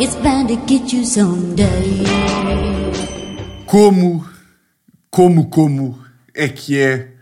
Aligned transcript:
It's 0.00 0.14
bound 0.16 0.48
to 0.48 0.56
get 0.66 0.92
you 0.92 1.04
someday. 1.04 2.04
Como, 3.66 4.26
como, 5.10 5.48
como 5.50 5.98
é 6.34 6.48
que 6.48 6.78
é, 6.78 7.12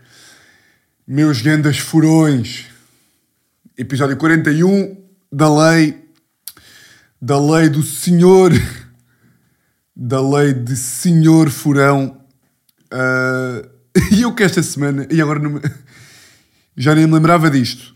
meus 1.07 1.41
grandes 1.41 1.77
furões? 1.79 2.65
Episódio 3.77 4.15
41 4.17 4.95
da 5.31 5.53
lei, 5.53 6.03
da 7.21 7.39
lei 7.39 7.69
do 7.69 7.83
senhor, 7.83 8.51
da 9.95 10.21
lei 10.21 10.53
de 10.53 10.75
senhor 10.75 11.49
furão. 11.49 12.21
Ah, 12.91 13.61
E 14.11 14.21
eu 14.21 14.33
que 14.35 14.43
esta 14.43 14.61
semana, 14.61 15.07
e 15.09 15.19
agora 15.19 15.39
me- 15.39 15.59
já 16.77 16.93
nem 16.93 17.07
me 17.07 17.13
lembrava 17.13 17.49
disto. 17.49 17.95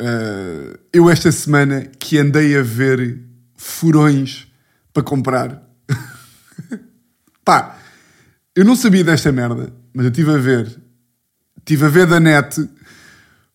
Ah, 0.00 0.76
eu 0.92 1.08
esta 1.08 1.30
semana 1.30 1.82
que 1.98 2.18
andei 2.18 2.56
a 2.56 2.62
ver 2.62 3.20
furões 3.62 4.48
para 4.92 5.02
comprar. 5.02 5.62
Pá, 7.44 7.78
eu 8.54 8.64
não 8.64 8.74
sabia 8.74 9.04
desta 9.04 9.30
merda, 9.30 9.72
mas 9.94 10.04
eu 10.04 10.10
estive 10.10 10.32
a 10.32 10.38
ver. 10.38 10.80
Estive 11.58 11.86
a 11.86 11.88
ver 11.88 12.06
da 12.06 12.18
net. 12.18 12.68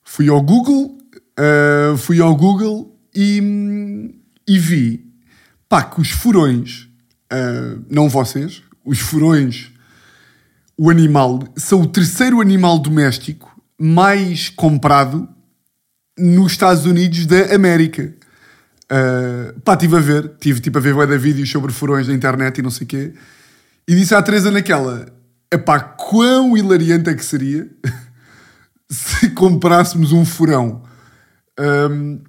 Fui 0.03 0.29
ao 0.29 0.41
Google, 0.41 0.97
ah, 1.37 1.97
fui 1.97 2.21
ao 2.21 2.35
Google 2.35 2.97
e, 3.13 4.13
e 4.47 4.57
vi 4.57 5.05
pá, 5.67 5.83
que 5.83 5.99
os 5.99 6.09
furões, 6.09 6.87
ah, 7.29 7.77
não 7.89 8.07
vocês, 8.07 8.63
os 8.85 8.99
furões, 8.99 9.71
o 10.77 10.89
animal, 10.89 11.43
são 11.57 11.81
o 11.81 11.87
terceiro 11.87 12.39
animal 12.39 12.79
doméstico 12.79 13.61
mais 13.77 14.49
comprado 14.49 15.27
nos 16.17 16.53
Estados 16.53 16.85
Unidos 16.85 17.25
da 17.25 17.53
América. 17.53 18.15
Uh, 18.91 19.59
pá, 19.61 19.73
estive 19.73 19.97
a 19.97 19.99
ver, 19.99 20.31
tive 20.39 20.61
tipo 20.61 20.77
a 20.77 20.81
ver 20.81 21.07
de 21.07 21.17
vídeos 21.17 21.51
sobre 21.51 21.73
furões 21.73 22.07
na 22.07 22.13
internet 22.13 22.59
e 22.59 22.61
não 22.61 22.69
sei 22.69 22.85
o 22.85 22.87
quê, 22.87 23.13
e 23.87 23.95
disse 23.95 24.15
à 24.15 24.21
Teresa 24.21 24.49
naquela: 24.49 25.07
epá, 25.51 25.79
quão 25.79 26.55
hilariante 26.55 27.09
é 27.09 27.13
que 27.13 27.23
seria 27.23 27.69
se 28.89 29.29
comprássemos 29.31 30.11
um 30.11 30.25
furão. 30.25 30.83
Um, 31.59 32.21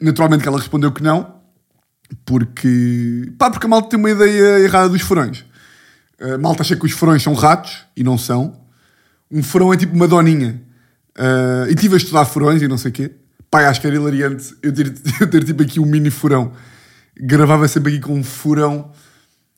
naturalmente 0.00 0.42
que 0.42 0.48
ela 0.48 0.58
respondeu 0.58 0.92
que 0.92 1.02
não, 1.02 1.34
porque, 2.24 3.32
pá, 3.38 3.50
porque 3.50 3.66
a 3.66 3.68
malta 3.68 3.90
tem 3.90 3.98
uma 3.98 4.10
ideia 4.10 4.60
errada 4.60 4.88
dos 4.88 5.02
furões. 5.02 5.44
A 6.20 6.38
malta 6.38 6.62
acha 6.62 6.76
que 6.76 6.86
os 6.86 6.92
furões 6.92 7.22
são 7.22 7.34
ratos 7.34 7.84
e 7.96 8.02
não 8.02 8.16
são. 8.16 8.60
Um 9.30 9.42
furão 9.42 9.72
é 9.72 9.76
tipo 9.76 9.94
uma 9.94 10.08
doninha. 10.08 10.62
Uh, 11.18 11.68
e 11.68 11.74
estive 11.74 11.94
a 11.94 11.96
estudar 11.96 12.24
furões 12.24 12.62
e 12.62 12.68
não 12.68 12.78
sei 12.78 12.90
o 12.90 12.94
quê. 12.94 13.14
Pai, 13.50 13.64
acho 13.64 13.80
que 13.80 13.86
era 13.86 13.96
hilariante 13.96 14.54
eu 14.62 14.72
ter, 14.72 14.92
eu 15.20 15.30
ter 15.30 15.44
tipo 15.44 15.62
aqui 15.62 15.80
um 15.80 15.86
mini 15.86 16.10
furão. 16.10 16.52
Gravava 17.18 17.66
sempre 17.66 17.92
aqui 17.94 18.00
com 18.02 18.14
um 18.14 18.24
furão. 18.24 18.92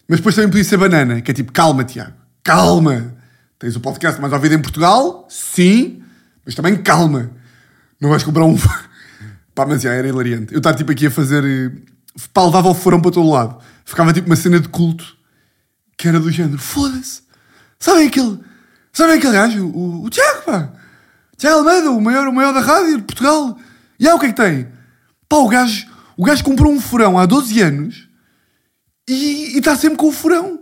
Mas 0.09 0.19
depois 0.19 0.35
também 0.35 0.51
podia 0.51 0.65
ser 0.65 0.77
banana, 0.77 1.21
que 1.21 1.31
é 1.31 1.35
tipo, 1.35 1.53
calma, 1.53 1.85
Tiago, 1.85 2.15
calma. 2.43 3.15
Tens 3.59 3.77
o 3.77 3.81
podcast 3.81 4.21
mais 4.21 4.33
ouvido 4.33 4.55
em 4.55 4.63
Portugal? 4.63 5.27
Sim. 5.29 6.03
Mas 6.45 6.55
também 6.55 6.77
calma. 6.77 7.31
Não 8.01 8.09
vais 8.09 8.23
comprar 8.23 8.45
um... 8.45 8.57
Pá, 9.55 9.67
mas 9.67 9.83
já, 9.83 9.93
era 9.93 10.09
hilariante. 10.09 10.53
Eu 10.53 10.59
estava 10.59 10.77
tipo 10.77 10.91
aqui 10.91 11.07
a 11.07 11.11
fazer... 11.11 11.45
eh, 11.45 11.71
Pá, 12.33 12.45
levava 12.45 12.69
o 12.69 12.75
furão 12.75 13.01
para 13.01 13.11
todo 13.11 13.29
lado. 13.29 13.59
Ficava 13.85 14.13
tipo 14.13 14.27
uma 14.27 14.37
cena 14.37 14.59
de 14.59 14.69
culto 14.69 15.17
que 15.99 16.09
era 16.09 16.19
do 16.19 16.31
género, 16.31 16.59
foda-se. 16.59 17.23
Sabem 17.79 18.07
aquele... 18.09 18.41
Sabem 18.93 19.19
aquele 19.19 19.33
gajo? 19.35 19.67
O, 19.67 20.05
o 20.05 20.11
Tiago, 20.11 20.43
pá. 20.43 20.73
Tiago 21.37 21.59
Almeida, 21.59 21.91
o 21.91 22.01
maior, 22.01 22.27
o 22.27 22.33
maior 22.33 22.53
da 22.55 22.61
rádio 22.61 22.97
de 22.97 23.03
Portugal. 23.03 23.59
E 24.01 24.09
aí 24.09 24.15
o 24.15 24.19
que 24.19 24.27
é 24.27 24.29
que 24.31 24.43
tem? 24.43 24.67
Pá, 25.29 25.37
o 25.37 25.49
gajo, 25.49 25.87
o 26.17 26.25
gajo 26.25 26.43
comprou 26.43 26.73
um 26.73 26.81
furão 26.81 27.19
há 27.19 27.27
12 27.27 27.61
anos 27.61 28.09
e 29.07 29.59
está 29.59 29.77
sempre 29.77 29.99
com 29.99 30.09
o 30.09 30.13
furão. 30.13 30.61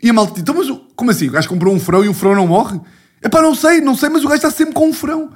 E 0.00 0.08
a 0.08 0.12
malta 0.12 0.34
diz, 0.34 0.42
então 0.42 0.54
mas 0.54 0.68
como 0.94 1.10
assim? 1.10 1.26
O 1.26 1.32
gajo 1.32 1.48
comprou 1.48 1.74
um 1.74 1.80
furão 1.80 2.04
e 2.04 2.08
o 2.08 2.14
furão 2.14 2.36
não 2.36 2.46
morre? 2.46 2.80
É 3.20 3.28
pá, 3.28 3.42
não 3.42 3.56
sei, 3.56 3.80
não 3.80 3.96
sei, 3.96 4.08
mas 4.08 4.24
o 4.24 4.28
gajo 4.28 4.36
está 4.36 4.50
sempre 4.52 4.72
com 4.72 4.88
um 4.88 4.92
furão. 4.92 5.32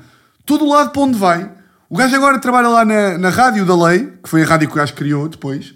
Todo 0.46 0.64
lado 0.64 0.92
para 0.92 1.02
onde 1.02 1.18
vai. 1.18 1.52
O 1.90 1.96
gajo 1.96 2.14
agora 2.14 2.38
trabalha 2.38 2.68
lá 2.68 2.84
na, 2.84 3.18
na 3.18 3.28
rádio 3.30 3.66
da 3.66 3.76
lei, 3.76 4.12
que 4.22 4.28
foi 4.28 4.44
a 4.44 4.46
rádio 4.46 4.68
que 4.68 4.74
o 4.74 4.76
gajo 4.76 4.94
criou 4.94 5.28
depois, 5.28 5.74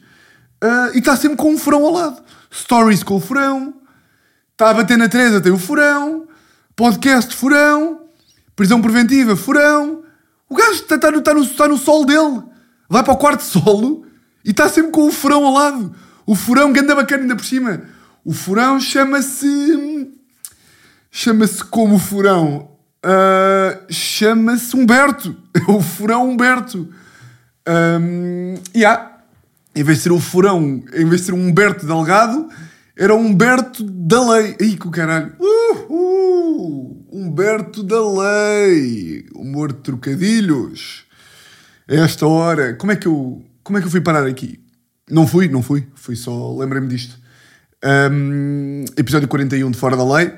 ah, 0.62 0.90
e 0.94 0.98
está 0.98 1.16
sempre 1.16 1.36
com 1.36 1.52
um 1.52 1.58
furão 1.58 1.84
ao 1.84 1.92
lado. 1.92 2.22
Stories 2.54 3.02
com 3.02 3.16
o 3.16 3.20
furão, 3.20 3.74
está 4.52 4.70
a 4.70 4.74
bater 4.74 4.96
na 4.96 5.08
Teresa, 5.08 5.40
tem 5.40 5.52
o 5.52 5.58
furão, 5.58 6.26
podcast 6.74 7.34
furão, 7.34 8.00
prisão 8.54 8.80
preventiva, 8.80 9.36
furão. 9.36 10.05
O 10.48 10.54
gajo 10.54 10.72
está, 10.72 10.94
está 10.94 11.10
no, 11.10 11.18
está, 11.18 11.34
no, 11.34 11.42
está 11.42 11.68
no 11.68 11.76
sol 11.76 12.04
dele. 12.04 12.42
Vai 12.88 13.02
para 13.02 13.12
o 13.12 13.16
quarto 13.16 13.42
solo 13.42 14.06
e 14.44 14.50
está 14.50 14.68
sempre 14.68 14.92
com 14.92 15.06
o 15.06 15.12
furão 15.12 15.44
ao 15.44 15.52
lado. 15.52 15.94
O 16.24 16.34
furão 16.34 16.72
que 16.72 16.80
anda 16.80 16.94
bacana 16.94 17.22
ainda 17.22 17.36
por 17.36 17.44
cima. 17.44 17.82
O 18.24 18.32
furão 18.32 18.80
chama-se. 18.80 20.12
Chama-se 21.10 21.64
como 21.64 21.98
furão? 21.98 22.76
Ah, 23.02 23.78
chama-se 23.88 24.76
Humberto. 24.76 25.36
É 25.56 25.70
o 25.70 25.80
furão 25.80 26.28
Humberto. 26.28 26.88
Um, 27.68 28.54
e 28.74 28.84
há. 28.84 29.12
Em 29.74 29.82
vez 29.82 29.98
de 29.98 30.04
ser 30.04 30.12
o 30.12 30.18
furão, 30.18 30.82
em 30.94 31.06
vez 31.06 31.20
de 31.20 31.26
ser 31.26 31.32
um 31.32 31.48
Humberto 31.48 31.86
Delgado, 31.86 32.48
era 32.96 33.14
um 33.14 33.26
Humberto 33.26 33.84
da 33.84 34.32
lei. 34.32 34.56
Ih, 34.60 34.76
que 34.76 34.86
o 34.86 34.90
caralho. 34.90 35.34
Uhul! 35.38 36.95
Humberto 37.10 37.82
da 37.82 38.00
lei. 38.00 39.26
Humor 39.34 39.72
de 39.72 39.80
trocadilhos. 39.80 41.04
A 41.88 41.94
esta 41.94 42.26
hora. 42.26 42.74
Como 42.74 42.92
é 42.92 42.96
que 42.96 43.06
eu, 43.06 43.44
como 43.62 43.78
é 43.78 43.80
que 43.80 43.86
eu 43.86 43.90
fui 43.90 44.00
parar 44.00 44.26
aqui? 44.26 44.60
Não 45.10 45.26
fui, 45.26 45.48
não 45.48 45.62
fui. 45.62 45.86
Fui 45.94 46.16
só, 46.16 46.56
lembrei-me 46.56 46.88
disto. 46.88 47.16
Um, 47.84 48.84
episódio 48.96 49.28
41 49.28 49.70
de 49.70 49.78
Fora 49.78 49.96
da 49.96 50.04
Lei. 50.04 50.32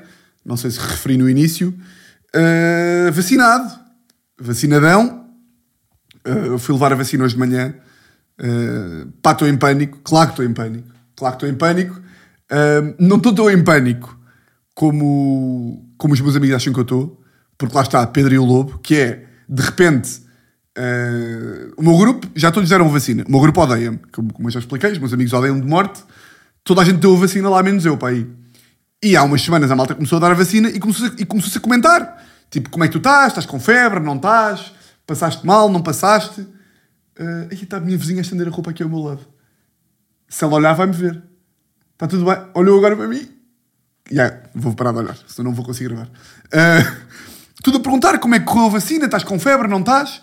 Não 0.45 0.55
sei 0.55 0.71
se 0.71 0.79
referi 0.79 1.17
no 1.17 1.29
início. 1.29 1.73
Uh, 2.35 3.11
vacinado. 3.11 3.79
Vacinadão. 4.39 5.25
Uh, 6.25 6.45
eu 6.45 6.59
fui 6.59 6.73
levar 6.73 6.93
a 6.93 6.95
vacina 6.95 7.23
hoje 7.23 7.33
de 7.33 7.39
manhã. 7.39 7.73
Uh, 8.39 9.11
pá, 9.21 9.31
estou 9.31 9.47
em 9.47 9.57
pânico. 9.57 9.99
Claro 10.03 10.27
que 10.27 10.33
estou 10.33 10.45
em 10.45 10.53
pânico. 10.53 10.87
Claro 11.15 11.37
que 11.37 11.45
estou 11.45 11.49
em 11.49 11.57
pânico. 11.57 11.99
Uh, 12.51 12.95
não 12.99 13.17
estou 13.17 13.33
tão 13.33 13.49
em 13.49 13.63
pânico 13.63 14.19
como, 14.79 15.85
como 15.99 16.13
os 16.15 16.21
meus 16.21 16.35
amigos 16.35 16.55
acham 16.55 16.73
que 16.73 16.79
eu 16.79 16.83
estou. 16.83 17.21
Porque 17.57 17.75
lá 17.75 17.83
está 17.83 18.07
Pedro 18.07 18.33
e 18.33 18.39
o 18.39 18.45
Lobo, 18.45 18.79
que 18.79 18.95
é, 18.95 19.25
de 19.47 19.61
repente, 19.61 20.21
uh, 20.77 21.73
o 21.77 21.83
meu 21.83 21.97
grupo, 21.97 22.25
já 22.33 22.49
todos 22.51 22.69
deram 22.69 22.89
vacina. 22.89 23.25
O 23.27 23.31
meu 23.31 23.41
grupo 23.41 23.61
odeia-me. 23.61 23.99
Como, 24.13 24.33
como 24.33 24.47
eu 24.47 24.51
já 24.51 24.59
expliquei, 24.59 24.93
os 24.93 24.97
meus 24.97 25.13
amigos 25.13 25.33
odeiam-me 25.33 25.61
de 25.61 25.67
morte. 25.67 26.01
Toda 26.63 26.81
a 26.81 26.85
gente 26.85 26.99
deu 26.99 27.13
a 27.13 27.19
vacina 27.19 27.49
lá, 27.49 27.61
menos 27.61 27.85
eu, 27.85 27.97
pá, 27.97 28.09
aí. 28.09 28.25
E 29.03 29.15
há 29.15 29.23
umas 29.23 29.41
semanas 29.41 29.69
a 29.69 29.75
malta 29.75 29.93
começou 29.93 30.17
a 30.17 30.19
dar 30.21 30.31
a 30.31 30.35
vacina 30.35 30.69
e 30.69 30.79
começou-se 30.79 31.21
e 31.21 31.25
começou 31.25 31.59
a 31.59 31.61
comentar. 31.61 32.25
Tipo, 32.49 32.69
como 32.69 32.83
é 32.85 32.87
que 32.87 32.93
tu 32.93 32.97
estás? 32.99 33.27
Estás 33.27 33.45
com 33.45 33.59
febre? 33.59 33.99
Não 33.99 34.15
estás? 34.15 34.71
Passaste 35.05 35.45
mal? 35.45 35.69
Não 35.69 35.81
passaste? 35.81 36.41
Uh, 36.41 37.47
aí 37.51 37.61
está 37.61 37.77
a 37.77 37.79
minha 37.81 37.97
vizinha 37.97 38.19
a 38.19 38.21
estender 38.21 38.47
a 38.47 38.51
roupa 38.51 38.71
aqui 38.71 38.81
ao 38.81 38.89
meu 38.89 38.99
lado. 38.99 39.27
Se 40.29 40.45
ela 40.45 40.55
olhar, 40.55 40.73
vai-me 40.73 40.93
ver. 40.93 41.21
Está 41.93 42.07
tudo 42.07 42.23
bem? 42.23 42.37
Olhou 42.53 42.77
agora 42.77 42.95
para 42.95 43.07
mim? 43.07 43.38
Já, 44.11 44.39
vou 44.55 44.73
parar 44.73 44.91
de 44.91 44.99
olhar, 44.99 45.17
senão 45.27 45.49
não 45.49 45.55
vou 45.55 45.65
conseguir 45.65 45.89
gravar. 45.89 46.07
Uh, 46.07 47.09
tudo 47.63 47.77
a 47.77 47.81
perguntar 47.81 48.17
como 48.19 48.35
é 48.35 48.39
que 48.39 48.45
correu 48.45 48.65
a 48.65 48.69
vacina, 48.69 49.05
estás 49.05 49.23
com 49.23 49.39
febre, 49.39 49.67
não 49.67 49.79
estás? 49.79 50.21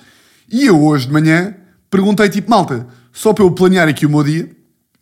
E 0.50 0.66
eu 0.66 0.80
hoje 0.82 1.06
de 1.06 1.12
manhã 1.12 1.54
perguntei 1.90 2.28
tipo, 2.28 2.50
malta, 2.50 2.86
só 3.12 3.32
para 3.32 3.44
eu 3.44 3.50
planear 3.50 3.88
aqui 3.88 4.04
o 4.04 4.10
meu 4.10 4.22
dia, 4.22 4.50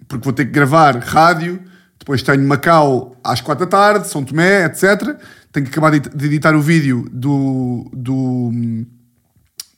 porque 0.06 0.24
vou 0.24 0.32
ter 0.32 0.44
que 0.44 0.52
gravar 0.52 0.96
rádio, 0.98 1.60
depois 1.98 2.22
tenho 2.22 2.46
Macau 2.46 3.16
às 3.24 3.40
quatro 3.40 3.64
da 3.64 3.70
tarde, 3.70 4.08
São 4.08 4.22
Tomé, 4.22 4.66
etc. 4.66 5.16
Tenho 5.50 5.64
que 5.64 5.72
acabar 5.72 5.98
de 5.98 6.26
editar 6.26 6.54
o 6.54 6.60
vídeo 6.60 7.08
do, 7.10 7.90
do, 7.94 8.52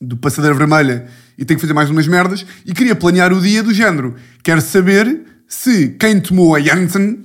do 0.00 0.16
Passadeira 0.16 0.56
Vermelha 0.56 1.06
e 1.38 1.44
tenho 1.44 1.58
que 1.58 1.62
fazer 1.64 1.75
mais 1.75 1.88
umas 1.88 2.08
merdas. 2.08 2.44
E 2.64 2.72
queria 2.72 2.96
planear 2.96 3.32
o 3.32 3.40
dia 3.40 3.62
do 3.62 3.72
género. 3.72 4.16
Quero 4.42 4.60
saber 4.60 5.25
se 5.46 5.90
quem 5.90 6.20
tomou 6.20 6.56
a 6.56 6.60
Janssen, 6.60 7.25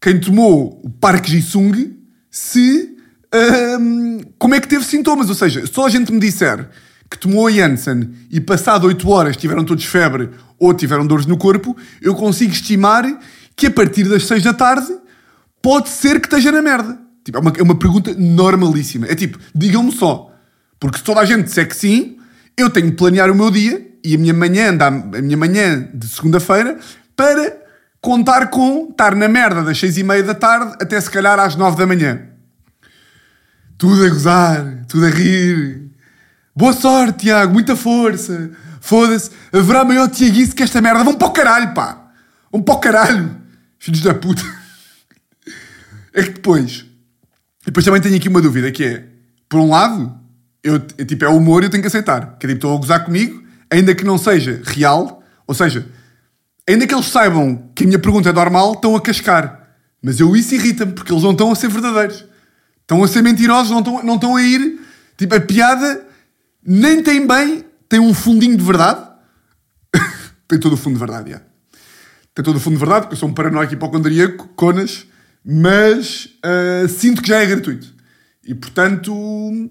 quem 0.00 0.18
tomou 0.18 0.80
o 0.82 0.90
Park 0.90 1.26
Ji-sung, 1.26 1.96
se 2.30 2.96
hum, 3.80 4.20
como 4.38 4.54
é 4.54 4.60
que 4.60 4.68
teve 4.68 4.84
sintomas. 4.84 5.28
Ou 5.28 5.34
seja, 5.34 5.64
se 5.64 5.72
toda 5.72 5.88
a 5.88 5.90
gente 5.90 6.12
me 6.12 6.20
disser 6.20 6.68
que 7.10 7.18
tomou 7.18 7.48
a 7.48 7.50
Janssen 7.50 8.10
e 8.30 8.40
passado 8.40 8.86
8 8.86 9.08
horas 9.08 9.36
tiveram 9.36 9.64
todos 9.64 9.84
febre 9.84 10.30
ou 10.58 10.72
tiveram 10.72 11.06
dores 11.06 11.26
no 11.26 11.36
corpo, 11.36 11.76
eu 12.00 12.14
consigo 12.14 12.52
estimar 12.52 13.04
que 13.56 13.66
a 13.66 13.70
partir 13.70 14.04
das 14.04 14.24
6 14.24 14.44
da 14.44 14.54
tarde 14.54 14.94
pode 15.60 15.88
ser 15.88 16.20
que 16.20 16.26
esteja 16.26 16.52
na 16.52 16.62
merda. 16.62 16.98
Tipo, 17.24 17.38
é, 17.38 17.40
uma, 17.40 17.52
é 17.58 17.62
uma 17.62 17.78
pergunta 17.78 18.14
normalíssima. 18.14 19.06
É 19.06 19.14
tipo, 19.14 19.38
digam-me 19.54 19.92
só. 19.92 20.32
Porque 20.78 20.98
se 20.98 21.04
toda 21.04 21.20
a 21.20 21.24
gente 21.24 21.44
disser 21.44 21.68
que 21.68 21.76
sim, 21.76 22.16
eu 22.56 22.70
tenho 22.70 22.90
de 22.90 22.96
planear 22.96 23.30
o 23.30 23.34
meu 23.34 23.50
dia 23.50 23.86
e 24.02 24.14
a 24.14 24.18
minha 24.18 24.32
manhã, 24.32 24.76
a 24.80 25.20
minha 25.20 25.36
manhã 25.36 25.88
de 25.92 26.08
segunda-feira 26.08 26.78
para 27.14 27.59
contar 28.00 28.48
com 28.48 28.88
estar 28.90 29.14
na 29.14 29.28
merda 29.28 29.62
das 29.62 29.78
6 29.78 29.98
e 29.98 30.02
meia 30.02 30.22
da 30.22 30.34
tarde 30.34 30.76
até 30.80 31.00
se 31.00 31.10
calhar 31.10 31.38
às 31.38 31.54
9 31.56 31.76
da 31.76 31.86
manhã. 31.86 32.22
Tudo 33.76 34.04
a 34.04 34.08
gozar, 34.08 34.84
tudo 34.88 35.06
a 35.06 35.10
rir. 35.10 35.90
Boa 36.54 36.72
sorte, 36.72 37.20
Tiago, 37.20 37.52
muita 37.52 37.76
força. 37.76 38.50
Foda-se, 38.80 39.30
haverá 39.52 39.84
maior 39.84 40.08
tiaguice 40.08 40.54
que 40.54 40.62
esta 40.62 40.80
merda. 40.80 41.04
Vão 41.04 41.14
para 41.14 41.28
o 41.28 41.32
caralho, 41.32 41.74
pá. 41.74 42.10
Vão 42.50 42.62
para 42.62 42.74
o 42.74 42.78
caralho. 42.78 43.36
Filhos 43.78 44.02
da 44.02 44.14
puta. 44.14 44.42
É 46.12 46.22
que 46.22 46.32
depois. 46.32 46.84
Depois 47.64 47.84
também 47.84 48.00
tenho 48.00 48.16
aqui 48.16 48.28
uma 48.28 48.42
dúvida 48.42 48.70
que 48.72 48.84
é, 48.84 49.04
por 49.48 49.60
um 49.60 49.70
lado, 49.70 50.18
eu, 50.62 50.76
é, 50.98 51.04
tipo, 51.04 51.24
é 51.24 51.28
o 51.28 51.36
humor 51.36 51.62
eu 51.62 51.70
tenho 51.70 51.82
que 51.82 51.86
aceitar. 51.86 52.36
Que 52.38 52.46
é 52.46 52.48
tipo, 52.48 52.58
estão 52.58 52.74
a 52.74 52.78
gozar 52.78 53.04
comigo, 53.04 53.42
ainda 53.70 53.94
que 53.94 54.04
não 54.04 54.18
seja 54.18 54.60
real, 54.64 55.22
ou 55.46 55.54
seja, 55.54 55.86
ainda 56.72 56.86
que 56.86 56.94
eles 56.94 57.06
saibam 57.06 57.70
que 57.74 57.84
a 57.84 57.86
minha 57.86 57.98
pergunta 57.98 58.28
é 58.28 58.32
normal, 58.32 58.72
estão 58.72 58.96
a 58.96 59.00
cascar. 59.00 59.68
Mas 60.02 60.18
eu 60.20 60.34
isso 60.34 60.54
irrita-me, 60.54 60.92
porque 60.92 61.12
eles 61.12 61.22
não 61.22 61.32
estão 61.32 61.50
a 61.50 61.54
ser 61.54 61.68
verdadeiros. 61.68 62.24
Estão 62.80 63.02
a 63.04 63.08
ser 63.08 63.22
mentirosos, 63.22 63.70
não 63.70 63.80
estão, 63.80 64.02
não 64.02 64.14
estão 64.14 64.36
a 64.36 64.42
ir. 64.42 64.80
Tipo, 65.16 65.34
a 65.34 65.40
piada 65.40 66.06
nem 66.64 67.02
tem 67.02 67.26
bem, 67.26 67.64
tem 67.88 68.00
um 68.00 68.14
fundinho 68.14 68.56
de 68.56 68.64
verdade. 68.64 69.06
tem 70.48 70.58
todo 70.58 70.72
o 70.72 70.76
fundo 70.76 70.94
de 70.94 71.00
verdade, 71.00 71.30
já. 71.30 71.42
Tem 72.34 72.44
todo 72.44 72.56
o 72.56 72.60
fundo 72.60 72.74
de 72.74 72.80
verdade, 72.80 73.02
porque 73.02 73.14
eu 73.14 73.18
sou 73.18 73.28
um 73.28 73.34
paranoico 73.34 73.74
hipocondríaco, 73.74 74.48
conas, 74.56 75.06
mas 75.44 76.28
uh, 76.44 76.88
sinto 76.88 77.22
que 77.22 77.28
já 77.28 77.38
é 77.42 77.46
gratuito. 77.46 77.92
E 78.44 78.54
portanto, 78.54 79.12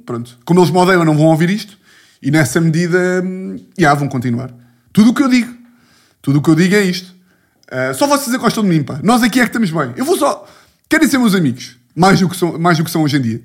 pronto. 0.05 0.37
Como 0.45 0.59
eles 0.59 0.71
me 0.71 0.77
odeiam, 0.77 1.03
não 1.03 1.15
vão 1.15 1.25
ouvir 1.25 1.49
isto. 1.49 1.77
E 2.21 2.29
nessa 2.29 2.61
medida, 2.61 3.23
já 3.77 3.93
vão 3.93 4.07
continuar. 4.07 4.53
Tudo 4.93 5.11
o 5.11 5.13
que 5.13 5.23
eu 5.23 5.29
digo. 5.29 5.58
Tudo 6.21 6.39
o 6.39 6.41
que 6.41 6.49
eu 6.49 6.55
digo 6.55 6.75
é 6.75 6.83
isto. 6.83 7.13
Uh, 7.71 7.93
só 7.93 8.07
vocês 8.07 8.29
é 8.29 8.31
que 8.31 8.43
gostam 8.43 8.63
de 8.63 8.69
mim, 8.69 8.83
pá. 8.83 8.99
Nós 9.03 9.21
aqui 9.21 9.39
é 9.39 9.43
que 9.43 9.49
estamos 9.49 9.69
bem. 9.71 9.93
Eu 9.95 10.05
vou 10.05 10.17
só. 10.17 10.47
Querem 10.89 11.07
ser 11.07 11.17
meus 11.17 11.35
amigos. 11.35 11.77
Mais 11.95 12.19
do 12.19 12.29
que 12.29 12.35
são, 12.35 12.57
mais 12.57 12.77
do 12.77 12.83
que 12.83 12.91
são 12.91 13.03
hoje 13.03 13.17
em 13.17 13.21
dia. 13.21 13.43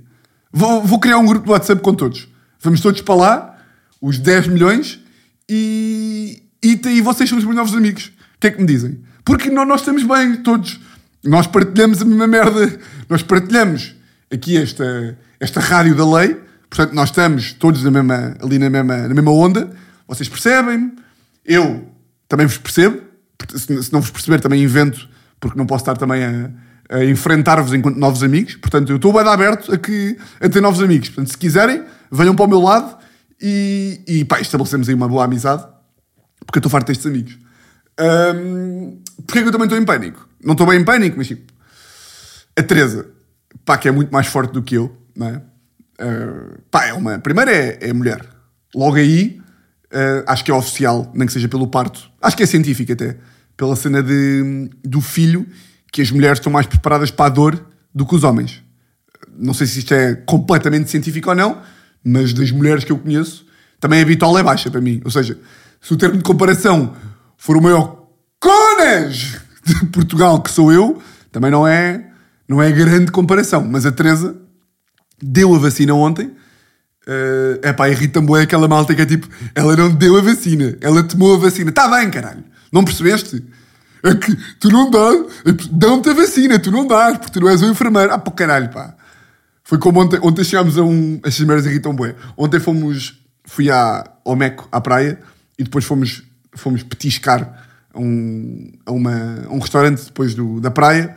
Vou, 0.52 0.82
vou 0.82 0.98
criar 0.98 1.18
um 1.18 1.26
grupo 1.26 1.44
de 1.44 1.50
WhatsApp 1.50 1.82
com 1.82 1.94
todos. 1.94 2.28
Vamos 2.60 2.80
todos 2.80 3.02
para 3.02 3.14
lá, 3.14 3.58
os 4.00 4.18
10 4.18 4.46
milhões, 4.48 5.00
e, 5.48 6.42
e, 6.62 6.80
e 6.86 7.00
vocês 7.02 7.28
são 7.28 7.36
os 7.36 7.44
meus 7.44 7.56
novos 7.56 7.74
amigos. 7.74 8.12
O 8.36 8.40
que 8.40 8.46
é 8.46 8.50
que 8.50 8.60
me 8.60 8.66
dizem? 8.66 9.00
Porque 9.24 9.50
nós, 9.50 9.66
nós 9.68 9.80
estamos 9.80 10.02
bem, 10.02 10.36
todos. 10.36 10.80
Nós 11.22 11.46
partilhamos 11.46 12.00
a 12.00 12.04
mesma 12.04 12.26
merda. 12.26 12.78
Nós 13.08 13.22
partilhamos 13.22 13.94
aqui 14.32 14.56
esta, 14.56 15.18
esta 15.40 15.60
rádio 15.60 15.94
da 15.94 16.08
lei. 16.08 16.40
Portanto, 16.70 16.94
nós 16.94 17.10
estamos 17.10 17.52
todos 17.52 17.82
na 17.82 17.90
mesma, 17.90 18.36
ali 18.42 18.58
na 18.58 18.70
mesma, 18.70 19.08
na 19.08 19.14
mesma 19.14 19.32
onda. 19.32 19.70
Vocês 20.06 20.28
percebem-me. 20.28 20.92
Eu 21.44 21.93
também 22.28 22.46
vos 22.46 22.58
percebo. 22.58 23.02
Se, 23.54 23.92
não 23.92 24.00
vos 24.00 24.10
perceber, 24.10 24.40
também 24.40 24.62
invento, 24.62 25.08
porque 25.38 25.58
não 25.58 25.66
posso 25.66 25.82
estar 25.82 25.96
também 25.96 26.24
a, 26.24 26.50
a 26.96 27.04
enfrentar-vos 27.04 27.72
enquanto 27.72 27.96
novos 27.96 28.22
amigos. 28.22 28.56
Portanto, 28.56 28.90
eu 28.90 28.96
estou 28.96 29.12
bem 29.12 29.22
aberto 29.22 29.72
a, 29.72 29.78
que, 29.78 30.16
a 30.40 30.48
ter 30.48 30.60
novos 30.60 30.82
amigos. 30.82 31.08
Portanto, 31.08 31.30
se 31.30 31.38
quiserem, 31.38 31.84
venham 32.10 32.34
para 32.34 32.44
o 32.44 32.48
meu 32.48 32.60
lado 32.60 32.96
e, 33.40 34.00
e 34.06 34.24
pá, 34.24 34.40
estabelecemos 34.40 34.88
aí 34.88 34.94
uma 34.94 35.08
boa 35.08 35.24
amizade. 35.24 35.64
Porque 36.46 36.58
eu 36.58 36.60
estou 36.60 36.70
farto 36.70 36.86
destes 36.86 37.06
amigos. 37.06 37.38
Um, 38.00 39.00
Porquê 39.26 39.42
que 39.42 39.48
eu 39.48 39.52
também 39.52 39.66
estou 39.66 39.78
em 39.78 39.84
pânico? 39.84 40.28
Não 40.42 40.52
estou 40.52 40.66
bem 40.66 40.80
em 40.80 40.84
pânico, 40.84 41.16
mas 41.16 41.26
tipo... 41.26 41.52
A 42.56 42.62
Teresa, 42.62 43.06
pá, 43.64 43.76
que 43.76 43.88
é 43.88 43.90
muito 43.90 44.12
mais 44.12 44.26
forte 44.26 44.52
do 44.52 44.62
que 44.62 44.76
eu, 44.76 44.96
não 45.16 45.26
é? 45.26 45.42
Uh, 46.00 46.60
pá, 46.70 46.86
é 46.86 46.92
uma... 46.92 47.18
Primeiro 47.18 47.50
é, 47.50 47.78
é 47.80 47.92
mulher. 47.92 48.24
Logo 48.74 48.96
aí, 48.96 49.40
uh, 49.94 50.24
acho 50.26 50.44
que 50.44 50.50
é 50.50 50.54
oficial, 50.54 51.10
nem 51.14 51.26
que 51.26 51.32
seja 51.32 51.48
pelo 51.48 51.66
parto. 51.66 52.10
Acho 52.20 52.36
que 52.36 52.42
é 52.42 52.46
científico 52.46 52.92
até. 52.92 53.16
Pela 53.56 53.76
cena 53.76 54.02
de, 54.02 54.68
do 54.82 55.00
filho, 55.00 55.46
que 55.92 56.02
as 56.02 56.10
mulheres 56.10 56.38
estão 56.38 56.52
mais 56.52 56.66
preparadas 56.66 57.10
para 57.10 57.26
a 57.26 57.28
dor 57.28 57.66
do 57.94 58.04
que 58.04 58.14
os 58.14 58.24
homens. 58.24 58.62
Não 59.38 59.54
sei 59.54 59.66
se 59.66 59.78
isto 59.78 59.94
é 59.94 60.14
completamente 60.14 60.90
científico 60.90 61.30
ou 61.30 61.36
não, 61.36 61.62
mas 62.04 62.32
das 62.32 62.50
mulheres 62.50 62.84
que 62.84 62.92
eu 62.92 62.98
conheço, 62.98 63.46
também 63.80 64.02
a 64.02 64.04
bitola 64.04 64.40
é 64.40 64.42
baixa 64.42 64.70
para 64.70 64.80
mim. 64.80 65.00
Ou 65.04 65.10
seja, 65.10 65.38
se 65.80 65.92
o 65.92 65.96
termo 65.96 66.16
de 66.16 66.24
comparação 66.24 66.94
for 67.36 67.56
o 67.56 67.62
maior 67.62 68.08
conas 68.40 69.38
de 69.64 69.86
Portugal, 69.86 70.40
que 70.42 70.50
sou 70.50 70.72
eu, 70.72 71.00
também 71.30 71.50
não 71.50 71.66
é, 71.66 72.10
não 72.48 72.62
é 72.62 72.70
grande 72.72 73.12
comparação. 73.12 73.64
Mas 73.64 73.86
a 73.86 73.92
Teresa 73.92 74.36
deu 75.22 75.54
a 75.54 75.58
vacina 75.58 75.94
ontem. 75.94 76.32
Uh, 77.06 77.60
é 77.62 77.72
pá, 77.72 77.88
irrita-me 77.88 78.26
bem 78.26 78.42
aquela 78.42 78.66
malta 78.66 78.94
que 78.94 79.02
é 79.02 79.06
tipo, 79.06 79.28
ela 79.54 79.76
não 79.76 79.90
deu 79.90 80.16
a 80.16 80.22
vacina, 80.22 80.76
ela 80.80 81.02
tomou 81.02 81.34
a 81.34 81.38
vacina. 81.38 81.70
Está 81.70 81.88
bem, 81.88 82.10
caralho. 82.10 82.44
Não 82.72 82.82
percebeste? 82.82 83.44
É 84.02 84.14
que 84.14 84.36
tu 84.60 84.68
não 84.68 84.90
dás, 84.90 85.26
dão-te 85.70 86.10
a 86.10 86.14
vacina, 86.14 86.58
tu 86.58 86.70
não 86.70 86.86
dás, 86.86 87.16
porque 87.16 87.32
tu 87.32 87.40
não 87.40 87.48
és 87.48 87.62
um 87.62 87.70
enfermeiro. 87.70 88.12
Ah, 88.12 88.18
pô, 88.18 88.30
caralho, 88.30 88.68
pá. 88.70 88.94
Foi 89.62 89.78
como 89.78 90.00
ontem, 90.00 90.18
ontem 90.22 90.44
chegámos 90.44 90.76
a 90.76 90.82
um. 90.82 91.18
As 91.24 91.40
merdas 91.40 91.64
irritam 91.64 91.96
bem. 91.96 92.14
Ontem 92.36 92.60
fomos. 92.60 93.18
Fui 93.46 93.70
à, 93.70 94.10
ao 94.24 94.34
Meco, 94.34 94.66
à 94.72 94.80
praia, 94.80 95.18
e 95.58 95.64
depois 95.64 95.84
fomos, 95.84 96.22
fomos 96.54 96.82
petiscar 96.82 97.66
a 97.92 98.00
um, 98.00 98.72
a 98.86 98.92
uma, 98.92 99.44
a 99.46 99.52
um 99.52 99.58
restaurante 99.58 100.04
depois 100.04 100.34
do, 100.34 100.60
da 100.60 100.70
praia. 100.70 101.14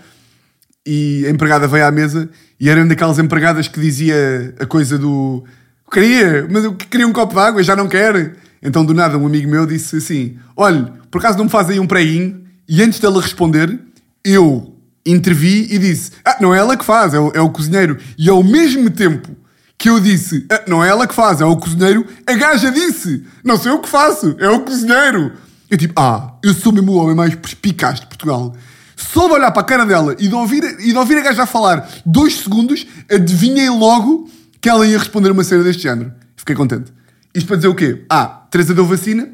E 0.86 1.25
a 1.25 1.30
empregada 1.30 1.68
veio 1.68 1.86
à 1.86 1.92
mesa 1.92 2.30
e 2.60 2.69
era 2.69 2.80
uma 2.80 2.88
daquelas 2.88 3.19
empregadas 3.19 3.68
que 3.68 3.80
dizia 3.80 4.56
a 4.60 4.66
coisa 4.66 4.98
do. 4.98 5.44
Queria, 5.92 6.48
mas 6.50 6.63
eu 6.66 6.75
queria 6.75 7.07
um 7.07 7.13
copo 7.13 7.34
de 7.34 7.39
água, 7.39 7.63
já 7.63 7.75
não 7.75 7.88
quero. 7.88 8.34
Então, 8.62 8.84
do 8.84 8.94
nada, 8.94 9.18
um 9.18 9.25
amigo 9.25 9.50
meu 9.50 9.66
disse 9.66 9.98
assim: 9.98 10.38
Olha, 10.56 10.92
por 11.10 11.19
acaso 11.19 11.38
não 11.38 11.45
me 11.45 11.51
faz 11.51 11.69
aí 11.69 11.80
um 11.80 11.88
preguinho? 11.88 12.44
E 12.68 12.84
antes 12.84 13.00
dela 13.00 13.22
responder, 13.22 13.80
eu 14.24 14.75
intervi 15.06 15.68
e 15.72 15.78
disse: 15.78 16.12
Ah, 16.25 16.38
não 16.42 16.54
é 16.54 16.60
ela 16.60 16.75
que 16.75 16.84
faz, 16.84 17.13
é 17.13 17.19
o, 17.19 17.31
é 17.34 17.42
o 17.42 17.50
cozinheiro. 17.50 17.98
E 18.18 18.30
ao 18.30 18.44
mesmo 18.44 18.89
tempo 18.89 19.30
que 19.78 19.89
eu 19.89 20.00
disse: 20.00 20.45
ah, 20.51 20.63
Não 20.68 20.84
é 20.84 20.89
ela 20.89 21.07
que 21.07 21.16
faz, 21.16 21.39
é 21.39 21.45
o 21.45 21.56
cozinheiro, 21.56 22.06
a 22.25 22.33
gaja 22.33 22.69
disse: 22.69 23.24
Não 23.44 23.57
sou 23.57 23.72
eu 23.72 23.80
que 23.80 23.88
faço, 23.88 24.36
é 24.40 24.50
o 24.50 24.60
cozinheiro. 24.60 25.31
Eu 25.69 25.78
tipo: 25.78 25.94
Ah, 25.98 26.33
eu 26.44 26.54
sou 26.54 26.74
mesmo 26.74 26.92
o 26.92 26.95
homem 26.98 27.16
mais 27.16 27.33
perspicaz 27.36 28.01
de 28.01 28.07
Portugal. 28.07 28.54
Só 28.98 29.28
de 29.28 29.33
olhar 29.36 29.51
para 29.51 29.62
a 29.62 29.66
cara 29.66 29.86
dela 29.86 30.16
e 30.19 30.28
de 30.28 30.33
ouvir, 30.33 30.63
e 30.80 30.92
de 30.92 30.98
ouvir 30.98 31.18
a 31.19 31.22
gaja 31.22 31.45
falar 31.45 31.88
dois 32.04 32.40
segundos, 32.40 32.86
adivinhei 33.10 33.69
logo 33.69 34.28
que 34.62 34.69
ela 34.69 34.86
ia 34.86 34.98
responder 34.98 35.31
uma 35.31 35.44
cena 35.44 35.63
deste 35.63 35.83
género. 35.83 36.13
Fiquei 36.36 36.56
contente. 36.56 36.92
Isto 37.33 37.48
para 37.48 37.57
dizer 37.57 37.68
o 37.68 37.75
quê? 37.75 38.06
Ah, 38.09 38.48
Teresa 38.50 38.74
deu 38.74 38.86
vacina, 38.86 39.30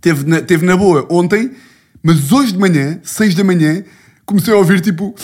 teve 0.00 0.28
na, 0.28 0.40
teve 0.40 0.66
na 0.66 0.76
boa 0.76 1.06
ontem, 1.10 1.52
mas 2.02 2.32
hoje 2.32 2.52
de 2.52 2.58
manhã, 2.58 3.00
seis 3.02 3.34
da 3.34 3.44
manhã, 3.44 3.84
comecei 4.26 4.52
a 4.52 4.56
ouvir 4.56 4.80
tipo. 4.80 5.14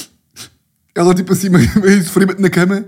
Ela 0.94 1.14
tipo 1.14 1.32
assim, 1.32 1.48
meio, 1.50 1.68
meio 1.80 2.02
sofrimento 2.02 2.40
na 2.40 2.50
cama. 2.50 2.84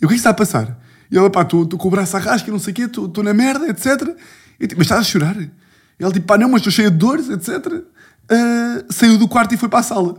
E 0.00 0.04
o 0.04 0.08
que 0.08 0.14
é 0.14 0.16
que 0.16 0.20
está 0.20 0.30
a 0.30 0.34
passar? 0.34 0.78
E 1.10 1.18
ela, 1.18 1.28
pá, 1.28 1.42
estou 1.42 1.66
com 1.68 1.88
o 1.88 1.90
braço 1.90 2.16
à 2.16 2.20
rasca, 2.20 2.50
não 2.50 2.58
sei 2.58 2.72
o 2.72 2.74
quê, 2.74 2.82
estou 2.82 3.22
na 3.22 3.34
merda, 3.34 3.68
etc. 3.68 4.16
Tipo, 4.58 4.74
mas 4.78 4.86
estás 4.86 5.00
a 5.00 5.04
chorar? 5.04 5.36
E 5.40 5.50
ela 6.00 6.12
tipo, 6.12 6.26
pá, 6.26 6.38
não, 6.38 6.48
mas 6.48 6.60
estou 6.60 6.72
cheia 6.72 6.90
de 6.90 6.96
dores, 6.96 7.28
etc. 7.28 7.66
Uh, 7.66 8.92
saiu 8.92 9.18
do 9.18 9.28
quarto 9.28 9.54
e 9.54 9.58
foi 9.58 9.68
para 9.68 9.80
a 9.80 9.82
sala. 9.82 10.16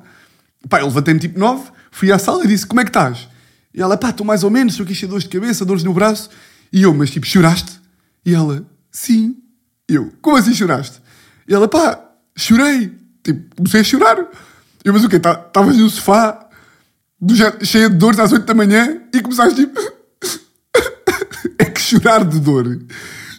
Pá, 0.69 0.81
eu 0.81 0.85
levantei-me 0.85 1.19
tipo 1.19 1.39
nove, 1.39 1.71
fui 1.91 2.11
à 2.11 2.19
sala 2.19 2.43
e 2.45 2.47
disse, 2.47 2.65
como 2.65 2.79
é 2.79 2.83
que 2.83 2.89
estás? 2.89 3.27
E 3.73 3.81
ela, 3.81 3.97
pá, 3.97 4.09
estou 4.09 4.25
mais 4.25 4.43
ou 4.43 4.51
menos, 4.51 4.75
cheio 4.75 4.87
de 4.87 5.07
dores 5.07 5.23
de 5.23 5.29
cabeça, 5.29 5.65
dores 5.65 5.83
no 5.83 5.93
braço. 5.93 6.29
E 6.71 6.83
eu, 6.83 6.93
mas 6.93 7.09
tipo, 7.09 7.25
choraste? 7.25 7.79
E 8.25 8.33
ela, 8.33 8.65
sim. 8.91 9.37
Eu, 9.87 10.11
como 10.21 10.37
assim 10.37 10.53
choraste? 10.53 11.01
E 11.47 11.53
ela, 11.53 11.67
pá, 11.67 11.99
chorei. 12.35 12.91
Tipo, 13.23 13.55
comecei 13.55 13.81
a 13.81 13.83
chorar. 13.83 14.17
Eu, 14.83 14.93
mas 14.93 15.03
o 15.03 15.09
quê? 15.09 15.15
Estavas 15.15 15.51
tá, 15.51 15.63
no 15.63 15.89
sofá, 15.89 16.49
cheia 17.63 17.89
de 17.89 17.95
dores 17.95 18.19
às 18.19 18.31
oito 18.31 18.45
da 18.45 18.53
manhã 18.53 19.01
e 19.13 19.21
começaste 19.21 19.55
tipo. 19.55 19.79
é 21.57 21.65
que 21.65 21.81
chorar 21.81 22.25
de 22.25 22.39
dor. 22.39 22.79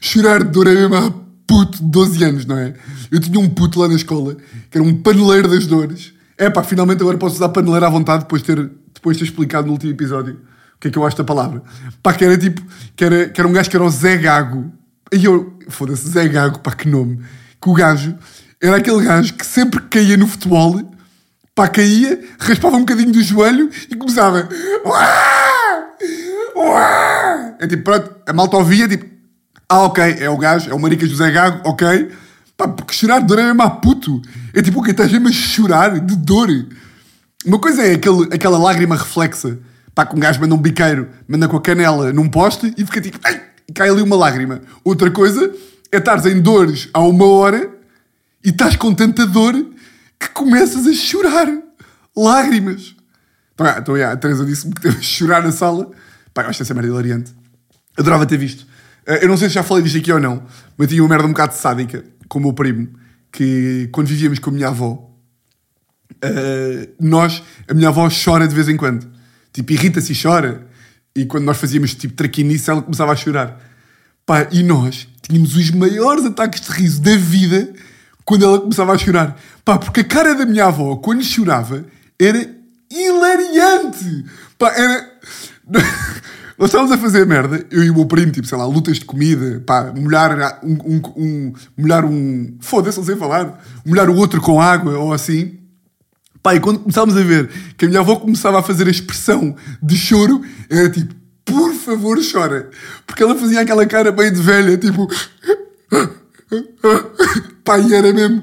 Chorar 0.00 0.42
de 0.42 0.50
dor 0.50 0.66
é 0.66 0.74
mesmo 0.74 0.94
a 0.94 1.12
puto 1.46 1.78
de 1.78 1.84
12 1.84 2.24
anos, 2.24 2.46
não 2.46 2.58
é? 2.58 2.74
Eu 3.10 3.20
tinha 3.20 3.38
um 3.38 3.48
puto 3.48 3.80
lá 3.80 3.88
na 3.88 3.94
escola 3.94 4.36
que 4.70 4.78
era 4.78 4.82
um 4.82 4.94
paneleiro 5.02 5.48
das 5.48 5.66
dores. 5.66 6.12
É 6.36 6.50
pá, 6.50 6.62
finalmente 6.62 7.00
agora 7.00 7.18
posso 7.18 7.36
usar 7.36 7.50
paneleiro 7.50 7.86
à 7.86 7.88
vontade 7.88 8.24
depois 8.24 8.42
de 8.42 8.54
ter, 8.54 8.70
depois 9.04 9.18
de 9.18 9.25
ter 9.25 9.30
explicado 9.30 9.66
no 9.66 9.75
último 9.75 9.92
episódio 9.92 10.40
o 10.76 10.80
que 10.80 10.88
é 10.88 10.90
que 10.90 10.99
eu 10.99 11.06
acho 11.06 11.16
da 11.16 11.25
palavra. 11.25 11.62
Pá, 12.02 12.14
que 12.14 12.25
era 12.25 12.37
tipo, 12.38 12.62
que 12.96 13.04
era, 13.04 13.28
que 13.28 13.40
era 13.40 13.46
um 13.46 13.52
gajo 13.52 13.68
que 13.68 13.76
era 13.76 13.84
o 13.84 13.90
Zé 13.90 14.16
Gago. 14.16 14.73
E 15.12 15.25
eu, 15.25 15.58
foda-se, 15.68 16.08
Zé 16.08 16.26
Gago, 16.26 16.58
pá, 16.58 16.73
que 16.73 16.88
nome. 16.88 17.20
Que 17.61 17.68
o 17.68 17.75
gajo 17.75 18.16
era 18.61 18.78
aquele 18.78 19.04
gajo 19.04 19.34
que 19.34 19.46
sempre 19.46 19.80
que 19.82 19.88
caía 19.88 20.16
no 20.16 20.26
futebol, 20.26 20.80
pá, 21.54 21.68
caía, 21.68 22.18
raspava 22.38 22.76
um 22.76 22.80
bocadinho 22.80 23.12
do 23.12 23.23
joelho 23.23 23.70
e 23.90 23.94
começava. 23.94 24.49
É 27.61 27.66
tipo, 27.66 27.84
pronto, 27.84 28.16
a 28.26 28.32
malta 28.32 28.56
ouvia, 28.56 28.88
tipo, 28.88 29.06
ah, 29.68 29.82
ok, 29.82 30.16
é 30.18 30.28
o 30.28 30.37
gajo, 30.37 30.70
é 30.70 30.75
o 30.75 30.78
marica 30.78 31.06
José 31.06 31.30
Gago, 31.30 31.68
ok. 31.68 32.11
Pá, 32.56 32.68
porque 32.68 32.94
chorar 32.94 33.20
de 33.20 33.26
dor 33.26 33.38
é 33.38 33.44
mesmo 33.44 33.62
a 33.62 33.70
puto. 33.70 34.20
É 34.52 34.61
tipo, 34.61 34.80
o 34.80 34.82
que 34.82 34.90
estás 34.90 35.11
mesmo 35.12 35.28
a 35.28 35.32
chorar 35.32 36.00
de 36.00 36.16
dor. 36.16 36.49
Uma 37.44 37.58
coisa 37.58 37.82
é 37.82 37.92
aquele, 37.94 38.34
aquela 38.34 38.58
lágrima 38.58 38.96
reflexa, 38.96 39.58
pá, 39.94 40.06
que 40.06 40.16
um 40.16 40.18
gajo 40.18 40.40
manda 40.40 40.54
um 40.54 40.58
biqueiro, 40.58 41.08
manda 41.28 41.48
com 41.48 41.56
a 41.56 41.60
canela 41.60 42.12
num 42.12 42.28
poste 42.28 42.72
e 42.76 42.84
fica 42.84 43.00
tipo, 43.00 43.18
ai, 43.24 43.42
e 43.68 43.72
cai 43.72 43.88
ali 43.88 44.02
uma 44.02 44.16
lágrima. 44.16 44.60
Outra 44.82 45.10
coisa 45.10 45.52
é 45.92 45.98
estares 45.98 46.26
em 46.26 46.40
dores 46.40 46.88
há 46.92 47.00
uma 47.00 47.26
hora 47.26 47.70
e 48.44 48.50
estás 48.50 48.76
com 48.76 48.94
tanta 48.94 49.26
dor 49.26 49.54
que 50.18 50.28
começas 50.30 50.86
a 50.86 50.92
chorar. 50.92 51.48
Lágrimas. 52.16 52.94
Então, 53.54 53.66
então 53.66 53.96
yeah, 53.96 54.14
a 54.14 54.16
Teresa 54.16 54.44
disse-me 54.44 54.74
que 54.74 54.80
teve 54.80 54.98
a 54.98 55.02
chorar 55.02 55.42
na 55.42 55.52
sala. 55.52 55.90
Pá, 56.32 56.42
eu 56.42 56.48
acho 56.48 56.62
essa 56.62 56.74
merda 56.74 56.88
hilariante. 56.88 57.32
Adorava 57.96 58.24
ter 58.26 58.38
visto. 58.38 58.66
Eh, 59.06 59.24
eu 59.24 59.28
não 59.28 59.36
sei 59.36 59.48
se 59.48 59.54
já 59.54 59.62
falei 59.62 59.82
disto 59.82 59.98
aqui 59.98 60.12
ou 60.12 60.20
não, 60.20 60.44
mas 60.76 60.88
tinha 60.88 61.02
uma 61.02 61.08
merda 61.08 61.26
um 61.26 61.30
bocado 61.30 61.54
sádica, 61.54 62.04
com 62.28 62.38
o 62.38 62.42
meu 62.42 62.52
primo 62.52 62.88
que 63.34 63.88
quando 63.90 64.06
vivíamos 64.06 64.38
com 64.38 64.50
a 64.50 64.52
minha 64.52 64.68
avó, 64.68 65.10
uh, 66.12 66.94
nós, 67.00 67.42
a 67.68 67.75
minha 67.75 67.88
avó 67.88 68.08
chora 68.08 68.46
de 68.46 68.54
vez 68.54 68.68
em 68.68 68.76
quando. 68.76 69.06
Tipo, 69.52 69.73
irrita-se 69.73 70.12
e 70.12 70.20
chora. 70.20 70.66
E 71.16 71.25
quando 71.25 71.44
nós 71.44 71.58
fazíamos 71.58 71.94
tipo 71.94 72.14
traquinice, 72.14 72.68
ela 72.68 72.82
começava 72.82 73.12
a 73.12 73.16
chorar. 73.16 73.61
Pá, 74.26 74.49
e 74.50 74.62
nós 74.62 75.06
tínhamos 75.23 75.54
os 75.54 75.70
maiores 75.70 76.25
ataques 76.25 76.61
de 76.61 76.73
riso 76.73 77.00
da 77.00 77.16
vida 77.16 77.73
quando 78.25 78.44
ela 78.44 78.61
começava 78.61 78.92
a 78.92 78.99
chorar. 78.99 79.38
Pá, 79.64 79.78
porque 79.78 80.00
a 80.00 80.04
cara 80.04 80.34
da 80.34 80.46
minha 80.46 80.66
avó, 80.66 80.96
quando 80.96 81.23
chorava, 81.23 81.84
era 82.18 82.50
hilariante. 82.90 84.25
Pá, 84.58 84.73
era. 84.75 85.12
Nós 86.56 86.68
estávamos 86.68 86.92
a 86.92 86.99
fazer 86.99 87.26
merda, 87.26 87.66
eu 87.68 87.82
e 87.82 87.90
o 87.90 87.94
meu 87.94 88.06
primo, 88.06 88.30
tipo, 88.30 88.46
sei 88.46 88.56
lá, 88.56 88.64
lutas 88.64 88.99
de 88.99 89.04
comida, 89.04 89.61
pá, 89.66 89.92
molhar 89.96 90.61
um. 90.62 90.73
um, 90.73 91.02
um 91.16 91.52
molhar 91.76 92.04
um. 92.04 92.56
Foda-se, 92.61 92.96
não 92.96 93.04
sei 93.04 93.16
falar. 93.16 93.61
Molhar 93.84 94.08
o 94.08 94.16
outro 94.16 94.40
com 94.40 94.61
água 94.61 94.96
ou 94.99 95.12
assim. 95.12 95.58
Pá, 96.44 96.54
e 96.54 96.60
quando 96.60 96.80
começámos 96.80 97.16
a 97.16 97.22
ver 97.22 97.48
que 97.74 97.86
a 97.86 97.88
minha 97.88 98.00
avó 98.00 98.16
começava 98.16 98.58
a 98.58 98.62
fazer 98.62 98.86
a 98.86 98.90
expressão 98.90 99.56
de 99.82 99.96
choro, 99.96 100.42
era 100.68 100.90
tipo, 100.90 101.14
por 101.42 101.72
favor, 101.72 102.18
chora. 102.20 102.68
Porque 103.06 103.22
ela 103.22 103.34
fazia 103.34 103.62
aquela 103.62 103.86
cara 103.86 104.12
bem 104.12 104.30
de 104.30 104.42
velha, 104.42 104.76
tipo. 104.76 105.08
Pá, 107.64 107.78
e 107.78 107.94
era 107.94 108.12
mesmo. 108.12 108.42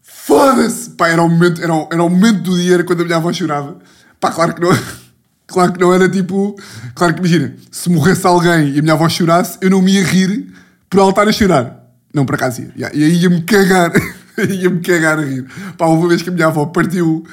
Foda-se! 0.00 0.90
Pá, 0.90 1.08
era 1.08 1.20
o, 1.20 1.28
momento, 1.28 1.60
era, 1.60 1.74
o, 1.74 1.88
era 1.90 2.04
o 2.04 2.08
momento 2.08 2.42
do 2.42 2.56
dia, 2.56 2.74
era 2.74 2.84
quando 2.84 3.00
a 3.00 3.04
minha 3.04 3.16
avó 3.16 3.32
chorava. 3.32 3.76
Pá, 4.20 4.30
claro 4.30 4.54
que 4.54 4.60
não. 4.60 4.70
Claro 5.44 5.72
que 5.72 5.80
não 5.80 5.92
era 5.92 6.08
tipo. 6.08 6.56
Claro 6.94 7.12
que 7.12 7.18
imagina, 7.18 7.54
se 7.70 7.90
morresse 7.90 8.26
alguém 8.26 8.70
e 8.70 8.78
a 8.78 8.82
minha 8.82 8.94
avó 8.94 9.06
chorasse, 9.06 9.58
eu 9.60 9.68
não 9.68 9.82
me 9.82 9.92
ia 9.92 10.02
rir 10.02 10.50
por 10.88 10.98
ela 10.98 11.10
estar 11.10 11.28
a 11.28 11.32
chorar. 11.32 11.90
Não, 12.14 12.24
para 12.24 12.38
casa 12.38 12.62
ia. 12.62 12.90
E 12.94 13.04
aí 13.04 13.16
ia-me 13.16 13.42
cagar. 13.42 13.92
ia-me 14.50 14.80
cagar 14.80 15.18
a 15.18 15.22
rir. 15.22 15.46
Pá, 15.76 15.86
uma 15.86 16.08
vez 16.08 16.22
que 16.22 16.30
a 16.30 16.32
minha 16.32 16.46
avó 16.46 16.66
partiu, 16.66 17.26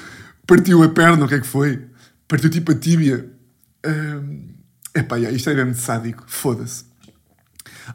partiu 0.46 0.84
a 0.84 0.90
perna, 0.90 1.26
o 1.26 1.28
que 1.28 1.36
é 1.36 1.40
que 1.40 1.48
foi? 1.48 1.88
Partiu 2.28 2.50
tipo 2.50 2.72
a 2.72 2.76
tíbia. 2.76 3.30
Uh, 3.86 4.50
epá, 4.94 5.18
yeah, 5.18 5.36
isto 5.36 5.50
é 5.50 5.56
mesmo 5.56 5.76
sádico. 5.76 6.24
Foda-se. 6.28 6.86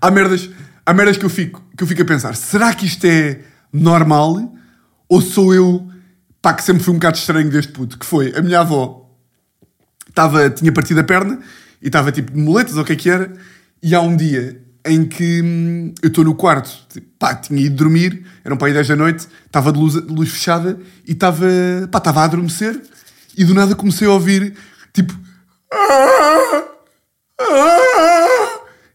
Há 0.00 0.11
merdas, 0.11 0.50
há 0.84 0.94
merdas 0.94 1.16
que, 1.16 1.25
eu 1.25 1.30
fico, 1.30 1.62
que 1.76 1.82
eu 1.82 1.87
fico 1.87 2.02
a 2.02 2.04
pensar. 2.04 2.34
Será 2.34 2.75
que 2.75 2.87
isto 2.87 3.04
é 3.04 3.40
normal? 3.73 4.54
Ou 5.08 5.20
sou 5.20 5.54
eu, 5.54 5.88
pá, 6.40 6.54
que 6.54 6.62
sempre 6.62 6.82
fui 6.82 6.92
um 6.92 6.96
bocado 6.96 7.18
estranho 7.18 7.50
deste 7.50 7.73
puto? 7.73 7.99
Que 7.99 8.06
foi, 8.06 8.34
a 8.34 8.42
minha 8.42 8.61
avó 8.61 9.11
tava, 10.14 10.49
tinha 10.50 10.73
partido 10.73 11.00
a 11.00 11.04
perna 11.04 11.40
e 11.82 11.87
estava 11.87 12.11
tipo 12.11 12.32
de 12.32 12.38
muletas 12.38 12.76
ou 12.76 12.82
o 12.82 12.84
que 12.84 12.94
é 12.94 12.96
que 12.96 13.11
era. 13.11 13.32
E 13.82 13.94
há 13.94 14.00
um 14.00 14.16
dia 14.16 14.63
em 14.85 15.07
que 15.07 15.41
hum, 15.43 15.95
eu 16.03 16.09
estou 16.09 16.25
no 16.25 16.35
quarto, 16.35 16.71
tipo, 16.91 17.07
pá, 17.19 17.35
tinha 17.35 17.61
ido 17.61 17.76
dormir, 17.76 18.26
eram 18.45 18.57
para 18.57 18.69
aí 18.69 18.75
10 18.75 18.88
da 18.88 18.97
noite, 18.97 19.26
estava 19.47 19.73
de 19.73 19.79
luz, 19.79 19.95
luz 19.95 20.31
fechada 20.31 20.79
e 21.07 21.12
estava, 21.12 21.47
pá, 21.91 21.99
estava 21.99 22.21
a 22.21 22.25
adormecer 22.25 22.81
e 23.37 23.45
do 23.45 23.55
nada 23.55 23.75
comecei 23.75 24.07
a 24.07 24.11
ouvir, 24.11 24.55
tipo... 24.93 25.14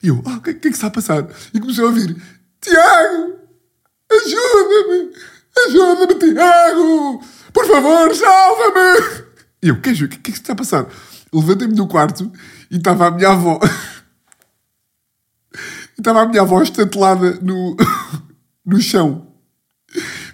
E 0.01 0.07
eu, 0.07 0.23
ah, 0.25 0.37
o 0.37 0.41
que, 0.41 0.53
que 0.53 0.67
é 0.67 0.71
que 0.71 0.77
está 0.77 0.87
a 0.87 0.91
passar? 0.91 1.27
E 1.53 1.59
comecei 1.59 1.83
a 1.83 1.87
ouvir, 1.87 2.15
Tiago, 2.61 3.35
ajuda-me, 4.11 5.11
ajuda-me, 5.67 6.15
Tiago, 6.19 7.23
por 7.51 7.65
favor, 7.65 8.15
salva-me. 8.15 9.25
E 9.61 9.67
eu, 9.67 9.75
o 9.75 9.81
que, 9.81 9.93
que, 9.93 10.07
que 10.07 10.15
é 10.15 10.19
que 10.19 10.29
está 10.29 10.53
a 10.53 10.55
passar? 10.55 10.87
Levantei-me 11.33 11.73
do 11.73 11.87
quarto 11.87 12.31
e 12.69 12.77
estava 12.77 13.07
a 13.07 13.11
minha 13.11 13.29
avó... 13.29 13.59
estava 16.01 16.21
a 16.21 16.27
minha 16.27 16.41
avó 16.41 16.61
estatelada 16.61 17.39
no, 17.41 17.75
no 18.65 18.81
chão. 18.81 19.27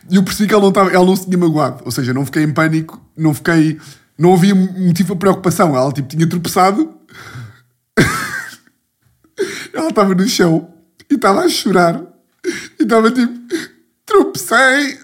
E 0.10 0.16
eu 0.16 0.24
percebi 0.24 0.48
que 0.48 0.54
ela 0.54 0.62
não, 0.62 0.70
estava, 0.70 0.92
ela 0.92 1.06
não 1.06 1.16
se 1.16 1.26
tinha 1.26 1.38
magoado. 1.38 1.84
Ou 1.86 1.92
seja, 1.92 2.14
não 2.14 2.26
fiquei 2.26 2.44
em 2.44 2.54
pânico, 2.54 3.02
não 3.18 3.34
fiquei. 3.34 3.80
Não 4.18 4.34
havia 4.34 4.56
motivo 4.56 5.10
para 5.10 5.32
preocupação. 5.32 5.76
Ela 5.76 5.92
tipo, 5.92 6.08
tinha 6.08 6.28
tropeçado. 6.28 6.96
ela 9.74 9.90
estava 9.90 10.14
no 10.14 10.28
chão 10.28 10.70
e 11.10 11.16
estava 11.16 11.42
a 11.42 11.50
chorar. 11.50 12.02
E 12.80 12.84
estava 12.84 13.12
tipo, 13.12 13.34
tropecei. 14.06 15.00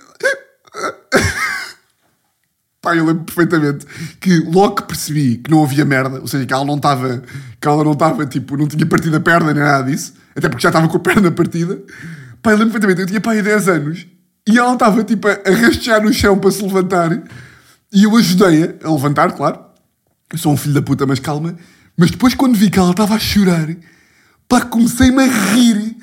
Pá, 2.81 2.95
eu 2.95 3.05
lembro 3.05 3.23
perfeitamente 3.25 3.85
que 4.19 4.39
logo 4.39 4.77
que 4.77 4.83
percebi 4.83 5.37
que 5.37 5.51
não 5.51 5.63
havia 5.63 5.85
merda, 5.85 6.19
ou 6.19 6.27
seja, 6.27 6.47
que 6.47 6.53
ela 6.53 6.65
não 6.65 6.77
estava, 6.77 7.21
que 7.59 7.67
ela 7.67 7.83
não 7.83 7.91
estava, 7.91 8.25
tipo, 8.25 8.57
não 8.57 8.67
tinha 8.67 8.87
partido 8.87 9.17
a 9.17 9.19
perna 9.19 9.53
nem 9.53 9.63
nada 9.63 9.83
disso, 9.83 10.15
até 10.35 10.49
porque 10.49 10.63
já 10.63 10.69
estava 10.69 10.87
com 10.87 10.97
a 10.97 10.99
perna 10.99 11.29
partida. 11.29 11.79
Pá, 12.41 12.51
eu 12.51 12.57
lembro 12.57 12.71
perfeitamente, 12.71 13.01
eu 13.01 13.07
tinha 13.07 13.21
pai 13.21 13.39
10 13.39 13.67
anos 13.67 14.07
e 14.47 14.57
ela 14.57 14.73
estava, 14.73 15.03
tipo, 15.03 15.27
a, 15.27 15.33
rastejar 15.61 16.01
no 16.01 16.11
chão 16.11 16.39
para 16.39 16.49
se 16.49 16.63
levantar 16.63 17.21
e 17.93 18.03
eu 18.03 18.17
ajudei-a 18.17 18.73
a 18.83 18.91
levantar, 18.91 19.31
claro. 19.33 19.59
Eu 20.31 20.39
sou 20.39 20.51
um 20.51 20.57
filho 20.57 20.73
da 20.73 20.81
puta, 20.81 21.05
mas 21.05 21.19
calma. 21.19 21.55
Mas 21.95 22.09
depois, 22.09 22.33
quando 22.33 22.55
vi 22.55 22.71
que 22.71 22.79
ela 22.79 22.91
estava 22.91 23.13
a 23.13 23.19
chorar, 23.19 23.75
pá, 24.49 24.61
comecei-me 24.61 25.21
a 25.21 25.27
rir, 25.27 25.97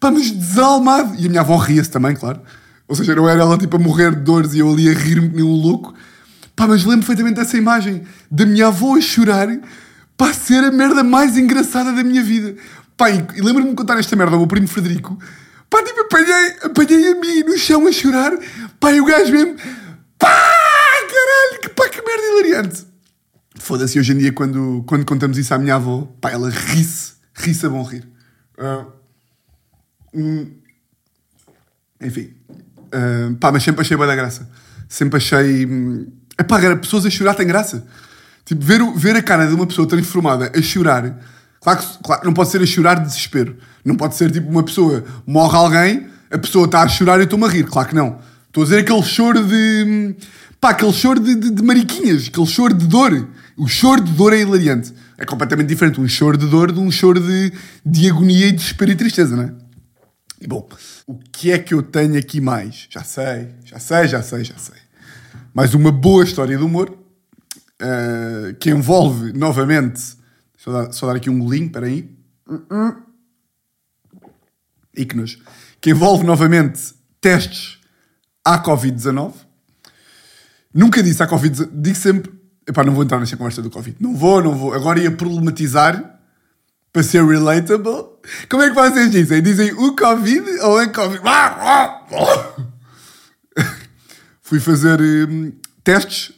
pá, 0.00 0.10
mas 0.10 0.30
desalmado. 0.30 1.14
E 1.18 1.26
a 1.26 1.28
minha 1.28 1.42
avó 1.42 1.58
ria-se 1.58 1.90
também, 1.90 2.16
claro. 2.16 2.40
Ou 2.88 2.96
seja, 2.96 3.14
não 3.14 3.28
era 3.28 3.42
ela, 3.42 3.58
tipo, 3.58 3.76
a 3.76 3.78
morrer 3.78 4.14
de 4.14 4.22
dores 4.22 4.54
e 4.54 4.60
eu 4.60 4.72
ali 4.72 4.88
a 4.88 4.94
rir-me 4.94 5.28
nem 5.28 5.44
um 5.44 5.52
louco. 5.52 5.92
Pá, 6.54 6.66
mas 6.66 6.84
lembro 6.84 7.06
perfeitamente 7.06 7.36
dessa 7.36 7.56
imagem 7.56 8.02
da 8.30 8.44
minha 8.44 8.66
avó 8.66 8.96
a 8.96 9.00
chorar 9.00 9.48
para 10.16 10.34
ser 10.34 10.62
a 10.64 10.70
merda 10.70 11.02
mais 11.02 11.36
engraçada 11.36 11.92
da 11.92 12.04
minha 12.04 12.22
vida. 12.22 12.54
Pá, 12.96 13.10
e, 13.10 13.40
lembro-me 13.40 13.70
de 13.70 13.76
contar 13.76 13.98
esta 13.98 14.14
merda 14.14 14.34
ao 14.34 14.38
meu 14.38 14.46
primo 14.46 14.68
Frederico. 14.68 15.18
Pá, 15.68 15.82
tipo, 15.82 16.00
apanhei, 16.00 16.56
apanhei 16.62 17.12
a 17.12 17.14
mim 17.14 17.42
no 17.44 17.56
chão 17.56 17.86
a 17.86 17.92
chorar. 17.92 18.32
Pá, 18.78 18.92
e 18.92 19.00
o 19.00 19.04
gajo 19.04 19.32
mesmo. 19.32 19.56
Pá, 20.18 20.28
caralho, 20.28 21.60
que, 21.62 21.68
pá, 21.70 21.88
que 21.88 22.02
merda 22.02 22.22
hilariante. 22.22 22.86
Foda-se, 23.56 23.98
hoje 23.98 24.12
em 24.12 24.18
dia, 24.18 24.32
quando, 24.32 24.84
quando 24.86 25.04
contamos 25.04 25.38
isso 25.38 25.54
à 25.54 25.58
minha 25.58 25.76
avó, 25.76 26.02
pá, 26.20 26.30
ela 26.30 26.50
ri-se, 26.50 27.14
ri-se 27.34 27.64
a 27.64 27.68
bom 27.68 27.82
rir. 27.82 28.06
Uh, 28.58 28.92
enfim, 32.00 32.34
uh, 32.78 33.34
pá, 33.36 33.50
mas 33.50 33.62
sempre 33.62 33.80
achei 33.80 33.96
boa 33.96 34.06
da 34.06 34.14
graça. 34.14 34.48
Sempre 34.88 35.16
achei. 35.16 35.64
Hum, 35.66 36.06
Epá, 36.38 36.76
pessoas 36.76 37.06
a 37.06 37.10
chorar 37.10 37.34
tem 37.34 37.46
graça. 37.46 37.84
Tipo, 38.44 38.64
ver, 38.64 38.80
ver 38.94 39.16
a 39.16 39.22
cara 39.22 39.46
de 39.46 39.54
uma 39.54 39.66
pessoa 39.66 39.86
transformada 39.86 40.50
a 40.54 40.62
chorar, 40.62 41.18
claro 41.60 41.78
que 41.78 42.02
claro, 42.02 42.24
não 42.24 42.32
pode 42.32 42.50
ser 42.50 42.60
a 42.60 42.66
chorar 42.66 42.94
de 42.94 43.06
desespero. 43.06 43.56
Não 43.84 43.96
pode 43.96 44.16
ser 44.16 44.30
tipo 44.30 44.48
uma 44.48 44.62
pessoa, 44.62 45.04
morre 45.26 45.56
alguém, 45.56 46.06
a 46.30 46.38
pessoa 46.38 46.66
está 46.66 46.82
a 46.82 46.88
chorar 46.88 47.18
e 47.18 47.20
eu 47.20 47.24
estou-me 47.24 47.44
a 47.44 47.48
rir. 47.48 47.64
Claro 47.64 47.88
que 47.88 47.94
não. 47.94 48.18
Estou 48.46 48.62
a 48.62 48.66
dizer 48.66 48.78
aquele 48.80 49.02
choro 49.02 49.44
de. 49.46 50.16
pá, 50.60 50.70
aquele 50.70 50.92
choro 50.92 51.20
de, 51.20 51.34
de, 51.34 51.50
de, 51.50 51.62
mariquinhas, 51.62 52.28
aquele 52.28 52.46
choro 52.46 52.74
de 52.74 52.86
dor. 52.86 53.28
O 53.56 53.68
choro 53.68 54.00
de 54.00 54.12
dor 54.12 54.32
é 54.32 54.40
hilariante. 54.40 54.92
É 55.18 55.24
completamente 55.24 55.68
diferente 55.68 56.00
um 56.00 56.08
choro 56.08 56.36
de 56.36 56.46
dor 56.46 56.72
de 56.72 56.80
um 56.80 56.90
choro 56.90 57.20
de, 57.20 57.52
de 57.84 58.10
agonia 58.10 58.48
e 58.48 58.52
desespero 58.52 58.90
e 58.90 58.96
tristeza, 58.96 59.36
não 59.36 59.44
é? 59.44 59.52
E 60.40 60.46
bom, 60.48 60.68
o 61.06 61.16
que 61.30 61.52
é 61.52 61.58
que 61.58 61.72
eu 61.72 61.82
tenho 61.82 62.18
aqui 62.18 62.40
mais? 62.40 62.88
Já 62.90 63.04
sei, 63.04 63.48
já 63.64 63.78
sei, 63.78 64.08
já 64.08 64.22
sei, 64.22 64.42
já 64.42 64.56
sei 64.56 64.81
mais 65.54 65.74
uma 65.74 65.92
boa 65.92 66.24
história 66.24 66.56
de 66.56 66.62
humor 66.62 66.90
uh, 66.90 68.54
que 68.58 68.70
envolve 68.70 69.32
novamente. 69.32 70.16
Eu 70.64 70.72
dar, 70.72 70.92
só 70.92 71.06
dar 71.06 71.16
aqui 71.16 71.28
um 71.28 71.38
golinho, 71.38 71.66
espera 71.66 71.86
aí. 71.86 72.08
E 74.96 75.06
que 75.80 75.90
envolve 75.90 76.24
novamente 76.24 76.94
testes 77.20 77.78
à 78.44 78.62
Covid-19. 78.62 79.32
Nunca 80.72 81.02
disse 81.02 81.22
à 81.22 81.26
Covid-19. 81.26 81.68
Digo 81.72 81.96
sempre. 81.96 82.32
Epá, 82.66 82.84
não 82.84 82.94
vou 82.94 83.02
entrar 83.02 83.18
nesta 83.18 83.36
conversa 83.36 83.60
do 83.60 83.70
Covid. 83.70 83.96
Não 84.00 84.16
vou, 84.16 84.42
não 84.42 84.54
vou. 84.54 84.72
Agora 84.72 85.00
ia 85.00 85.10
problematizar 85.10 86.20
para 86.92 87.02
ser 87.02 87.24
relatable. 87.24 88.06
Como 88.48 88.62
é 88.62 88.68
que 88.68 88.74
vocês 88.74 89.10
dizem? 89.10 89.42
Dizem 89.42 89.72
o 89.72 89.96
Covid 89.96 90.60
ou 90.60 90.80
é 90.80 90.86
Covid? 90.88 91.20
Fui 94.52 94.60
fazer 94.60 95.00
hum, 95.00 95.50
testes 95.82 96.30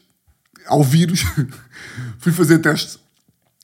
ao 0.69 0.85
vírus. 0.85 1.25
fui 2.19 2.31
fazer 2.31 2.61
testes 2.61 2.97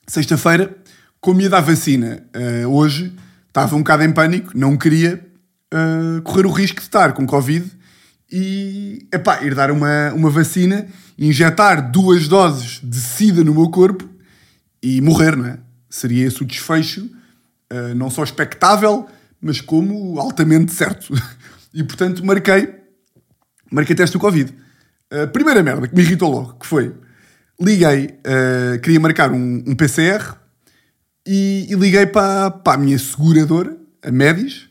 sexta-feira. 0.05 0.75
Como 1.21 1.39
ia 1.39 1.49
dar 1.49 1.61
vacina 1.61 2.21
uh, 2.35 2.67
hoje, 2.67 3.15
estava 3.47 3.77
um 3.77 3.79
bocado 3.79 4.03
em 4.03 4.11
pânico, 4.11 4.51
não 4.53 4.75
queria 4.75 5.25
uh, 5.73 6.21
correr 6.23 6.45
o 6.45 6.51
risco 6.51 6.79
de 6.79 6.83
estar 6.83 7.13
com 7.13 7.25
Covid 7.25 7.71
e 8.29 9.07
epá, 9.13 9.41
ir 9.41 9.55
dar 9.55 9.71
uma, 9.71 10.11
uma 10.13 10.29
vacina, 10.29 10.85
injetar 11.17 11.89
duas 11.89 12.27
doses 12.27 12.81
de 12.83 12.99
sida 12.99 13.45
no 13.45 13.53
meu 13.53 13.69
corpo 13.69 14.09
e 14.83 14.99
morrer, 14.99 15.37
não 15.37 15.45
é? 15.45 15.59
Seria 15.89 16.27
esse 16.27 16.41
o 16.41 16.45
desfecho, 16.45 17.05
uh, 17.71 17.95
não 17.95 18.09
só 18.09 18.21
expectável, 18.21 19.07
mas 19.39 19.61
como 19.61 20.19
altamente 20.19 20.73
certo. 20.73 21.13
E 21.73 21.85
portanto 21.85 22.25
marquei 22.25 22.80
marquei 23.71 23.95
teste 23.95 24.13
do 24.17 24.19
Covid. 24.19 24.53
Uh, 25.11 25.27
primeira 25.29 25.63
merda 25.63 25.87
que 25.87 25.95
me 25.95 26.01
irritou 26.01 26.29
logo, 26.29 26.53
que 26.53 26.67
foi, 26.67 26.93
liguei, 27.59 28.05
uh, 28.05 28.79
queria 28.79 28.99
marcar 28.99 29.31
um, 29.31 29.63
um 29.65 29.75
PCR 29.75 30.35
e, 31.25 31.67
e, 31.69 31.75
liguei 31.75 32.05
para, 32.05 32.51
para 32.51 32.73
a 32.73 32.77
minha 32.77 32.97
seguradora, 32.97 33.77
a 34.03 34.11
Médis, 34.11 34.69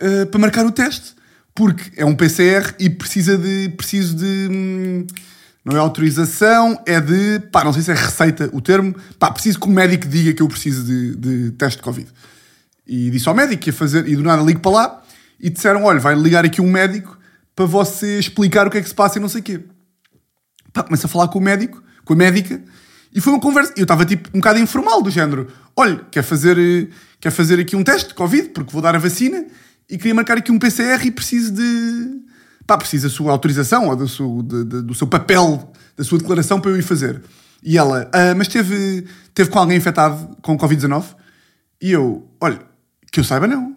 uh, 0.00 0.26
para 0.26 0.40
marcar 0.40 0.64
o 0.66 0.72
teste, 0.72 1.14
porque 1.54 1.92
é 1.96 2.04
um 2.04 2.14
PCR 2.14 2.74
e 2.78 2.88
precisa 2.88 3.36
de. 3.36 3.68
Preciso 3.76 4.16
de. 4.16 4.48
hum, 4.50 5.06
Não 5.64 5.76
é 5.76 5.78
autorização, 5.78 6.80
é 6.86 7.00
de. 7.00 7.40
Pá, 7.50 7.62
não 7.62 7.72
sei 7.72 7.82
se 7.82 7.90
é 7.90 7.94
receita 7.94 8.48
o 8.52 8.60
termo. 8.60 8.94
Pá, 9.18 9.30
preciso 9.30 9.60
que 9.60 9.66
o 9.66 9.70
médico 9.70 10.08
diga 10.08 10.32
que 10.32 10.42
eu 10.42 10.48
preciso 10.48 10.84
de, 10.84 11.16
de 11.16 11.50
teste 11.52 11.76
de 11.76 11.82
Covid. 11.82 12.08
E 12.86 13.10
disse 13.10 13.28
ao 13.28 13.34
médico 13.34 13.62
que 13.62 13.68
ia 13.68 13.74
fazer, 13.74 14.08
e 14.08 14.16
do 14.16 14.22
nada 14.22 14.42
ligo 14.42 14.60
para 14.60 14.72
lá 14.72 15.02
e 15.38 15.50
disseram: 15.50 15.84
olha, 15.84 16.00
vai 16.00 16.14
ligar 16.14 16.44
aqui 16.44 16.62
um 16.62 16.70
médico 16.70 17.18
para 17.54 17.64
você 17.66 18.18
explicar 18.18 18.66
o 18.66 18.70
que 18.70 18.78
é 18.78 18.82
que 18.82 18.88
se 18.88 18.94
passa 18.94 19.18
e 19.18 19.20
não 19.22 19.28
sei 19.28 19.40
o 19.40 19.44
quê. 19.44 19.60
Pá, 20.72 20.82
começo 20.82 21.06
a 21.06 21.08
falar 21.08 21.28
com 21.28 21.38
o 21.38 21.42
médico, 21.42 21.82
com 22.04 22.14
a 22.14 22.16
médica, 22.16 22.62
e 23.14 23.20
foi 23.20 23.32
uma 23.32 23.40
conversa. 23.40 23.72
Eu 23.76 23.82
estava 23.82 24.04
tipo 24.06 24.28
um 24.34 24.40
bocado 24.40 24.58
informal, 24.58 25.02
do 25.02 25.10
género: 25.10 25.48
olha, 25.76 25.96
quer 26.10 26.22
fazer, 26.22 26.58
eh, 26.58 26.88
quer 27.20 27.30
fazer 27.30 27.60
aqui 27.60 27.76
um 27.76 27.84
teste 27.84 28.08
de 28.08 28.14
Covid, 28.14 28.48
porque 28.50 28.72
vou 28.72 28.80
dar 28.80 28.94
a 28.94 28.98
vacina, 28.98 29.44
e 29.90 29.98
queria 29.98 30.14
marcar 30.14 30.38
aqui 30.38 30.50
um 30.50 30.58
PCR 30.58 31.04
e 31.06 31.10
preciso 31.10 31.52
de. 31.52 32.22
Pá, 32.66 32.78
preciso 32.78 33.08
da 33.08 33.12
sua 33.14 33.32
autorização 33.32 33.88
ou 33.88 33.96
do 33.96 34.08
seu, 34.08 34.40
de- 34.42 34.64
de- 34.64 34.82
do 34.82 34.94
seu 34.94 35.06
papel, 35.06 35.72
da 35.96 36.04
sua 36.04 36.18
declaração 36.18 36.60
para 36.60 36.70
eu 36.70 36.78
ir 36.78 36.82
fazer. 36.82 37.20
E 37.62 37.76
ela, 37.76 38.08
"Ah, 38.14 38.34
mas 38.36 38.48
teve, 38.48 39.06
teve 39.34 39.50
com 39.50 39.58
alguém 39.58 39.76
infectado 39.76 40.36
com 40.40 40.56
Covid-19? 40.56 41.04
E 41.82 41.90
eu, 41.92 42.26
olha, 42.40 42.60
que 43.10 43.20
eu 43.20 43.24
saiba 43.24 43.46
não. 43.46 43.76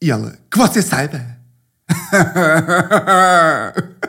E 0.00 0.10
ela, 0.10 0.36
que 0.50 0.58
você 0.58 0.82
saiba. 0.82 1.31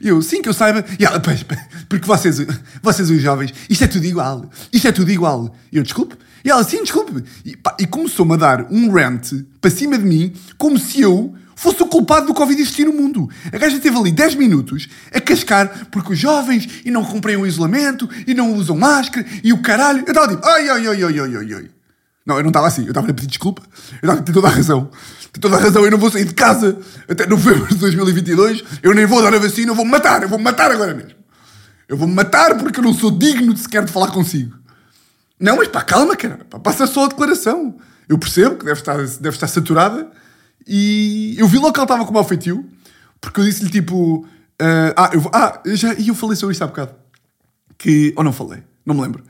Eu, 0.00 0.22
sim, 0.22 0.40
que 0.40 0.48
eu 0.48 0.54
saiba. 0.54 0.82
E 0.98 1.04
ela, 1.04 1.20
pois, 1.20 1.44
porque 1.88 2.06
vocês, 2.06 2.38
vocês 2.82 3.10
os 3.10 3.20
jovens, 3.20 3.52
isto 3.68 3.84
é 3.84 3.86
tudo 3.86 4.06
igual. 4.06 4.50
Isto 4.72 4.88
é 4.88 4.92
tudo 4.92 5.10
igual. 5.10 5.54
Eu, 5.70 5.82
desculpe. 5.82 6.16
E 6.42 6.50
ela, 6.50 6.64
sim, 6.64 6.82
desculpe. 6.82 7.22
E, 7.44 7.54
e 7.78 7.86
começou-me 7.86 8.32
a 8.32 8.36
dar 8.36 8.66
um 8.70 8.90
rant 8.90 9.32
para 9.60 9.70
cima 9.70 9.98
de 9.98 10.04
mim, 10.04 10.32
como 10.56 10.78
se 10.78 11.02
eu 11.02 11.34
fosse 11.54 11.82
o 11.82 11.86
culpado 11.86 12.26
do 12.26 12.32
Covid 12.32 12.58
existir 12.58 12.86
no 12.86 12.94
mundo. 12.94 13.28
A 13.52 13.58
gaja 13.58 13.78
teve 13.78 13.94
ali 13.94 14.10
10 14.10 14.36
minutos 14.36 14.88
a 15.12 15.20
cascar 15.20 15.86
porque 15.90 16.14
os 16.14 16.18
jovens 16.18 16.66
e 16.86 16.90
não 16.90 17.04
cumprem 17.04 17.36
o 17.36 17.46
isolamento 17.46 18.08
e 18.26 18.32
não 18.32 18.54
usam 18.54 18.78
máscara 18.78 19.26
e 19.44 19.52
o 19.52 19.60
caralho. 19.60 20.02
Eu 20.06 20.12
estava 20.12 20.28
tipo, 20.28 20.46
ai, 20.46 20.70
ai, 20.70 20.86
ai, 20.86 21.04
ai, 21.04 21.20
ai, 21.20 21.36
ai, 21.36 21.54
ai. 21.54 21.70
Não, 22.30 22.36
eu 22.36 22.44
não 22.44 22.50
estava 22.50 22.68
assim. 22.68 22.82
Eu 22.82 22.90
estava 22.90 23.10
a 23.10 23.12
pedir 23.12 23.26
desculpa. 23.26 23.60
Eu 24.00 24.06
estava 24.08 24.20
a 24.20 24.22
ter 24.22 24.32
toda 24.32 24.46
a 24.46 24.50
razão. 24.50 24.88
Tem 25.32 25.40
toda 25.40 25.56
a 25.56 25.58
razão. 25.58 25.84
Eu 25.84 25.90
não 25.90 25.98
vou 25.98 26.12
sair 26.12 26.24
de 26.24 26.32
casa 26.32 26.78
até 27.08 27.26
novembro 27.26 27.66
de 27.66 27.74
2022. 27.74 28.62
Eu 28.84 28.94
nem 28.94 29.04
vou 29.04 29.20
dar 29.20 29.34
a 29.34 29.38
vacina. 29.38 29.72
Eu 29.72 29.74
vou-me 29.74 29.90
matar. 29.90 30.22
Eu 30.22 30.28
vou-me 30.28 30.44
matar 30.44 30.70
agora 30.70 30.94
mesmo. 30.94 31.10
Eu 31.88 31.96
vou-me 31.96 32.14
matar 32.14 32.56
porque 32.56 32.78
eu 32.78 32.84
não 32.84 32.94
sou 32.94 33.10
digno 33.10 33.52
de 33.52 33.58
sequer 33.58 33.84
de 33.84 33.90
falar 33.90 34.12
consigo. 34.12 34.56
Não, 35.40 35.56
mas 35.56 35.66
pá, 35.66 35.82
calma, 35.82 36.14
cara. 36.14 36.46
Pá, 36.48 36.60
passa 36.60 36.86
só 36.86 37.06
a 37.06 37.08
declaração. 37.08 37.74
Eu 38.08 38.16
percebo 38.16 38.54
que 38.54 38.64
deve 38.64 38.78
estar, 38.78 38.96
deve 38.96 39.34
estar 39.34 39.48
saturada. 39.48 40.08
E 40.64 41.34
eu 41.36 41.48
vi 41.48 41.58
logo 41.58 41.72
que 41.72 41.80
ela 41.80 41.84
estava 41.84 42.06
com 42.06 42.14
mau 42.14 42.24
feitio. 42.24 42.64
Porque 43.20 43.40
eu 43.40 43.44
disse-lhe 43.44 43.70
tipo... 43.70 44.24
ah, 44.60 44.94
ah, 44.96 45.10
eu, 45.12 45.30
ah, 45.32 45.60
já, 45.66 45.94
e 45.94 46.06
eu 46.06 46.14
falei 46.14 46.36
sobre 46.36 46.52
isto 46.52 46.62
há 46.62 46.68
bocado. 46.68 46.94
Que... 47.76 48.14
Ou 48.16 48.22
não 48.22 48.32
falei. 48.32 48.62
Não 48.86 48.94
me 48.94 49.02
lembro. 49.02 49.24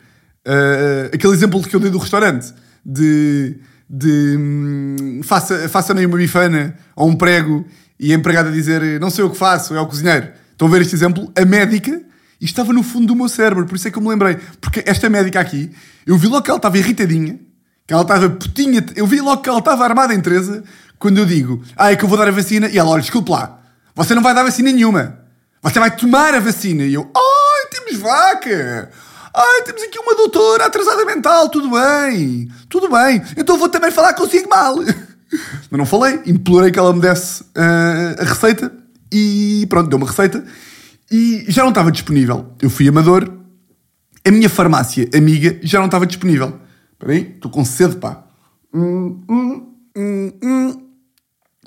Ah, 0.46 1.08
aquele 1.14 1.32
exemplo 1.32 1.62
que 1.62 1.74
eu 1.74 1.80
dei 1.80 1.90
do 1.90 1.96
restaurante. 1.96 2.52
De... 2.84 3.58
de 3.88 4.36
hum, 4.38 5.20
faça, 5.22 5.68
faça-me 5.68 6.04
uma 6.06 6.16
bifana 6.16 6.74
ou 6.96 7.08
um 7.08 7.16
prego 7.16 7.66
e 7.98 8.12
a 8.12 8.16
empregada 8.16 8.50
dizer 8.50 9.00
não 9.00 9.10
sei 9.10 9.24
o 9.24 9.30
que 9.30 9.36
faço, 9.36 9.74
é 9.74 9.80
o 9.80 9.86
cozinheiro. 9.86 10.28
Estão 10.52 10.68
a 10.68 10.70
ver 10.70 10.82
este 10.82 10.94
exemplo? 10.94 11.30
A 11.36 11.44
médica 11.44 12.00
e 12.40 12.44
estava 12.46 12.72
no 12.72 12.82
fundo 12.82 13.08
do 13.08 13.14
meu 13.14 13.28
cérebro, 13.28 13.66
por 13.66 13.76
isso 13.76 13.86
é 13.86 13.90
que 13.90 13.98
eu 13.98 14.02
me 14.02 14.08
lembrei. 14.08 14.38
Porque 14.60 14.82
esta 14.86 15.10
médica 15.10 15.38
aqui, 15.38 15.70
eu 16.06 16.16
vi 16.16 16.26
logo 16.26 16.42
que 16.42 16.50
ela 16.50 16.56
estava 16.56 16.78
irritadinha, 16.78 17.38
que 17.86 17.92
ela 17.92 18.02
estava 18.02 18.30
putinha, 18.30 18.84
eu 18.96 19.06
vi 19.06 19.20
logo 19.20 19.42
que 19.42 19.48
ela 19.48 19.58
estava 19.58 19.84
armada 19.84 20.14
em 20.14 20.20
Teresa, 20.20 20.64
quando 20.98 21.18
eu 21.18 21.26
digo, 21.26 21.62
ah, 21.76 21.92
é 21.92 21.96
que 21.96 22.04
eu 22.04 22.08
vou 22.08 22.16
dar 22.16 22.28
a 22.28 22.30
vacina, 22.30 22.68
e 22.68 22.78
ela, 22.78 22.88
olha, 22.88 23.02
desculpe 23.02 23.30
lá, 23.30 23.60
você 23.94 24.14
não 24.14 24.22
vai 24.22 24.34
dar 24.34 24.42
vacina 24.42 24.72
nenhuma, 24.72 25.18
você 25.62 25.78
vai 25.78 25.94
tomar 25.94 26.34
a 26.34 26.40
vacina. 26.40 26.84
E 26.84 26.94
eu, 26.94 27.10
ai, 27.14 27.66
temos 27.70 28.00
vaca, 28.00 28.90
ai, 29.34 29.62
temos 29.64 29.82
aqui 29.82 29.98
uma 29.98 30.14
doutora 30.14 30.66
atrasada 30.66 31.04
mental, 31.04 31.48
tudo 31.48 31.70
bem, 31.70 32.50
tudo 32.68 32.88
bem, 32.88 33.22
então 33.36 33.58
vou 33.58 33.68
também 33.68 33.90
falar 33.90 34.14
consigo 34.14 34.48
mal. 34.48 34.76
Mas 35.70 35.78
não 35.78 35.86
falei, 35.86 36.20
implorei 36.26 36.72
que 36.72 36.78
ela 36.78 36.92
me 36.92 37.00
desse 37.00 37.44
ah, 37.54 38.16
a 38.18 38.24
receita, 38.24 38.72
e 39.12 39.66
pronto, 39.68 39.88
deu 39.88 39.96
uma 39.96 40.06
receita, 40.06 40.44
e 41.10 41.44
já 41.48 41.62
não 41.62 41.70
estava 41.70 41.90
disponível. 41.90 42.54
Eu 42.60 42.70
fui 42.70 42.88
amador, 42.88 43.30
a 44.26 44.30
minha 44.30 44.48
farmácia 44.48 45.08
amiga 45.14 45.58
já 45.62 45.78
não 45.78 45.86
estava 45.86 46.06
disponível. 46.06 46.58
Espera 46.92 47.12
aí, 47.12 47.32
estou 47.34 47.50
com 47.50 47.64
sede, 47.64 47.96
pá. 47.96 48.24
Hum, 48.72 49.22
hum, 49.28 49.74
hum, 49.96 50.32
hum. 50.42 50.88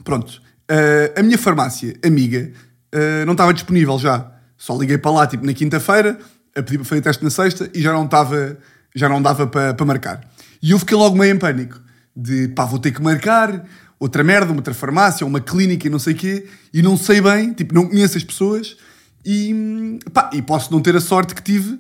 Pronto. 0.04 0.42
Uh, 0.72 1.20
a 1.20 1.24
minha 1.24 1.38
farmácia 1.38 1.98
amiga 2.06 2.52
uh, 2.94 3.26
não 3.26 3.34
estava 3.34 3.54
disponível 3.54 3.98
já. 3.98 4.32
Só 4.56 4.78
liguei 4.78 4.98
para 4.98 5.12
lá, 5.12 5.28
tipo, 5.28 5.46
na 5.46 5.54
quinta-feira, 5.54 6.18
a 6.56 6.62
pedir 6.62 6.78
para 6.78 6.86
fazer 6.86 7.02
teste 7.02 7.24
na 7.24 7.30
sexta 7.30 7.70
e 7.74 7.82
já 7.82 7.92
não 7.92 8.06
estava, 8.06 8.58
já 8.96 9.10
não 9.10 9.22
dava 9.22 9.48
para, 9.48 9.74
para 9.74 9.86
marcar. 9.86 10.22
E 10.62 10.72
eu 10.72 10.80
fiquei 10.80 10.98
logo 10.98 11.18
meio 11.18 11.34
em 11.34 11.40
pânico. 11.40 11.82
De, 12.16 12.48
pá, 12.50 12.66
vou 12.66 12.80
ter 12.80 12.92
que 12.92 13.02
marcar 13.02 13.66
outra 14.00 14.24
merda, 14.24 14.52
uma 14.52 14.58
outra 14.58 14.74
farmácia, 14.74 15.26
uma 15.26 15.40
clínica 15.40 15.88
e 15.88 15.90
não 15.90 16.00
sei 16.00 16.14
o 16.14 16.18
quê. 16.18 16.48
E 16.74 16.82
não 16.82 16.96
sei 16.98 17.22
bem, 17.22 17.54
tipo, 17.54 17.74
não 17.74 17.88
conheço 17.88 18.18
as 18.18 18.24
pessoas. 18.24 18.78
E, 19.26 20.00
pá, 20.14 20.30
e 20.34 20.42
posso 20.42 20.72
não 20.72 20.82
ter 20.82 20.96
a 20.96 21.02
sorte 21.02 21.34
que 21.34 21.42
tive 21.42 21.80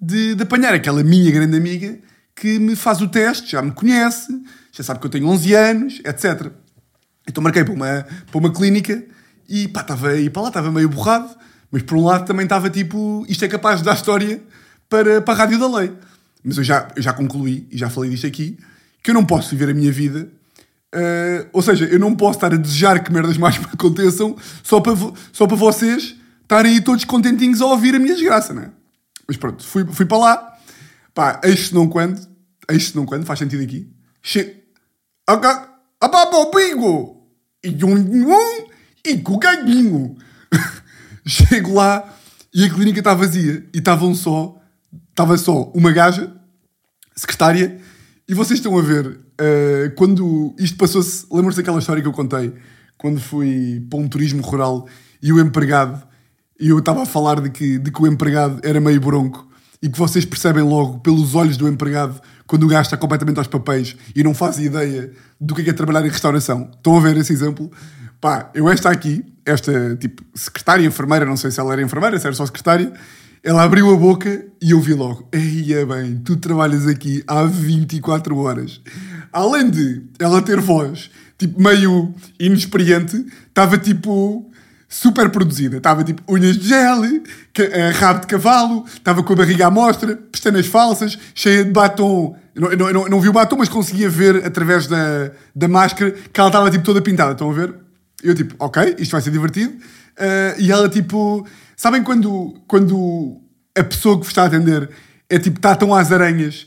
de, 0.00 0.34
de 0.34 0.42
apanhar 0.42 0.74
aquela 0.74 1.02
minha 1.02 1.30
grande 1.30 1.56
amiga 1.56 1.98
que 2.34 2.58
me 2.58 2.74
faz 2.74 3.00
o 3.00 3.08
teste, 3.08 3.52
já 3.52 3.62
me 3.62 3.70
conhece, 3.70 4.32
já 4.72 4.82
sabe 4.82 5.00
que 5.00 5.06
eu 5.06 5.10
tenho 5.10 5.26
11 5.28 5.54
anos, 5.54 6.00
etc. 6.04 6.50
Então 7.28 7.42
marquei 7.42 7.64
para 7.64 7.72
uma, 7.72 8.06
para 8.30 8.38
uma 8.38 8.52
clínica 8.52 9.02
e 9.48 9.68
pá, 9.68 9.82
estava 9.82 10.08
aí 10.08 10.28
para 10.28 10.42
lá, 10.42 10.48
estava 10.48 10.72
meio 10.72 10.88
borrado, 10.88 11.30
mas 11.72 11.82
por 11.82 11.96
um 11.96 12.04
lado 12.04 12.26
também 12.26 12.44
estava 12.44 12.68
tipo, 12.68 13.24
isto 13.28 13.42
é 13.44 13.48
capaz 13.48 13.78
de 13.78 13.86
dar 13.86 13.94
história 13.94 14.42
para, 14.90 15.22
para 15.22 15.32
a 15.32 15.36
Rádio 15.36 15.58
da 15.58 15.66
Lei. 15.66 15.90
Mas 16.44 16.58
eu 16.58 16.64
já, 16.64 16.88
eu 16.94 17.02
já 17.02 17.14
concluí, 17.14 17.66
e 17.70 17.78
já 17.78 17.88
falei 17.88 18.10
disto 18.10 18.26
aqui, 18.26 18.58
que 19.02 19.10
eu 19.10 19.14
não 19.14 19.24
posso 19.24 19.50
viver 19.50 19.70
a 19.70 19.74
minha 19.74 19.90
vida. 19.90 20.28
eh, 20.94 21.46
ou 21.52 21.62
seja, 21.62 21.86
eu 21.86 21.98
não 21.98 22.14
posso 22.14 22.36
estar 22.36 22.52
a 22.52 22.56
desejar 22.56 23.02
que 23.02 23.10
merdas 23.10 23.38
mais 23.38 23.58
me 23.58 23.64
aconteçam 23.72 24.36
só 24.62 24.80
para, 24.80 24.94
só 25.32 25.46
para 25.46 25.56
vocês 25.56 26.14
estarem 26.42 26.74
aí 26.74 26.80
todos 26.82 27.04
contentinhos 27.06 27.62
a 27.62 27.66
ouvir 27.66 27.94
a 27.94 27.98
minha 27.98 28.14
desgraça, 28.14 28.52
não 28.52 28.62
é? 28.62 28.70
Mas 29.26 29.38
pronto, 29.38 29.64
fui, 29.64 29.86
fui 29.86 30.04
para 30.04 30.18
lá. 30.18 30.58
Pá, 31.14 31.40
eis 31.44 31.70
não 31.70 31.88
quando, 31.88 32.20
eis 32.68 32.92
não 32.92 33.06
quando, 33.06 33.24
faz 33.24 33.38
sentido 33.38 33.62
aqui. 33.62 33.90
Che... 34.20 34.62
Apá, 35.26 35.78
pá, 36.00 36.36
o 36.36 36.50
bingo! 36.50 37.22
E 37.64 37.84
um, 37.84 37.94
um, 37.94 38.66
e 39.04 39.18
com 39.18 39.34
o. 39.34 40.16
Chego 41.26 41.74
lá 41.74 42.12
e 42.54 42.64
a 42.64 42.70
clínica 42.70 42.98
está 42.98 43.14
vazia. 43.14 43.64
E 43.72 43.78
estavam 43.78 44.14
só, 44.14 44.56
estava 45.10 45.36
só 45.38 45.70
uma 45.74 45.92
gaja, 45.92 46.32
secretária, 47.14 47.78
e 48.28 48.34
vocês 48.34 48.58
estão 48.58 48.78
a 48.78 48.82
ver, 48.82 49.20
eh, 49.38 49.92
quando 49.96 50.54
isto 50.58 50.76
passou-se, 50.76 51.26
lembram-se 51.30 51.58
daquela 51.58 51.78
história 51.78 52.00
que 52.00 52.08
eu 52.08 52.12
contei, 52.12 52.52
quando 52.96 53.20
fui 53.20 53.84
para 53.90 53.98
um 53.98 54.08
turismo 54.08 54.42
rural 54.42 54.86
e 55.22 55.32
o 55.32 55.40
empregado, 55.40 56.02
e 56.58 56.68
eu 56.68 56.78
estava 56.78 57.02
a 57.02 57.06
falar 57.06 57.40
de 57.40 57.50
que, 57.50 57.78
de 57.78 57.90
que 57.90 58.02
o 58.02 58.06
empregado 58.06 58.60
era 58.62 58.80
meio 58.80 59.00
bronco, 59.00 59.48
e 59.82 59.88
que 59.88 59.98
vocês 59.98 60.24
percebem 60.24 60.62
logo 60.62 61.00
pelos 61.00 61.34
olhos 61.34 61.56
do 61.56 61.66
empregado 61.66 62.20
quando 62.46 62.62
o 62.62 62.68
gajo 62.68 62.82
está 62.82 62.96
completamente 62.96 63.38
aos 63.38 63.48
papéis 63.48 63.96
e 64.14 64.22
não 64.22 64.32
faz 64.32 64.58
ideia 64.58 65.10
do 65.40 65.54
que 65.54 65.62
é, 65.62 65.64
que 65.64 65.70
é 65.70 65.72
trabalhar 65.72 66.06
em 66.06 66.08
restauração. 66.08 66.70
Estão 66.72 66.96
a 66.96 67.00
ver 67.00 67.16
esse 67.16 67.32
exemplo? 67.32 67.70
Pá, 68.20 68.48
eu 68.54 68.68
esta 68.68 68.90
aqui, 68.90 69.24
esta 69.44 69.96
tipo 69.96 70.22
secretária, 70.34 70.86
enfermeira, 70.86 71.24
não 71.24 71.36
sei 71.36 71.50
se 71.50 71.60
ela 71.60 71.72
era 71.72 71.82
enfermeira, 71.82 72.18
se 72.18 72.26
era 72.26 72.34
só 72.34 72.46
secretária, 72.46 72.92
ela 73.42 73.64
abriu 73.64 73.92
a 73.92 73.96
boca 73.96 74.44
e 74.60 74.70
eu 74.70 74.80
vi 74.80 74.94
logo: 74.94 75.28
Eia 75.32 75.84
bem, 75.84 76.20
tu 76.24 76.36
trabalhas 76.36 76.86
aqui 76.86 77.24
há 77.26 77.44
24 77.44 78.36
horas. 78.36 78.80
Além 79.32 79.68
de 79.68 80.02
ela 80.18 80.40
ter 80.42 80.60
voz, 80.60 81.10
tipo, 81.38 81.60
meio 81.60 82.14
inexperiente, 82.38 83.26
estava 83.48 83.76
tipo 83.78 84.48
super 84.92 85.30
produzida. 85.30 85.78
Estava 85.78 86.04
tipo 86.04 86.22
unhas 86.28 86.56
de 86.56 86.68
gel, 86.68 87.02
eh, 87.04 87.90
rabo 87.90 88.20
de 88.20 88.26
cavalo, 88.26 88.84
estava 88.86 89.22
com 89.22 89.32
a 89.32 89.36
barriga 89.36 89.66
à 89.66 89.70
mostra, 89.70 90.16
pestanas 90.30 90.66
falsas, 90.66 91.18
cheia 91.34 91.64
de 91.64 91.70
batom. 91.70 92.36
Eu 92.54 92.60
não, 92.60 92.70
eu 92.70 92.76
não, 92.76 93.02
eu 93.04 93.10
não 93.10 93.20
vi 93.20 93.30
o 93.30 93.32
batom, 93.32 93.56
mas 93.56 93.70
conseguia 93.70 94.10
ver 94.10 94.44
através 94.44 94.86
da, 94.86 95.32
da 95.56 95.66
máscara 95.66 96.10
que 96.10 96.38
ela 96.38 96.50
estava 96.50 96.70
tipo 96.70 96.84
toda 96.84 97.00
pintada. 97.00 97.32
Estão 97.32 97.50
a 97.50 97.54
ver? 97.54 97.74
Eu 98.22 98.34
tipo, 98.34 98.54
ok, 98.58 98.96
isto 98.98 99.12
vai 99.12 99.20
ser 99.20 99.30
divertido. 99.30 99.74
Eh, 100.16 100.56
e 100.58 100.72
ela 100.72 100.88
tipo, 100.88 101.46
sabem 101.76 102.02
quando, 102.02 102.54
quando 102.66 103.40
a 103.76 103.82
pessoa 103.84 104.16
que 104.16 104.22
vos 104.22 104.28
está 104.28 104.42
a 104.42 104.46
atender 104.46 104.88
é 105.28 105.38
tipo, 105.38 105.58
está 105.58 105.74
tão 105.74 105.94
às 105.94 106.12
aranhas 106.12 106.66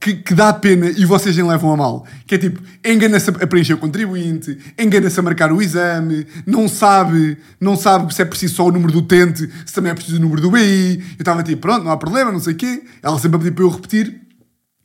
que, 0.00 0.16
que 0.16 0.34
dá 0.34 0.52
pena 0.52 0.90
e 0.90 1.04
vocês 1.06 1.34
nem 1.36 1.46
levam 1.46 1.72
a 1.72 1.76
mal. 1.76 2.06
Que 2.26 2.34
é 2.34 2.38
tipo, 2.38 2.62
engana-se 2.84 3.30
a 3.30 3.46
preencher 3.46 3.72
o 3.72 3.78
contribuinte, 3.78 4.58
engana-se 4.78 5.18
a 5.18 5.22
marcar 5.22 5.50
o 5.50 5.62
exame, 5.62 6.26
não 6.46 6.68
sabe, 6.68 7.38
não 7.58 7.74
sabe 7.76 8.14
se 8.14 8.20
é 8.20 8.24
preciso 8.24 8.56
só 8.56 8.66
o 8.66 8.70
número 8.70 8.92
do 8.92 8.98
utente, 8.98 9.50
se 9.64 9.72
também 9.72 9.90
é 9.90 9.94
preciso 9.94 10.18
o 10.18 10.20
número 10.20 10.42
do 10.42 10.50
BI. 10.50 10.98
Eu 10.98 11.04
estava 11.18 11.42
tipo, 11.42 11.62
pronto, 11.62 11.84
não 11.84 11.92
há 11.92 11.96
problema, 11.96 12.30
não 12.30 12.40
sei 12.40 12.52
o 12.52 12.56
quê. 12.56 12.84
Ela 13.02 13.18
sempre 13.18 13.36
a 13.36 13.38
pedir 13.38 13.52
para 13.52 13.64
eu 13.64 13.70
repetir. 13.70 14.20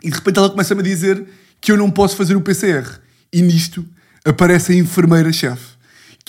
E 0.02 0.10
de 0.10 0.16
repente 0.16 0.40
ela 0.40 0.50
começa-me 0.50 0.80
a 0.80 0.84
dizer 0.84 1.26
que 1.60 1.72
eu 1.72 1.78
não 1.78 1.92
posso 1.92 2.16
fazer 2.16 2.36
o 2.36 2.42
PCR. 2.42 2.88
E 3.34 3.42
nisto 3.42 3.86
aparece 4.26 4.72
a 4.72 4.76
enfermeira-chefe. 4.76 5.79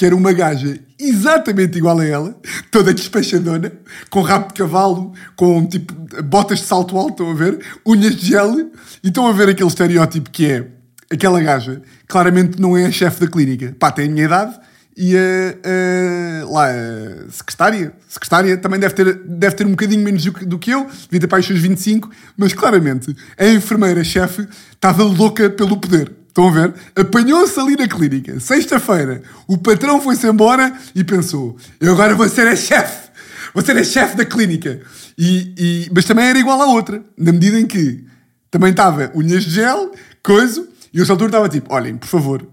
Que 0.01 0.07
era 0.07 0.17
uma 0.17 0.33
gaja 0.33 0.81
exatamente 0.99 1.77
igual 1.77 1.99
a 1.99 2.07
ela, 2.07 2.35
toda 2.71 2.95
despachadona, 2.95 3.71
com 4.09 4.23
rabo 4.23 4.49
de 4.49 4.55
cavalo, 4.55 5.13
com 5.37 5.67
tipo 5.67 5.93
botas 6.25 6.61
de 6.61 6.65
salto 6.65 6.97
alto, 6.97 7.11
estão 7.11 7.31
a 7.31 7.35
ver? 7.35 7.61
Unhas 7.85 8.17
de 8.17 8.29
gel, 8.29 8.71
e 9.05 9.09
estão 9.09 9.27
a 9.27 9.33
ver 9.35 9.51
aquele 9.51 9.69
estereótipo 9.69 10.31
que 10.31 10.47
é 10.47 10.67
aquela 11.13 11.39
gaja, 11.43 11.83
claramente 12.09 12.59
não 12.59 12.79
é 12.79 12.87
a 12.87 12.91
chefe 12.91 13.21
da 13.21 13.31
clínica. 13.31 13.77
Pá, 13.79 13.93
tem 13.93 14.09
a 14.09 14.11
minha 14.11 14.25
idade 14.25 14.59
e 14.97 15.15
a, 15.15 15.21
a, 15.69 16.51
lá, 16.51 16.71
a 16.71 17.31
secretária, 17.31 17.93
secretária 18.09 18.57
também 18.57 18.81
deve 18.81 18.95
ter, 18.95 19.15
deve 19.27 19.55
ter 19.55 19.67
um 19.67 19.73
bocadinho 19.73 20.03
menos 20.03 20.25
do 20.25 20.33
que, 20.33 20.47
do 20.47 20.59
que 20.59 20.71
eu, 20.71 20.87
ter 21.11 21.27
para 21.27 21.41
os 21.41 21.47
seus 21.47 21.61
25, 21.61 22.11
mas 22.39 22.55
claramente 22.55 23.15
a 23.37 23.47
enfermeira-chefe 23.49 24.49
estava 24.73 25.03
louca 25.03 25.51
pelo 25.51 25.77
poder. 25.77 26.20
Estão 26.31 26.49
a 26.49 26.53
ver? 26.53 26.75
Apanhou-se 26.95 27.59
ali 27.59 27.77
na 27.77 27.89
clínica. 27.89 28.39
Sexta-feira, 28.39 29.21
o 29.49 29.59
patrão 29.59 30.01
foi-se 30.01 30.29
embora 30.29 30.73
e 30.95 31.03
pensou: 31.03 31.57
eu 31.81 31.93
agora 31.93 32.15
vou 32.15 32.29
ser 32.29 32.47
a 32.47 32.55
chefe. 32.55 33.11
Vou 33.53 33.65
ser 33.65 33.77
a 33.77 33.83
chefe 33.83 34.17
da 34.17 34.25
clínica. 34.25 34.81
E, 35.19 35.55
e, 35.59 35.91
mas 35.93 36.05
também 36.05 36.27
era 36.27 36.39
igual 36.39 36.63
à 36.63 36.67
outra, 36.67 37.03
na 37.19 37.33
medida 37.33 37.59
em 37.59 37.67
que 37.67 38.05
também 38.49 38.71
estava 38.71 39.11
unhas 39.13 39.45
de 39.45 39.51
gel, 39.51 39.91
coisa, 40.23 40.67
e 40.95 41.01
o 41.01 41.11
altura 41.11 41.27
estava 41.27 41.49
tipo: 41.49 41.75
olhem, 41.75 41.97
por 41.97 42.07
favor, 42.07 42.47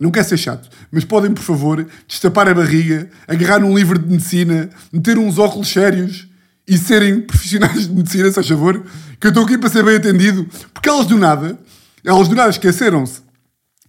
não 0.00 0.10
quer 0.10 0.24
ser 0.24 0.36
chato, 0.36 0.68
mas 0.90 1.04
podem, 1.04 1.32
por 1.32 1.44
favor, 1.44 1.86
destapar 2.08 2.48
a 2.48 2.54
barriga, 2.54 3.08
agarrar 3.28 3.60
num 3.60 3.76
livro 3.76 4.00
de 4.00 4.10
medicina, 4.10 4.68
meter 4.92 5.16
uns 5.16 5.38
óculos 5.38 5.68
sérios 5.68 6.26
e 6.66 6.76
serem 6.76 7.20
profissionais 7.22 7.86
de 7.86 7.94
medicina, 7.94 8.28
se 8.28 8.34
faz 8.34 8.48
favor, 8.48 8.82
que 9.20 9.28
eu 9.28 9.30
estou 9.30 9.44
aqui 9.44 9.56
para 9.56 9.70
ser 9.70 9.84
bem 9.84 9.94
atendido, 9.94 10.44
porque 10.74 10.88
elas 10.88 11.06
do 11.06 11.16
nada 11.16 11.56
elas 12.04 12.28
do 12.28 12.34
nada 12.34 12.50
esqueceram-se 12.50 13.20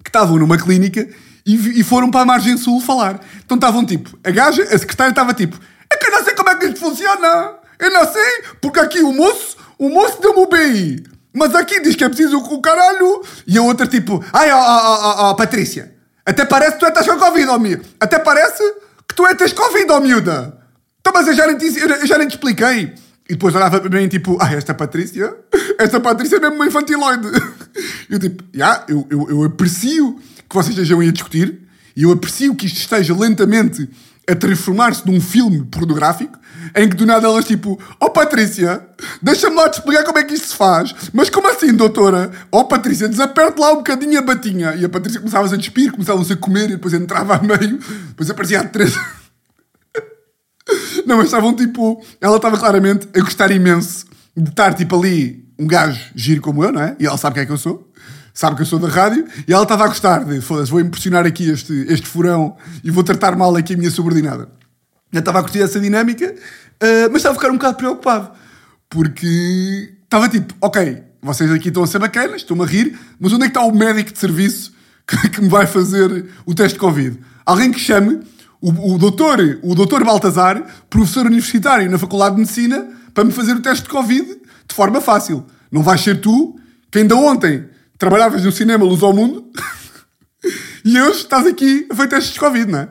que 0.04 0.10
estavam 0.10 0.38
numa 0.38 0.58
clínica 0.58 1.08
e, 1.46 1.80
e, 1.80 1.84
foram 1.84 2.10
para 2.10 2.22
a 2.22 2.26
margem 2.26 2.58
sul 2.58 2.80
falar. 2.80 3.20
Então 3.44 3.56
estavam 3.56 3.86
tipo, 3.86 4.18
a 4.24 4.32
gaja, 4.32 4.64
a 4.64 4.78
secretária 4.78 5.12
estava 5.12 5.34
tipo, 5.34 5.58
é 5.90 5.98
que 5.98 6.08
eu 6.08 6.12
não 6.12 6.24
sei 6.24 6.34
como 6.36 6.50
é 6.50 6.56
que 6.56 6.66
isto 6.66 6.80
funciona. 6.80 7.56
Eu 7.80 7.92
não 7.92 8.12
sei, 8.12 8.44
porque 8.62 8.80
aqui 8.80 9.00
o 9.00 9.12
moço, 9.12 9.58
o 9.78 9.90
moço 9.90 10.22
deu-me 10.22 10.40
o 10.40 10.48
BI. 10.48 11.04
Mas 11.34 11.56
aqui 11.56 11.82
diz 11.82 11.96
que 11.96 12.04
é 12.04 12.08
preciso 12.08 12.38
o 12.38 12.62
caralho. 12.62 13.22
E 13.48 13.58
a 13.58 13.62
outra 13.62 13.88
tipo, 13.88 14.24
ai, 14.32 14.52
ó, 14.52 14.58
ó, 14.58 15.30
ó, 15.30 15.34
Patrícia, 15.34 15.94
até 16.26 16.46
parece 16.46 16.74
que 16.74 16.80
tu 16.80 16.86
estás 16.86 17.08
com 17.08 17.18
Covid, 17.18 17.50
ó 17.50 17.58
miúda. 17.58 17.84
Até 18.00 18.20
parece 18.20 18.64
que 19.08 19.16
tu 19.16 19.26
estás 19.26 19.52
Covid, 19.52 19.92
ó 19.92 20.00
miúda. 20.00 20.58
Então, 21.02 21.12
mas 21.14 21.28
eu 21.28 21.34
já 21.34 21.48
nem 21.48 21.58
te, 21.58 21.78
eu 21.78 22.08
já 22.08 22.18
nem 22.18 22.28
te 22.28 22.36
expliquei. 22.36 22.94
E 23.28 23.34
depois 23.34 23.56
olhava 23.56 23.80
para 23.80 24.00
mim 24.00 24.08
tipo, 24.08 24.38
ah, 24.40 24.54
esta 24.54 24.74
Patrícia, 24.74 25.36
esta 25.78 26.00
Patrícia 26.00 26.38
é 26.38 26.40
mesmo 26.40 26.56
uma 26.56 26.68
infantiloide. 26.68 27.28
Eu 28.10 28.20
tipo, 28.20 28.44
yeah, 28.56 28.84
eu, 28.88 29.06
eu, 29.10 29.30
eu 29.30 29.44
aprecio 29.44 30.20
que 30.48 30.56
vocês 30.56 30.76
estejam 30.76 31.00
aí 31.00 31.10
a 31.10 31.12
discutir 31.12 31.60
e 31.96 32.04
eu 32.04 32.12
aprecio 32.12 32.56
que 32.56 32.66
isto 32.66 32.78
esteja 32.78 33.16
lentamente 33.16 33.90
a 34.28 34.36
transformar-se 34.36 35.06
num 35.06 35.20
filme 35.20 35.64
pornográfico 35.66 36.40
em 36.76 36.90
que 36.90 36.96
do 36.96 37.06
nada 37.06 37.28
elas 37.28 37.46
tipo, 37.46 37.80
oh 38.00 38.10
Patrícia, 38.10 38.88
deixa-me 39.22 39.56
lá 39.56 39.70
te 39.70 39.80
explicar 39.80 40.04
como 40.04 40.18
é 40.18 40.24
que 40.24 40.34
isto 40.34 40.48
se 40.48 40.56
faz. 40.56 40.94
Mas 41.12 41.30
como 41.30 41.50
assim, 41.50 41.74
doutora? 41.74 42.32
Oh 42.50 42.66
Patrícia, 42.66 43.10
desaperte 43.10 43.60
lá 43.60 43.74
um 43.74 43.78
bocadinho 43.78 44.18
a 44.18 44.22
batinha. 44.22 44.76
E 44.76 44.86
a 44.86 44.90
Patrícia 44.90 45.20
começava 45.20 45.54
a 45.54 45.58
despir, 45.58 45.92
começavam-se 45.92 46.34
a 46.34 46.38
comer 46.38 46.66
e 46.66 46.74
depois 46.74 46.94
entrava 46.94 47.36
a 47.36 47.42
meio, 47.42 47.80
depois 48.08 48.30
aparecia 48.30 48.62
a 48.62 48.64
Teresa. 48.64 49.00
Não, 51.06 51.18
mas 51.18 51.26
estavam 51.26 51.54
tipo. 51.54 52.02
Ela 52.22 52.38
estava 52.38 52.58
claramente 52.58 53.10
a 53.14 53.20
gostar 53.20 53.52
imenso 53.52 54.06
de 54.36 54.50
estar 54.50 54.74
tipo 54.74 54.98
ali, 54.98 55.46
um 55.58 55.68
gajo 55.68 56.00
giro 56.16 56.42
como 56.42 56.64
eu, 56.64 56.72
não 56.72 56.82
é? 56.82 56.96
E 57.00 57.06
ela 57.06 57.18
sabe 57.18 57.36
quem 57.36 57.44
é 57.44 57.46
que 57.46 57.52
eu 57.52 57.58
sou. 57.58 57.90
Sabe 58.34 58.56
que 58.56 58.64
eu 58.64 58.66
sou 58.66 58.80
da 58.80 58.88
rádio. 58.88 59.26
E 59.48 59.54
ela 59.54 59.64
estava 59.64 59.86
a 59.86 59.88
gostar 59.88 60.26
de, 60.26 60.42
foda-se, 60.42 60.72
vou 60.72 60.80
impressionar 60.80 61.26
aqui 61.26 61.50
este, 61.50 61.74
este 61.88 62.08
furão 62.08 62.58
e 62.84 62.90
vou 62.90 63.04
tratar 63.04 63.36
mal 63.36 63.56
aqui 63.56 63.76
a 63.76 63.78
minha 63.78 63.92
subordinada. 63.92 64.50
Eu 65.12 65.20
estava 65.20 65.40
a 65.40 65.42
curtir 65.44 65.62
essa 65.62 65.80
dinâmica, 65.80 66.26
uh, 66.32 67.10
mas 67.12 67.18
estava 67.18 67.36
a 67.36 67.40
ficar 67.40 67.52
um 67.52 67.58
bocado 67.58 67.78
preocupado. 67.78 68.32
Porque 68.90 69.94
estava 70.04 70.28
tipo, 70.28 70.54
ok, 70.60 71.04
vocês 71.22 71.52
aqui 71.52 71.68
estão 71.68 71.84
a 71.84 71.88
ser 71.88 72.00
bacanas, 72.00 72.38
estão-me 72.38 72.64
a 72.64 72.66
rir, 72.66 72.98
mas 73.20 73.32
onde 73.32 73.44
é 73.44 73.48
que 73.48 73.58
está 73.58 73.62
o 73.62 73.74
médico 73.74 74.12
de 74.12 74.18
serviço 74.18 74.74
que, 75.08 75.30
que 75.30 75.42
me 75.42 75.50
vai 75.50 75.68
fazer 75.68 76.26
o 76.46 76.56
teste 76.56 76.74
de 76.74 76.80
Covid? 76.80 77.20
Alguém 77.46 77.72
que 77.72 77.80
chame 77.80 78.22
o, 78.60 78.94
o, 78.94 78.98
doutor, 78.98 79.40
o 79.62 79.76
doutor 79.76 80.04
Baltazar, 80.04 80.64
professor 80.90 81.26
universitário 81.26 81.92
na 81.92 82.00
Faculdade 82.00 82.36
de 82.36 82.42
Medicina, 82.42 82.88
para 83.14 83.24
me 83.24 83.32
fazer 83.32 83.54
o 83.54 83.62
teste 83.62 83.84
de 83.84 83.90
Covid 83.90 84.43
de 84.68 84.76
forma 84.76 85.02
fácil. 85.02 85.46
Não 85.72 85.82
vais 85.82 86.02
ser 86.02 86.22
tu, 86.22 86.60
que 86.92 87.00
ainda 87.00 87.16
ontem 87.16 87.68
trabalhavas 87.98 88.44
no 88.44 88.52
cinema 88.52 88.84
Luz 88.84 89.02
ao 89.02 89.14
Mundo, 89.14 89.50
e 90.84 91.00
hoje 91.02 91.20
estás 91.20 91.48
aqui 91.48 91.88
a 91.90 91.96
fazer 91.96 92.10
testes 92.10 92.34
de 92.34 92.40
Covid, 92.40 92.72
não 92.72 92.80
é? 92.80 92.90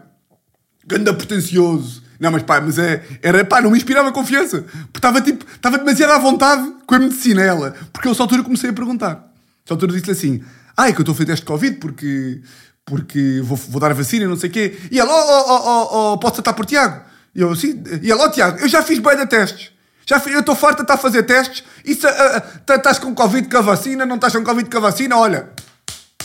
Ganda 0.87 1.15
pretencioso. 1.15 2.03
Não, 2.19 2.31
mas 2.31 2.43
pá, 2.43 2.61
mas 2.61 2.79
é, 2.79 3.05
era, 3.21 3.45
pá, 3.45 3.61
não 3.61 3.71
me 3.71 3.77
inspirava 3.77 4.13
confiança. 4.13 4.63
Porque 4.93 4.99
estava 4.99 5.21
tipo, 5.21 5.45
estava 5.53 5.77
demasiado 5.79 6.13
à 6.13 6.19
vontade 6.19 6.73
com 6.87 6.95
a 6.95 6.99
medicina, 7.01 7.43
ela. 7.43 7.75
Porque 7.93 8.07
eu, 8.07 8.15
só 8.15 8.23
altura, 8.23 8.45
comecei 8.45 8.71
a 8.71 8.73
perguntar. 8.73 9.33
Só 9.65 9.75
altura 9.75 9.93
disse-lhe 9.93 10.13
assim, 10.13 10.45
ah, 10.77 10.89
é 10.89 10.93
que 10.93 10.99
eu 10.99 11.03
estou 11.03 11.15
a 11.15 11.17
fazer 11.17 11.27
teste 11.27 11.45
de 11.45 11.51
Covid 11.51 11.77
porque 11.77 12.41
porque 12.85 13.41
vou, 13.45 13.57
vou 13.57 13.81
dar 13.81 13.91
a 13.91 13.95
vacina, 13.95 14.27
não 14.27 14.37
sei 14.37 14.51
o 14.51 14.53
quê. 14.53 14.79
E 14.91 15.01
ela, 15.01 15.11
oh, 15.11 15.47
oh, 15.49 16.13
oh, 16.13 16.19
posso 16.19 16.35
tratar 16.35 16.53
por 16.53 16.65
Tiago? 16.65 17.03
E 17.35 17.41
eu, 17.41 17.55
sim. 17.57 17.83
E 18.01 18.11
ela, 18.11 18.25
oh, 18.25 18.31
Tiago, 18.31 18.59
eu 18.59 18.69
já 18.69 18.83
fiz 18.83 19.01
bem 19.01 19.17
de 19.17 19.27
testes. 19.27 19.72
Já 20.07 20.21
eu 20.27 20.41
estou 20.41 20.55
farta 20.55 20.85
de 20.85 21.01
fazer 21.01 21.23
testes. 21.23 21.65
E 21.85 21.95
se 21.95 22.07
uh, 22.07 22.75
estás 22.77 22.99
com 22.99 23.15
Covid 23.15 23.49
com 23.49 23.59
a 23.59 23.61
vacina, 23.61 24.05
não 24.05 24.17
estás 24.17 24.35
com 24.35 24.43
Covid 24.43 24.69
com 24.69 24.79
a 24.79 24.81
vacina, 24.81 25.17
olha, 25.17 25.51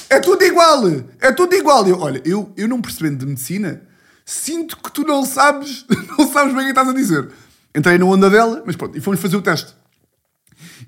é 0.10 0.20
tudo 0.20 0.44
igual. 0.44 0.84
É 1.20 1.32
tudo 1.32 1.56
igual. 1.56 1.88
Eu, 1.88 2.00
olha, 2.00 2.22
eu, 2.26 2.52
eu 2.58 2.68
não 2.68 2.82
percebendo 2.82 3.20
de 3.20 3.26
medicina, 3.26 3.82
sinto 4.26 4.78
que 4.78 4.92
tu 4.92 5.04
não 5.04 5.26
sabes, 5.26 5.86
não 6.18 6.32
sabes 6.32 6.54
bem 6.54 6.64
o 6.64 6.66
que 6.66 6.70
estás 6.72 6.90
a 6.90 6.94
dizer. 6.94 7.30
Entrei 7.76 7.98
na 7.98 8.06
onda 8.06 8.30
dela, 8.30 8.64
mas 8.66 8.76
pronto, 8.76 8.98
e 8.98 9.02
fomos 9.02 9.20
fazer 9.20 9.38
o 9.38 9.42
teste. 9.42 9.74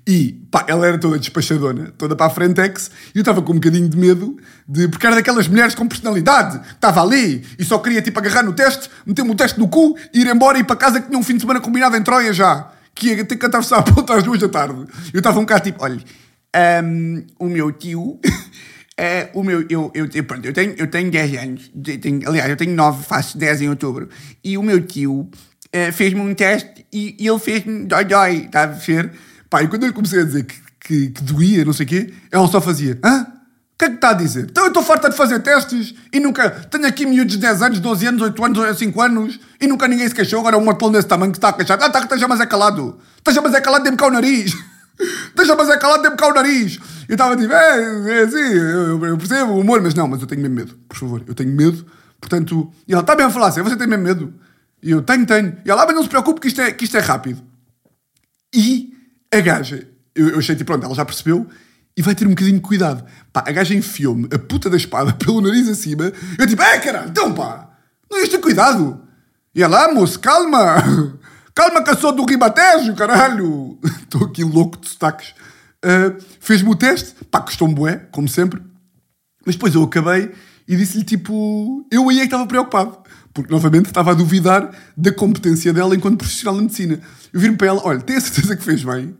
E, 0.06 0.32
pá, 0.50 0.64
ela 0.66 0.86
era 0.86 0.98
toda 0.98 1.18
despachadona, 1.18 1.92
toda 1.96 2.16
para 2.16 2.26
a 2.26 2.30
frentex, 2.30 2.90
e 3.14 3.18
eu 3.18 3.20
estava 3.20 3.42
com 3.42 3.52
um 3.52 3.56
bocadinho 3.56 3.88
de 3.88 3.96
medo, 3.96 4.36
de, 4.66 4.88
porque 4.88 5.06
era 5.06 5.16
daquelas 5.16 5.46
mulheres 5.46 5.74
com 5.74 5.86
personalidade, 5.86 6.60
estava 6.72 7.02
ali 7.02 7.44
e 7.58 7.64
só 7.64 7.78
queria, 7.78 8.00
tipo, 8.00 8.18
agarrar 8.18 8.42
no 8.42 8.52
teste, 8.52 8.90
meter-me 9.06 9.30
o 9.30 9.34
teste 9.34 9.58
no 9.58 9.68
cu, 9.68 9.96
ir 10.12 10.26
embora 10.26 10.58
e 10.58 10.62
ir 10.62 10.64
para 10.64 10.76
casa 10.76 11.00
que 11.00 11.06
tinha 11.06 11.18
um 11.18 11.22
fim 11.22 11.34
de 11.34 11.42
semana 11.42 11.60
combinado 11.60 11.96
em 11.96 12.02
Troia 12.02 12.32
já, 12.32 12.72
que 13.00 13.08
ia 13.08 13.24
ter 13.24 13.36
que 13.36 13.46
atravessar 13.46 13.78
a 13.78 13.82
ponta 13.82 14.14
às 14.14 14.22
duas 14.22 14.38
da 14.38 14.48
tarde. 14.48 14.84
Eu 15.12 15.18
estava 15.18 15.38
um 15.38 15.42
bocado 15.42 15.64
tipo, 15.64 15.82
olha, 15.82 15.98
um, 16.84 17.24
o 17.38 17.46
meu 17.46 17.72
tio. 17.72 18.20
É, 18.96 19.30
o 19.34 19.42
meu, 19.42 19.62
eu, 19.70 19.90
eu, 19.94 20.08
eu, 20.12 20.24
pronto, 20.24 20.44
eu, 20.44 20.52
tenho, 20.52 20.74
eu 20.76 20.86
tenho 20.86 21.10
10 21.10 21.42
anos, 21.42 21.72
tenho, 22.02 22.28
aliás, 22.28 22.50
eu 22.50 22.56
tenho 22.56 22.74
9, 22.74 23.04
faço 23.04 23.38
10 23.38 23.62
em 23.62 23.68
outubro, 23.70 24.10
e 24.44 24.58
o 24.58 24.62
meu 24.62 24.84
tio 24.86 25.20
uh, 25.20 25.92
fez-me 25.92 26.20
um 26.20 26.34
teste 26.34 26.86
e, 26.92 27.16
e 27.18 27.26
ele 27.26 27.38
fez-me 27.38 27.86
dói-dói, 27.86 28.44
está 28.44 28.64
a 28.64 28.66
ver? 28.66 29.10
Pá, 29.48 29.62
e 29.62 29.68
quando 29.68 29.86
eu 29.86 29.92
comecei 29.94 30.20
a 30.20 30.24
dizer 30.24 30.44
que, 30.44 30.54
que, 30.80 31.08
que 31.08 31.22
doía, 31.22 31.64
não 31.64 31.72
sei 31.72 31.86
o 31.86 31.88
quê, 31.88 32.12
ela 32.30 32.46
só 32.48 32.60
fazia, 32.60 32.98
hã? 33.02 33.26
Que 33.80 33.86
é 33.86 33.88
que 33.88 33.94
está 33.94 34.10
a 34.10 34.12
dizer? 34.12 34.44
Então 34.50 34.64
eu 34.64 34.68
estou 34.68 34.82
farta 34.82 35.08
de 35.08 35.16
fazer 35.16 35.40
testes 35.40 35.94
e 36.12 36.20
nunca. 36.20 36.50
Tenho 36.50 36.86
aqui 36.86 37.06
miúdos 37.06 37.32
de 37.32 37.40
10 37.40 37.62
anos, 37.62 37.80
12 37.80 38.06
anos, 38.08 38.20
8 38.20 38.44
anos, 38.44 38.78
5 38.78 39.00
anos 39.00 39.40
e 39.58 39.66
nunca 39.66 39.88
ninguém 39.88 40.06
se 40.06 40.14
queixou. 40.14 40.40
Agora 40.40 40.58
um 40.58 40.64
martelo 40.66 40.92
desse 40.92 41.08
tamanho 41.08 41.32
que 41.32 41.38
está 41.38 41.48
a 41.48 41.52
queixar. 41.54 41.82
Ah, 41.82 41.88
tá, 41.88 42.00
esteja 42.00 42.28
mais 42.28 42.42
é 42.42 42.46
calado. 42.46 42.98
Esteja 43.16 43.40
mais 43.40 43.54
é 43.54 43.60
calado, 43.62 43.82
dê-me 43.82 43.96
cá 43.96 44.08
o 44.08 44.10
nariz. 44.10 44.52
Esteja 45.28 45.56
mais 45.56 45.70
é 45.70 45.78
calado, 45.78 46.02
dê-me 46.02 46.14
cá 46.14 46.28
o 46.28 46.34
nariz. 46.34 46.78
Eu 47.08 47.14
estava 47.14 47.34
tipo, 47.34 47.54
é, 47.54 48.18
é 48.18 48.22
assim, 48.24 48.36
eu, 48.36 49.06
eu, 49.06 49.16
percebo 49.16 49.52
o 49.52 49.60
humor, 49.60 49.80
mas 49.80 49.94
não, 49.94 50.06
mas 50.06 50.20
eu 50.20 50.26
tenho 50.26 50.42
mesmo 50.42 50.56
medo, 50.56 50.78
por 50.86 50.98
favor. 50.98 51.22
Eu 51.26 51.34
tenho 51.34 51.50
medo, 51.50 51.86
portanto. 52.20 52.70
E 52.86 52.92
ela 52.92 53.00
está 53.00 53.16
bem 53.16 53.24
a 53.24 53.30
falar 53.30 53.46
assim, 53.46 53.62
você 53.62 53.78
tem 53.78 53.86
mesmo 53.86 54.04
medo? 54.04 54.34
E 54.82 54.90
eu 54.90 55.00
tenho, 55.00 55.24
tenho. 55.24 55.56
E 55.64 55.70
ela, 55.70 55.84
ah, 55.84 55.86
mas 55.86 55.94
não 55.94 56.02
se 56.02 56.08
preocupe 56.10 56.38
que 56.38 56.48
isto 56.48 56.60
é, 56.60 56.70
que 56.70 56.84
isto 56.84 56.98
é 56.98 57.00
rápido. 57.00 57.42
E 58.54 58.92
a 59.32 59.40
gaja, 59.40 59.88
eu, 60.14 60.28
eu 60.28 60.38
achei 60.38 60.54
tipo, 60.54 60.70
pronto, 60.70 60.84
ela 60.84 60.94
já 60.94 61.06
percebeu 61.06 61.48
e 61.96 62.02
vai 62.02 62.14
ter 62.14 62.26
um 62.26 62.30
bocadinho 62.30 62.56
de 62.56 62.62
cuidado. 62.62 63.04
Pá, 63.32 63.44
a 63.46 63.52
gaja 63.52 63.74
enfiou-me 63.74 64.28
a 64.32 64.38
puta 64.38 64.70
da 64.70 64.76
espada 64.76 65.12
pelo 65.18 65.40
nariz 65.40 65.68
acima. 65.68 66.12
Eu 66.38 66.46
tipo, 66.46 66.62
é 66.62 66.78
caralho, 66.78 67.10
então 67.10 67.32
pá, 67.32 67.70
não 68.10 68.18
ias 68.18 68.28
ter 68.28 68.38
cuidado. 68.38 69.02
E 69.54 69.62
ela, 69.62 69.86
ah, 69.86 69.92
moço, 69.92 70.18
calma, 70.20 70.76
calma 71.54 71.82
que 71.82 71.90
eu 71.90 71.96
sou 71.96 72.12
do 72.12 72.24
Ribatejo, 72.24 72.94
caralho. 72.94 73.78
Estou 74.02 74.24
aqui 74.24 74.44
louco 74.44 74.78
de 74.78 74.88
sotaques. 74.88 75.34
Uh, 75.84 76.22
Fez-me 76.40 76.70
o 76.70 76.74
teste, 76.74 77.14
pá, 77.30 77.40
custou-me 77.40 77.74
bué, 77.74 77.96
como 78.12 78.28
sempre. 78.28 78.62
Mas 79.44 79.54
depois 79.56 79.74
eu 79.74 79.82
acabei 79.82 80.32
e 80.68 80.76
disse-lhe 80.76 81.04
tipo, 81.04 81.84
eu 81.90 82.08
aí 82.08 82.18
é 82.18 82.20
que 82.20 82.26
estava 82.26 82.46
preocupado. 82.46 82.98
Porque 83.32 83.52
novamente 83.52 83.86
estava 83.86 84.10
a 84.10 84.14
duvidar 84.14 84.70
da 84.96 85.12
competência 85.12 85.72
dela 85.72 85.94
enquanto 85.94 86.18
profissional 86.18 86.54
de 86.56 86.62
medicina. 86.62 87.00
Eu 87.32 87.40
viro 87.40 87.56
para 87.56 87.68
ela, 87.68 87.80
olha, 87.84 88.00
tem 88.00 88.16
a 88.16 88.20
certeza 88.20 88.56
que 88.56 88.62
fez 88.62 88.82
bem? 88.82 89.16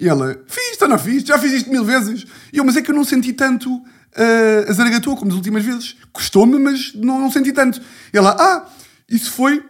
E 0.00 0.08
ela, 0.08 0.36
ou 0.84 0.90
não 0.90 0.98
fiz, 0.98 1.22
já 1.22 1.38
fiz 1.38 1.52
isto 1.52 1.70
mil 1.70 1.84
vezes. 1.84 2.26
E 2.52 2.58
eu, 2.58 2.64
mas 2.64 2.76
é 2.76 2.82
que 2.82 2.90
eu 2.90 2.94
não 2.94 3.04
senti 3.04 3.32
tanto 3.32 3.72
uh, 3.74 4.68
a 4.68 4.72
zaragatua 4.72 5.16
como 5.16 5.30
das 5.30 5.36
últimas 5.36 5.64
vezes. 5.64 5.96
Custou-me, 6.12 6.58
mas 6.58 6.94
não, 6.94 7.20
não, 7.20 7.30
senti 7.30 7.52
tanto. 7.52 7.80
E 8.12 8.18
ela, 8.18 8.36
ah, 8.38 8.66
isso 9.08 9.30
foi. 9.32 9.64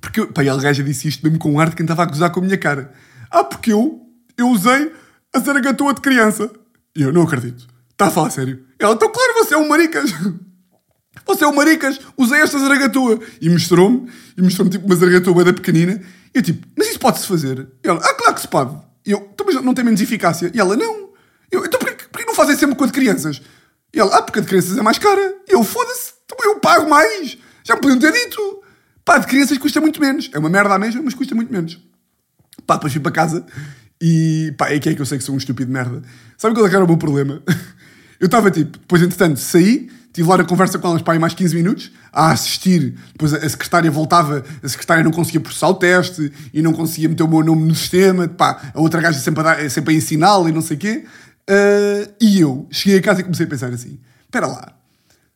Porque, 0.00 0.26
pá, 0.26 0.44
e 0.44 0.48
a 0.48 0.56
gaja 0.56 0.82
disse 0.82 1.08
isto 1.08 1.24
mesmo 1.24 1.38
com 1.38 1.52
um 1.52 1.60
ar 1.60 1.70
de 1.70 1.76
quem 1.76 1.84
estava 1.84 2.02
a 2.02 2.06
gozar 2.06 2.30
com 2.30 2.40
a 2.40 2.42
minha 2.42 2.58
cara. 2.58 2.92
Ah, 3.30 3.44
porque 3.44 3.72
eu, 3.72 4.00
eu 4.36 4.48
usei 4.48 4.92
a 5.34 5.38
zaragatua 5.38 5.94
de 5.94 6.00
criança. 6.00 6.50
E 6.96 7.02
eu, 7.02 7.12
não 7.12 7.22
acredito. 7.22 7.66
Está 7.90 8.06
a 8.06 8.10
falar 8.10 8.30
sério? 8.30 8.64
Ela, 8.78 8.94
então 8.94 9.10
claro, 9.10 9.34
você 9.34 9.54
é 9.54 9.58
um 9.58 9.68
maricas. 9.68 10.10
Você 11.26 11.44
é 11.44 11.46
o 11.46 11.54
maricas, 11.54 12.00
usei 12.16 12.40
esta 12.40 12.58
zaragatua. 12.58 13.20
E 13.38 13.50
mostrou-me, 13.50 14.08
e 14.34 14.40
mostrou-me 14.40 14.70
tipo 14.70 14.86
uma 14.86 14.96
zaragatua 14.96 15.44
da 15.44 15.52
pequenina. 15.52 16.00
E 16.34 16.38
eu 16.38 16.42
tipo, 16.42 16.66
mas 16.74 16.88
isso 16.88 16.98
pode-se 16.98 17.26
fazer? 17.26 17.68
E 17.84 17.88
ela, 17.88 18.00
ah, 18.02 18.14
claro 18.14 18.34
que 18.34 18.40
se 18.40 18.48
pode. 18.48 18.74
E 19.08 19.10
eu, 19.10 19.26
então, 19.32 19.46
mas 19.46 19.54
não 19.64 19.72
tem 19.72 19.82
menos 19.82 20.02
eficácia. 20.02 20.50
E 20.54 20.60
ela, 20.60 20.76
não. 20.76 21.08
Eu, 21.50 21.64
então 21.64 21.80
porquê, 21.80 22.04
porquê 22.12 22.26
não 22.26 22.34
fazem 22.34 22.54
sempre 22.58 22.76
com 22.76 22.84
a 22.84 22.86
de 22.86 22.92
crianças? 22.92 23.40
E 23.90 23.98
ela, 23.98 24.18
ah, 24.18 24.20
porque 24.20 24.38
a 24.38 24.42
de 24.42 24.48
crianças 24.48 24.76
é 24.76 24.82
mais 24.82 24.98
cara. 24.98 25.34
E 25.48 25.54
eu, 25.54 25.64
foda-se, 25.64 26.12
então 26.26 26.36
eu 26.44 26.60
pago 26.60 26.90
mais. 26.90 27.38
Já 27.64 27.74
me 27.74 27.80
podiam 27.80 27.98
ter 27.98 28.12
dito. 28.12 28.62
Pá, 29.06 29.16
de 29.16 29.26
crianças 29.26 29.56
custa 29.56 29.80
muito 29.80 29.98
menos. 29.98 30.28
É 30.34 30.38
uma 30.38 30.50
merda 30.50 30.74
à 30.74 30.78
mesma, 30.78 31.00
mas 31.02 31.14
custa 31.14 31.34
muito 31.34 31.50
menos. 31.50 31.78
Pá, 32.66 32.74
depois 32.74 32.92
fui 32.92 33.00
para 33.00 33.10
casa 33.10 33.46
e 33.98 34.52
pá, 34.58 34.68
é 34.68 34.78
que 34.78 34.90
é 34.90 34.94
que 34.94 35.00
eu 35.00 35.06
sei 35.06 35.16
que 35.16 35.24
sou 35.24 35.34
um 35.34 35.38
estúpido 35.38 35.68
de 35.68 35.72
merda. 35.72 36.02
Sabe 36.36 36.54
qual 36.54 36.66
é 36.66 36.68
que 36.68 36.76
era 36.76 36.84
o 36.84 36.88
meu 36.88 36.98
problema? 36.98 37.42
Eu 38.20 38.26
estava 38.26 38.50
tipo, 38.50 38.78
depois 38.78 39.00
entretanto 39.00 39.38
saí, 39.38 39.88
tive 40.18 40.28
lá 40.28 40.34
a 40.34 40.44
conversa 40.44 40.80
com 40.80 40.88
elas 40.88 41.00
para 41.00 41.12
aí 41.12 41.18
mais 41.18 41.32
15 41.32 41.54
minutos, 41.54 41.92
a 42.12 42.32
assistir, 42.32 42.96
depois 43.12 43.32
a 43.32 43.48
secretária 43.48 43.88
voltava, 43.88 44.42
a 44.60 44.68
secretária 44.68 45.04
não 45.04 45.12
conseguia 45.12 45.40
processar 45.40 45.68
o 45.68 45.74
teste 45.74 46.32
e 46.52 46.60
não 46.60 46.72
conseguia 46.72 47.08
meter 47.08 47.22
o 47.22 47.28
meu 47.28 47.44
nome 47.44 47.68
no 47.68 47.74
sistema, 47.74 48.26
pá, 48.26 48.72
a 48.74 48.80
outra 48.80 49.00
gaja 49.00 49.16
sempre 49.20 49.46
a, 49.46 49.70
sempre 49.70 49.94
a 49.94 49.96
ensiná-la 49.96 50.48
e 50.48 50.52
não 50.52 50.60
sei 50.60 50.76
o 50.76 50.80
quê. 50.80 51.04
Uh, 51.48 52.12
e 52.20 52.40
eu 52.40 52.66
cheguei 52.68 52.98
a 52.98 53.02
casa 53.02 53.20
e 53.20 53.22
comecei 53.22 53.46
a 53.46 53.48
pensar 53.48 53.68
assim: 53.68 53.96
espera 54.24 54.48
lá, 54.48 54.72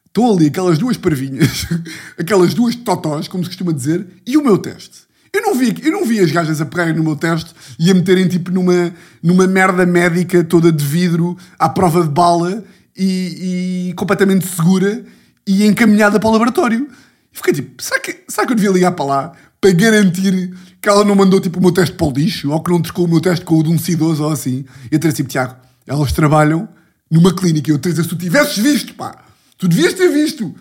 estão 0.05 0.33
ali 0.33 0.49
aquelas 0.49 0.79
duas 0.79 0.97
parvinhas, 0.97 1.65
aquelas 2.19 2.53
duas 2.53 2.75
totós, 2.75 3.29
como 3.29 3.45
se 3.45 3.51
costuma 3.51 3.73
dizer, 3.73 4.05
e 4.27 4.37
o 4.37 4.43
meu 4.43 4.59
teste. 4.59 5.03
Eu 5.33 5.43
não 5.43 5.55
vi, 5.55 5.75
eu 5.81 5.93
não 5.93 6.05
vi 6.05 6.19
as 6.19 6.33
gajas 6.33 6.61
a 6.61 6.67
pegarem 6.67 6.93
no 6.93 7.05
meu 7.05 7.15
teste 7.15 7.55
e 7.79 7.89
a 7.89 7.95
meterem 7.95 8.27
tipo 8.27 8.51
numa, 8.51 8.93
numa 9.23 9.47
merda 9.47 9.87
médica 9.87 10.43
toda 10.43 10.73
de 10.73 10.85
vidro 10.85 11.39
à 11.57 11.69
prova 11.69 12.03
de 12.03 12.11
bala 12.11 12.63
e, 12.97 13.89
e 13.91 13.95
completamente 13.95 14.47
segura 14.47 15.05
e 15.47 15.67
encaminhada 15.67 16.21
para 16.21 16.29
o 16.29 16.33
laboratório. 16.33 16.89
E 17.33 17.37
fiquei 17.37 17.55
tipo, 17.55 17.83
será 17.83 18.01
que, 18.01 18.25
será 18.29 18.47
que 18.47 18.53
eu 18.53 18.57
devia 18.57 18.71
ligar 18.71 18.93
para 18.93 19.05
lá 19.05 19.33
para 19.61 19.71
garantir 19.73 20.55
que 20.81 20.89
ela 20.89 21.05
não 21.05 21.15
mandou 21.15 21.41
tipo 21.41 21.59
o 21.59 21.63
meu 21.63 21.73
teste 21.73 21.95
para 21.95 22.07
o 22.07 22.13
lixo 22.13 22.51
ou 22.51 22.61
que 22.63 22.71
não 22.71 22.83
trocou 22.83 23.05
o 23.05 23.09
meu 23.09 23.21
teste 23.21 23.45
com 23.45 23.59
o 23.59 23.63
de 23.63 23.71
um 23.71 23.79
cidoso 23.79 24.25
ou 24.25 24.31
assim? 24.31 24.65
E 24.91 24.95
eu 24.95 24.99
teria 24.99 25.15
tipo, 25.15 25.29
Tiago, 25.29 25.57
elas 25.87 26.13
trabalham 26.13 26.69
numa 27.11 27.35
clínica. 27.35 27.71
Eu 27.71 27.79
teria 27.79 28.03
se 28.03 28.09
tu 28.09 28.17
tivesses 28.17 28.59
visto, 28.59 28.95
pá, 28.95 29.17
tu 29.57 29.69
devias 29.69 29.95
ter 29.95 30.09
visto. 30.09 30.55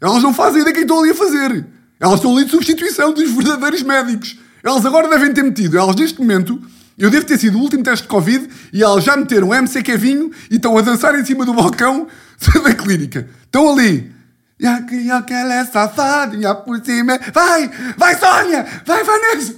Elas 0.00 0.22
não 0.22 0.32
fazem 0.34 0.60
ideia 0.60 0.74
quem 0.74 0.82
estão 0.82 1.00
ali 1.00 1.10
a 1.10 1.14
fazer. 1.14 1.66
Elas 2.00 2.16
estão 2.16 2.36
ali 2.36 2.44
de 2.44 2.50
substituição 2.50 3.12
dos 3.12 3.30
verdadeiros 3.30 3.82
médicos. 3.82 4.38
Elas 4.62 4.84
agora 4.84 5.08
devem 5.08 5.32
ter 5.32 5.42
metido, 5.42 5.78
elas 5.78 5.94
neste 5.96 6.18
momento, 6.18 6.60
eu 6.98 7.10
devo 7.10 7.24
ter 7.24 7.38
sido 7.38 7.58
o 7.58 7.60
último 7.60 7.82
teste 7.82 8.02
de 8.02 8.08
Covid 8.08 8.48
e 8.72 8.82
elas 8.82 9.04
já 9.04 9.16
meteram 9.16 9.54
MC 9.54 9.82
Kevinho 9.82 10.30
e 10.50 10.56
estão 10.56 10.76
a 10.76 10.82
dançar 10.82 11.14
em 11.18 11.24
cima 11.24 11.44
do 11.46 11.54
balcão 11.54 12.08
da 12.64 12.74
clínica. 12.74 13.28
Estão 13.44 13.72
ali. 13.72 14.12
E 14.60 15.10
aquela 15.10 15.54
é 15.54 15.64
safadinha 15.64 16.54
por 16.56 16.84
cima. 16.84 17.18
Vai! 17.32 17.70
Vai, 17.96 18.18
Sónia! 18.18 18.66
Vai, 18.84 19.04
Vanessa! 19.04 19.54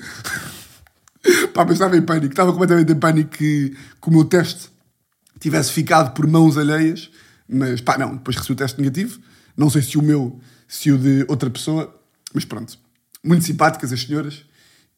Pá, 1.55 1.64
mas 1.64 1.72
estava 1.72 1.96
em 1.96 2.03
pânico. 2.03 2.33
Estava 2.33 2.53
completamente 2.53 2.92
em 2.92 2.96
pânico 2.96 3.31
que, 3.31 3.70
que 4.00 4.09
o 4.09 4.11
meu 4.11 4.24
teste 4.24 4.68
tivesse 5.38 5.72
ficado 5.72 6.12
por 6.12 6.26
mãos 6.26 6.59
alheias. 6.59 7.11
Mas, 7.48 7.81
pá, 7.81 7.96
não. 7.96 8.16
Depois 8.16 8.37
recebi 8.37 8.53
o 8.53 8.57
teste 8.57 8.79
negativo. 8.79 9.18
Não 9.57 9.70
sei 9.70 9.81
se 9.81 9.96
o 9.96 10.03
meu, 10.03 10.38
se 10.68 10.92
o 10.92 10.98
de 10.98 11.24
outra 11.29 11.48
pessoa. 11.48 11.94
Mas 12.35 12.44
pronto, 12.44 12.79
muito 13.24 13.44
simpáticas 13.44 13.92
as 13.92 14.03
senhoras. 14.03 14.44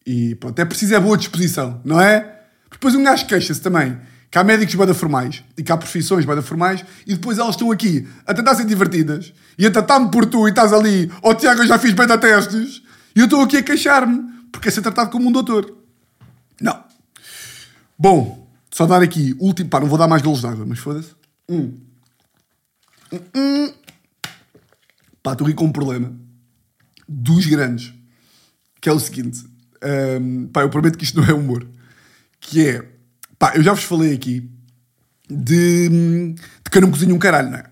E 0.07 0.35
pronto, 0.35 0.59
é 0.59 0.65
preciso 0.65 0.95
é 0.95 1.01
boa 1.01 1.17
disposição, 1.17 1.81
não 1.85 2.01
é? 2.01 2.41
Depois 2.71 2.95
um 2.95 3.05
gajo 3.05 3.27
queixa-se 3.27 3.61
também 3.61 3.99
que 4.31 4.39
há 4.39 4.43
médicos 4.43 4.75
bada 4.75 4.95
formais 4.95 5.45
e 5.59 5.63
que 5.63 5.71
há 5.71 5.77
profissões 5.77 6.25
bada 6.25 6.41
formais 6.41 6.83
e 7.07 7.15
depois 7.15 7.39
elas 7.39 7.51
estão 7.51 7.71
aqui 7.71 8.09
a 8.27 8.33
tentar 8.33 8.55
ser 8.55 8.65
divertidas 8.65 9.33
e 9.59 9.67
a 9.67 9.71
tratar-me 9.71 10.11
por 10.11 10.25
tu 10.25 10.49
e 10.49 10.51
estás 10.51 10.73
ali, 10.73 11.13
oh 11.23 11.35
Tiago, 11.35 11.61
eu 11.61 11.67
já 11.67 11.79
fiz 11.79 11.93
beta-testes 11.93 12.83
e 13.15 13.21
eu 13.21 13.27
estou 13.27 13.43
aqui 13.43 13.59
a 13.59 13.63
queixar-me 13.63 14.33
porque 14.51 14.69
é 14.69 14.71
ser 14.71 14.81
tratado 14.81 15.11
como 15.11 15.29
um 15.29 15.33
doutor. 15.33 15.77
Não. 16.61 16.83
Bom, 17.99 18.51
só 18.71 18.87
dar 18.87 19.03
aqui 19.03 19.37
último, 19.39 19.69
pá, 19.69 19.81
não 19.81 19.87
vou 19.87 19.99
dar 19.99 20.09
mais 20.09 20.23
golos 20.23 20.41
d'água, 20.41 20.65
mas 20.67 20.79
foda-se. 20.79 21.11
Hum. 21.47 21.79
Hum, 23.13 23.21
hum. 23.37 23.73
Pá, 25.23 25.33
estou 25.33 25.47
aqui 25.47 25.55
com 25.55 25.67
um 25.67 25.73
problema 25.73 26.11
dos 27.07 27.45
grandes, 27.45 27.93
que 28.81 28.89
é 28.89 28.93
o 28.93 28.99
seguinte. 28.99 29.45
Um, 29.83 30.47
pá, 30.49 30.63
eu 30.63 30.71
prometo 30.71 30.97
que 30.97 31.05
isto 31.05 31.21
não 31.21 31.29
é 31.29 31.33
humor. 31.33 31.67
Que 32.41 32.67
é, 32.67 32.85
pá, 33.39 33.53
eu 33.55 33.63
já 33.63 33.73
vos 33.73 33.85
falei 33.85 34.15
aqui 34.15 34.49
de, 35.29 35.89
de 35.89 36.71
que 36.71 36.79
eu 36.79 36.83
não 36.83 36.91
cozinho 36.91 37.15
um 37.15 37.19
caralho, 37.19 37.51
não 37.51 37.59
é? 37.59 37.65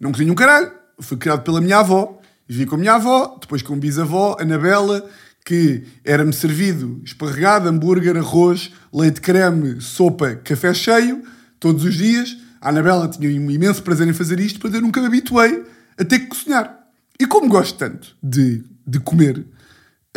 Não 0.00 0.12
cozinho 0.12 0.32
um 0.32 0.36
caralho, 0.36 0.70
fui 1.00 1.16
criado 1.16 1.42
pela 1.42 1.60
minha 1.60 1.78
avó, 1.78 2.20
vivi 2.46 2.66
com 2.66 2.76
a 2.76 2.78
minha 2.78 2.94
avó, 2.94 3.36
depois 3.40 3.62
com 3.62 3.74
a 3.74 3.76
bisavó, 3.76 4.36
Anabela, 4.40 5.08
que 5.44 5.84
era-me 6.04 6.32
servido 6.32 7.00
esparregado, 7.04 7.68
hambúrguer, 7.68 8.16
arroz, 8.16 8.70
leite 8.92 9.20
creme, 9.20 9.80
sopa, 9.80 10.36
café 10.36 10.74
cheio, 10.74 11.22
todos 11.58 11.84
os 11.84 11.94
dias. 11.94 12.36
A 12.60 12.68
Anabela 12.68 13.08
tinha 13.08 13.28
um 13.40 13.50
imenso 13.50 13.82
prazer 13.82 14.06
em 14.06 14.12
fazer 14.12 14.38
isto, 14.40 14.60
mas 14.62 14.74
eu 14.74 14.80
nunca 14.80 15.00
me 15.00 15.06
habituei 15.06 15.64
a 15.96 16.04
ter 16.04 16.20
que 16.20 16.26
cozinhar. 16.26 16.78
E 17.18 17.26
como 17.26 17.48
gosto 17.48 17.78
tanto 17.78 18.16
de, 18.22 18.62
de 18.86 19.00
comer, 19.00 19.44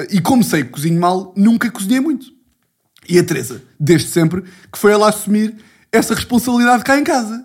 e 0.10 0.22
como 0.22 0.44
sei 0.44 0.64
que 0.64 0.70
cozinho 0.70 1.00
mal, 1.00 1.34
nunca 1.36 1.70
cozinhei 1.70 2.00
muito. 2.00 2.26
E 3.08 3.18
a 3.20 3.24
Teresa, 3.24 3.62
desde 3.80 4.10
sempre, 4.10 4.44
que 4.72 4.78
foi 4.78 4.92
ela 4.92 5.10
assumir 5.10 5.56
essa 5.92 6.14
responsabilidade 6.14 6.84
cá 6.84 6.98
em 6.98 7.04
casa. 7.04 7.44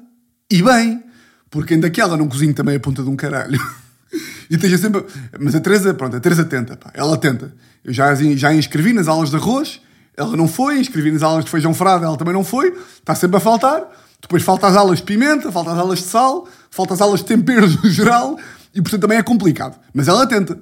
E 0.50 0.62
bem, 0.62 1.02
porque 1.50 1.74
ainda 1.74 1.90
que 1.90 2.00
ela 2.00 2.16
não 2.16 2.28
cozinhe 2.28 2.52
também 2.52 2.76
a 2.76 2.80
ponta 2.80 3.02
de 3.02 3.08
um 3.08 3.16
caralho. 3.16 3.60
e 4.50 4.54
esteja 4.54 4.78
sempre. 4.78 5.04
Mas 5.40 5.54
a 5.54 5.60
Teresa, 5.60 5.92
pronto, 5.94 6.16
a 6.16 6.20
Teresa 6.20 6.44
tenta, 6.44 6.76
pá, 6.76 6.90
ela 6.94 7.16
tenta. 7.16 7.54
Eu 7.84 7.92
já, 7.92 8.14
já 8.14 8.52
inscrevi 8.52 8.92
nas 8.92 9.08
aulas 9.08 9.30
de 9.30 9.36
arroz, 9.36 9.80
ela 10.16 10.36
não 10.36 10.48
foi, 10.48 10.78
inscrevi 10.78 11.10
nas 11.10 11.22
aulas 11.22 11.44
de 11.44 11.50
feijão 11.50 11.74
frado, 11.74 12.04
ela 12.04 12.16
também 12.16 12.34
não 12.34 12.44
foi, 12.44 12.68
está 12.98 13.14
sempre 13.14 13.36
a 13.36 13.40
faltar. 13.40 13.82
Depois 14.20 14.42
falta 14.42 14.66
as 14.66 14.76
aulas 14.76 14.98
de 14.98 15.04
pimenta, 15.04 15.52
falta 15.52 15.72
as 15.72 15.78
aulas 15.78 15.98
de 15.98 16.06
sal, 16.06 16.48
falta 16.70 16.94
as 16.94 17.00
aulas 17.00 17.20
de 17.20 17.26
temperos 17.26 17.80
no 17.82 17.90
geral, 17.90 18.38
e 18.74 18.80
portanto 18.80 19.02
também 19.02 19.18
é 19.18 19.22
complicado. 19.22 19.78
Mas 19.92 20.08
ela 20.08 20.26
tenta. 20.26 20.58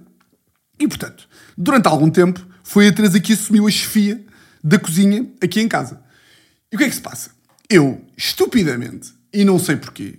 E 0.78 0.88
portanto, 0.88 1.28
durante 1.56 1.86
algum 1.86 2.10
tempo, 2.10 2.44
foi 2.62 2.88
a 2.88 2.92
Teresa 2.92 3.20
que 3.20 3.32
assumiu 3.32 3.66
a 3.66 3.70
chefia 3.70 4.24
da 4.62 4.78
cozinha 4.78 5.26
aqui 5.42 5.60
em 5.60 5.68
casa. 5.68 6.00
E 6.72 6.76
o 6.76 6.78
que 6.78 6.84
é 6.84 6.88
que 6.88 6.94
se 6.94 7.00
passa? 7.00 7.30
Eu, 7.68 8.04
estupidamente, 8.16 9.12
e 9.32 9.44
não 9.44 9.58
sei 9.58 9.76
porquê, 9.76 10.18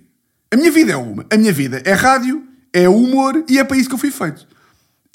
a 0.52 0.56
minha 0.56 0.70
vida 0.70 0.92
é 0.92 0.96
uma. 0.96 1.26
A 1.30 1.36
minha 1.36 1.52
vida 1.52 1.82
é 1.84 1.92
rádio, 1.92 2.46
é 2.72 2.88
humor 2.88 3.44
e 3.48 3.58
é 3.58 3.64
para 3.64 3.76
isso 3.76 3.88
que 3.88 3.94
eu 3.94 3.98
fui 3.98 4.10
feito. 4.10 4.46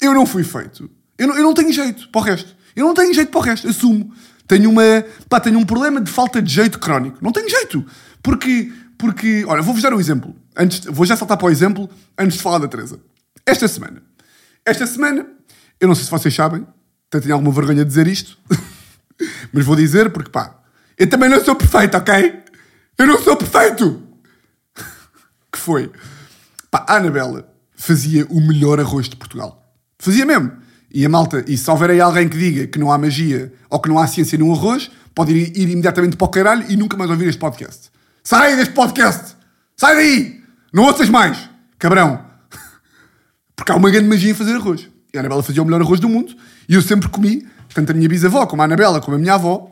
Eu 0.00 0.14
não 0.14 0.26
fui 0.26 0.44
feito. 0.44 0.90
Eu 1.16 1.28
não, 1.28 1.36
eu 1.36 1.42
não 1.42 1.54
tenho 1.54 1.72
jeito 1.72 2.08
para 2.08 2.20
o 2.20 2.24
resto. 2.24 2.56
Eu 2.74 2.86
não 2.86 2.94
tenho 2.94 3.14
jeito 3.14 3.30
para 3.30 3.38
o 3.38 3.42
resto, 3.42 3.68
assumo. 3.68 4.12
Tenho, 4.46 4.70
uma, 4.70 4.82
pá, 5.28 5.40
tenho 5.40 5.58
um 5.58 5.64
problema 5.64 6.00
de 6.00 6.10
falta 6.10 6.42
de 6.42 6.52
jeito 6.52 6.78
crónico. 6.78 7.18
Não 7.22 7.32
tenho 7.32 7.48
jeito. 7.48 7.84
Porque, 8.22 8.72
porque 8.98 9.44
olha, 9.46 9.62
vou-vos 9.62 9.82
dar 9.82 9.94
um 9.94 10.00
exemplo. 10.00 10.34
Antes, 10.56 10.84
vou 10.84 11.06
já 11.06 11.16
saltar 11.16 11.36
para 11.36 11.46
o 11.46 11.50
exemplo 11.50 11.88
antes 12.18 12.36
de 12.36 12.42
falar 12.42 12.58
da 12.58 12.68
Teresa. 12.68 13.00
Esta 13.46 13.66
semana. 13.68 14.02
Esta 14.64 14.86
semana, 14.86 15.26
eu 15.82 15.88
não 15.88 15.96
sei 15.96 16.04
se 16.04 16.10
vocês 16.12 16.32
sabem, 16.32 16.64
até 17.08 17.18
tenho 17.18 17.34
alguma 17.34 17.52
vergonha 17.52 17.84
de 17.84 17.88
dizer 17.88 18.06
isto, 18.06 18.38
mas 19.52 19.64
vou 19.64 19.74
dizer 19.74 20.12
porque, 20.12 20.30
pá, 20.30 20.60
eu 20.96 21.10
também 21.10 21.28
não 21.28 21.44
sou 21.44 21.56
perfeito, 21.56 21.96
ok? 21.96 22.40
Eu 22.96 23.06
não 23.08 23.20
sou 23.20 23.36
perfeito! 23.36 24.00
que 25.52 25.58
foi? 25.58 25.90
Pá, 26.70 26.86
a 26.88 26.98
Anabela 26.98 27.52
fazia 27.74 28.24
o 28.30 28.40
melhor 28.40 28.78
arroz 28.78 29.08
de 29.08 29.16
Portugal. 29.16 29.60
Fazia 29.98 30.24
mesmo. 30.24 30.52
E 30.88 31.04
a 31.04 31.08
malta, 31.08 31.44
e 31.48 31.58
se 31.58 31.68
houver 31.68 31.90
aí 31.90 32.00
alguém 32.00 32.28
que 32.28 32.38
diga 32.38 32.68
que 32.68 32.78
não 32.78 32.92
há 32.92 32.96
magia 32.96 33.52
ou 33.68 33.80
que 33.80 33.88
não 33.88 33.98
há 33.98 34.06
ciência 34.06 34.38
num 34.38 34.52
arroz, 34.52 34.88
pode 35.16 35.32
ir, 35.32 35.58
ir 35.58 35.68
imediatamente 35.68 36.16
para 36.16 36.26
o 36.26 36.28
caralho 36.28 36.64
e 36.68 36.76
nunca 36.76 36.96
mais 36.96 37.10
ouvir 37.10 37.26
este 37.26 37.40
podcast. 37.40 37.90
Sai 38.22 38.54
deste 38.54 38.72
podcast! 38.72 39.34
Sai 39.76 39.96
daí! 39.96 40.44
Não 40.72 40.84
ouças 40.84 41.08
mais, 41.08 41.50
cabrão. 41.76 42.24
Porque 43.56 43.72
há 43.72 43.74
uma 43.74 43.90
grande 43.90 44.08
magia 44.08 44.30
em 44.30 44.34
fazer 44.34 44.54
arroz. 44.54 44.91
E 45.12 45.18
a 45.18 45.20
Anabela 45.20 45.42
fazia 45.42 45.62
o 45.62 45.64
melhor 45.64 45.82
arroz 45.82 46.00
do 46.00 46.08
mundo. 46.08 46.34
E 46.68 46.74
eu 46.74 46.82
sempre 46.82 47.08
comi, 47.08 47.46
tanto 47.74 47.92
a 47.92 47.94
minha 47.94 48.08
bisavó, 48.08 48.46
como 48.46 48.62
a 48.62 48.64
Anabela, 48.64 49.00
como 49.00 49.16
a 49.16 49.18
minha 49.18 49.34
avó, 49.34 49.70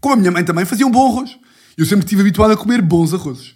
como 0.00 0.14
a 0.14 0.16
minha 0.16 0.30
mãe 0.30 0.44
também, 0.44 0.64
faziam 0.64 0.90
bom 0.90 1.10
arroz. 1.10 1.38
Eu 1.76 1.84
sempre 1.84 2.04
estive 2.04 2.20
habituado 2.20 2.52
a 2.52 2.56
comer 2.56 2.80
bons 2.82 3.12
arrozes. 3.14 3.54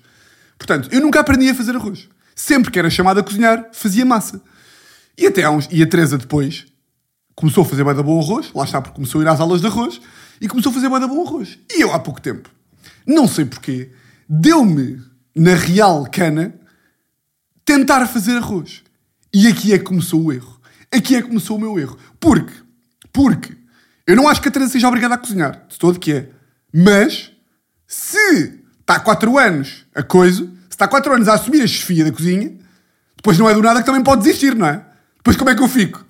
Portanto, 0.59 0.89
eu 0.91 1.01
nunca 1.01 1.21
aprendi 1.21 1.49
a 1.49 1.55
fazer 1.55 1.77
arroz. 1.77 2.09
Sempre 2.35 2.71
que 2.71 2.79
era 2.79 2.91
chamado 2.91 3.21
a 3.21 3.23
cozinhar, 3.23 3.69
fazia 3.73 4.05
massa. 4.05 4.41
E 5.17 5.27
até 5.27 5.49
uns... 5.49 5.69
E 5.71 5.83
a 5.83 5.87
Teresa 5.87 6.19
depois 6.19 6.67
começou 7.35 7.63
a 7.63 7.67
fazer 7.67 7.85
bem 7.85 7.95
da 7.95 8.03
bom 8.03 8.21
arroz. 8.21 8.51
Lá 8.55 8.65
está, 8.65 8.81
porque 8.81 8.97
começou 8.97 9.21
a 9.21 9.25
ir 9.25 9.29
às 9.29 9.41
aulas 9.41 9.61
de 9.61 9.67
arroz. 9.67 10.01
E 10.41 10.49
começou 10.49 10.71
a 10.71 10.75
fazer 10.75 10.89
bem 10.89 11.01
da 11.01 11.07
bom 11.07 11.27
arroz. 11.27 11.59
E 11.71 11.83
eu, 11.83 11.93
há 11.93 11.99
pouco 11.99 12.21
tempo, 12.21 12.51
não 13.07 13.29
sei 13.29 13.45
porquê, 13.45 13.91
deu-me 14.29 15.01
na 15.35 15.55
real 15.55 16.07
cana 16.11 16.55
tentar 17.65 18.07
fazer 18.07 18.37
arroz. 18.37 18.83
E 19.33 19.47
aqui 19.47 19.73
é 19.73 19.79
que 19.79 19.85
começou 19.85 20.23
o 20.23 20.33
erro. 20.33 20.56
Aqui 20.97 21.17
é 21.17 21.23
que 21.23 21.29
começou 21.29 21.57
o 21.57 21.61
meu 21.61 21.79
erro. 21.79 21.99
Porque, 22.19 22.53
porque, 23.13 23.57
eu 24.07 24.17
não 24.17 24.29
acho 24.29 24.41
que 24.41 24.49
a 24.49 24.51
Teresa 24.51 24.73
seja 24.73 24.89
obrigada 24.89 25.15
a 25.15 25.19
cozinhar, 25.19 25.67
de 25.69 25.79
todo 25.79 25.99
que 25.99 26.13
é. 26.13 26.29
Mas, 26.73 27.31
se 27.87 28.61
está 28.81 28.97
há 28.97 29.01
4 29.01 29.39
anos 29.39 29.85
a 29.95 30.03
coisa, 30.03 30.45
se 30.45 30.51
está 30.71 30.85
há 30.87 30.89
4 30.89 31.13
anos 31.15 31.29
a 31.29 31.35
assumir 31.35 31.63
a 31.63 31.67
chefia 31.67 32.05
da 32.05 32.13
cozinha, 32.13 32.55
Depois 33.17 33.39
não 33.39 33.51
é 33.51 33.55
do 33.55 33.63
nada 33.63 33.81
que 33.81 33.87
também 33.87 34.05
pode 34.05 34.23
desistir, 34.23 34.55
não 34.55 34.67
é? 34.67 34.85
Depois 35.17 35.37
como 35.37 35.51
é 35.51 35.55
que 35.55 35.63
eu 35.63 35.69
fico? 35.69 36.05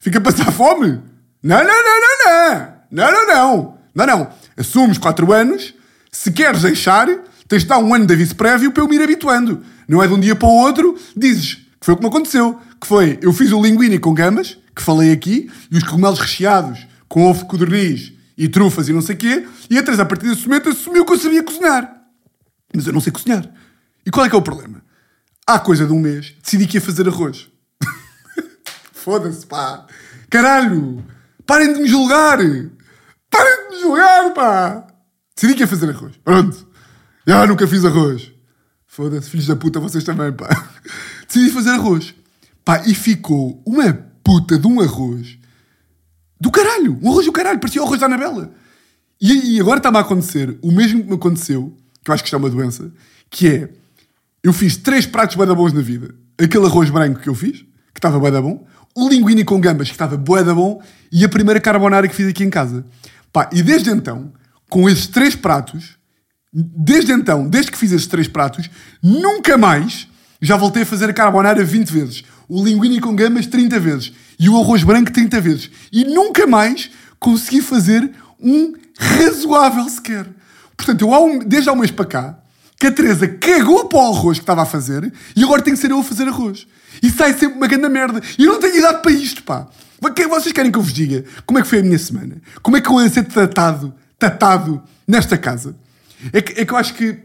Fica 0.00 0.18
a 0.18 0.20
passar 0.20 0.50
fome? 0.50 1.00
Não, 1.42 1.58
não, 1.58 1.64
não, 1.64 2.00
não, 2.00 2.16
não. 2.26 2.76
Não, 2.90 3.12
não, 3.12 3.26
não. 3.26 3.78
Não, 3.94 4.06
não. 4.06 4.30
Assumes 4.56 4.98
4 4.98 5.32
anos. 5.32 5.74
Se 6.10 6.32
queres 6.32 6.62
deixar, 6.62 7.06
tens 7.46 7.62
de 7.62 7.68
dar 7.68 7.78
um 7.78 7.94
ano 7.94 8.06
de 8.06 8.14
aviso 8.14 8.34
prévio 8.34 8.72
para 8.72 8.82
eu 8.82 8.88
me 8.88 8.96
ir 8.96 9.02
habituando. 9.02 9.62
Não 9.86 10.02
é 10.02 10.08
de 10.08 10.14
um 10.14 10.18
dia 10.18 10.34
para 10.34 10.48
o 10.48 10.56
outro, 10.56 10.98
dizes. 11.16 11.54
Que 11.78 11.86
foi 11.86 11.94
o 11.94 11.96
que 11.96 12.02
me 12.02 12.08
aconteceu. 12.08 12.60
Que 12.80 12.86
foi, 12.86 13.18
eu 13.22 13.32
fiz 13.32 13.52
o 13.52 13.62
linguine 13.62 13.98
com 13.98 14.12
gamas, 14.12 14.58
que 14.74 14.82
falei 14.82 15.12
aqui, 15.12 15.50
e 15.70 15.76
os 15.76 15.84
cogumelos 15.84 16.18
recheados 16.18 16.86
com 17.08 17.24
ovo 17.24 17.46
codorniz 17.46 18.12
e 18.36 18.48
trufas 18.48 18.88
e 18.88 18.92
não 18.92 19.00
sei 19.00 19.14
o 19.14 19.18
quê, 19.18 19.46
e 19.70 19.78
a 19.78 19.82
Teresa, 19.82 20.02
a 20.02 20.06
partir 20.06 20.28
desse 20.28 20.46
momento, 20.46 20.68
assumiu 20.68 21.04
que 21.04 21.12
eu 21.12 21.18
sabia 21.18 21.42
cozinhar. 21.42 22.02
Mas 22.74 22.86
eu 22.86 22.92
não 22.92 23.00
sei 23.00 23.12
cozinhar. 23.12 23.48
E 24.04 24.10
qual 24.10 24.26
é 24.26 24.28
que 24.28 24.34
é 24.34 24.38
o 24.38 24.42
problema? 24.42 24.82
Há 25.46 25.58
coisa 25.58 25.86
de 25.86 25.92
um 25.92 26.00
mês, 26.00 26.34
decidi 26.42 26.66
que 26.66 26.76
ia 26.76 26.80
fazer 26.80 27.08
arroz. 27.08 27.48
Foda-se, 28.92 29.46
pá. 29.46 29.86
Caralho! 30.28 31.04
Parem 31.46 31.72
de 31.72 31.80
me 31.80 31.88
julgar! 31.88 32.38
Parem 33.30 33.68
de 33.68 33.76
me 33.76 33.80
julgar, 33.80 34.34
pá! 34.34 34.86
Decidi 35.34 35.54
que 35.54 35.62
ia 35.62 35.68
fazer 35.68 35.88
arroz. 35.88 36.16
Pronto. 36.22 36.68
Já 37.26 37.46
nunca 37.46 37.66
fiz 37.66 37.84
arroz. 37.84 38.32
Foda-se, 38.86 39.30
filhos 39.30 39.46
da 39.46 39.56
puta, 39.56 39.80
vocês 39.80 40.04
também, 40.04 40.32
pá. 40.32 40.48
Decidi 41.26 41.50
fazer 41.50 41.70
arroz. 41.70 42.14
Pá, 42.66 42.82
e 42.84 42.96
ficou 42.96 43.62
uma 43.64 43.92
puta 44.24 44.58
de 44.58 44.66
um 44.66 44.80
arroz 44.80 45.38
do 46.40 46.50
caralho. 46.50 46.98
Um 47.00 47.12
arroz 47.12 47.24
do 47.24 47.30
caralho. 47.30 47.60
Parecia 47.60 47.80
o 47.80 47.84
arroz 47.84 48.00
da 48.00 48.06
Anabela. 48.06 48.50
E, 49.20 49.54
e 49.54 49.60
agora 49.60 49.78
está-me 49.78 49.98
a 49.98 50.00
acontecer 50.00 50.58
o 50.60 50.72
mesmo 50.72 51.00
que 51.00 51.08
me 51.08 51.14
aconteceu, 51.14 51.72
que 52.02 52.10
eu 52.10 52.14
acho 52.14 52.24
que 52.24 52.26
isto 52.26 52.34
é 52.34 52.38
uma 52.40 52.50
doença, 52.50 52.90
que 53.30 53.46
é, 53.46 53.70
eu 54.42 54.52
fiz 54.52 54.76
três 54.76 55.06
pratos 55.06 55.36
bué 55.36 55.46
da 55.46 55.54
bons 55.54 55.72
na 55.72 55.80
vida. 55.80 56.12
Aquele 56.36 56.66
arroz 56.66 56.90
branco 56.90 57.20
que 57.20 57.28
eu 57.28 57.36
fiz, 57.36 57.60
que 57.94 57.98
estava 57.98 58.18
bué 58.18 58.32
da 58.32 58.42
bom, 58.42 58.66
o 58.96 59.08
linguine 59.08 59.44
com 59.44 59.60
gambas, 59.60 59.86
que 59.86 59.94
estava 59.94 60.16
bué 60.16 60.42
da 60.42 60.52
bom, 60.52 60.82
e 61.12 61.24
a 61.24 61.28
primeira 61.28 61.60
carbonara 61.60 62.08
que 62.08 62.16
fiz 62.16 62.26
aqui 62.26 62.42
em 62.42 62.50
casa. 62.50 62.84
Pá, 63.32 63.48
e 63.52 63.62
desde 63.62 63.90
então, 63.90 64.32
com 64.68 64.90
esses 64.90 65.06
três 65.06 65.36
pratos, 65.36 65.96
desde 66.52 67.12
então, 67.12 67.48
desde 67.48 67.70
que 67.70 67.78
fiz 67.78 67.92
esses 67.92 68.08
três 68.08 68.26
pratos, 68.26 68.68
nunca 69.00 69.56
mais 69.56 70.08
já 70.40 70.56
voltei 70.56 70.82
a 70.82 70.86
fazer 70.86 71.08
a 71.08 71.12
carbonara 71.12 71.64
20 71.64 71.92
vezes. 71.92 72.24
O 72.48 72.64
linguine 72.64 73.00
com 73.00 73.14
gambas 73.14 73.46
30 73.46 73.80
vezes. 73.80 74.12
E 74.38 74.48
o 74.48 74.60
arroz 74.60 74.82
branco 74.82 75.12
30 75.12 75.40
vezes. 75.40 75.70
E 75.92 76.04
nunca 76.04 76.46
mais 76.46 76.90
consegui 77.18 77.60
fazer 77.60 78.10
um 78.40 78.74
razoável 78.98 79.88
sequer. 79.88 80.26
Portanto, 80.76 81.02
eu 81.02 81.44
desde 81.44 81.68
há 81.68 81.72
um 81.72 81.76
mês 81.76 81.90
para 81.90 82.04
cá, 82.04 82.38
que 82.78 82.86
a 82.86 82.92
Teresa 82.92 83.26
cagou 83.26 83.88
para 83.88 83.98
o 83.98 84.14
arroz 84.14 84.38
que 84.38 84.42
estava 84.42 84.62
a 84.62 84.66
fazer 84.66 85.12
e 85.34 85.42
agora 85.42 85.62
tem 85.62 85.74
que 85.74 85.80
ser 85.80 85.90
eu 85.90 85.98
a 85.98 86.04
fazer 86.04 86.28
arroz. 86.28 86.66
E 87.02 87.10
sai 87.10 87.32
sempre 87.32 87.56
uma 87.56 87.66
grande 87.66 87.88
merda. 87.88 88.20
E 88.38 88.44
eu 88.44 88.52
não 88.52 88.60
tenho 88.60 88.76
idade 88.76 89.02
para 89.02 89.12
isto, 89.12 89.42
pá. 89.42 89.68
Vocês 90.28 90.52
querem 90.52 90.70
que 90.70 90.78
eu 90.78 90.82
vos 90.82 90.92
diga? 90.92 91.24
Como 91.46 91.58
é 91.58 91.62
que 91.62 91.68
foi 91.68 91.80
a 91.80 91.82
minha 91.82 91.98
semana? 91.98 92.36
Como 92.62 92.76
é 92.76 92.80
que 92.80 92.88
eu 92.88 92.98
ando 92.98 93.06
a 93.06 93.10
ser 93.10 93.24
tratado, 93.24 93.94
tratado 94.18 94.82
nesta 95.06 95.38
casa? 95.38 95.74
É 96.32 96.42
que, 96.42 96.60
é 96.60 96.64
que 96.64 96.72
eu 96.72 96.76
acho 96.76 96.94
que... 96.94 97.18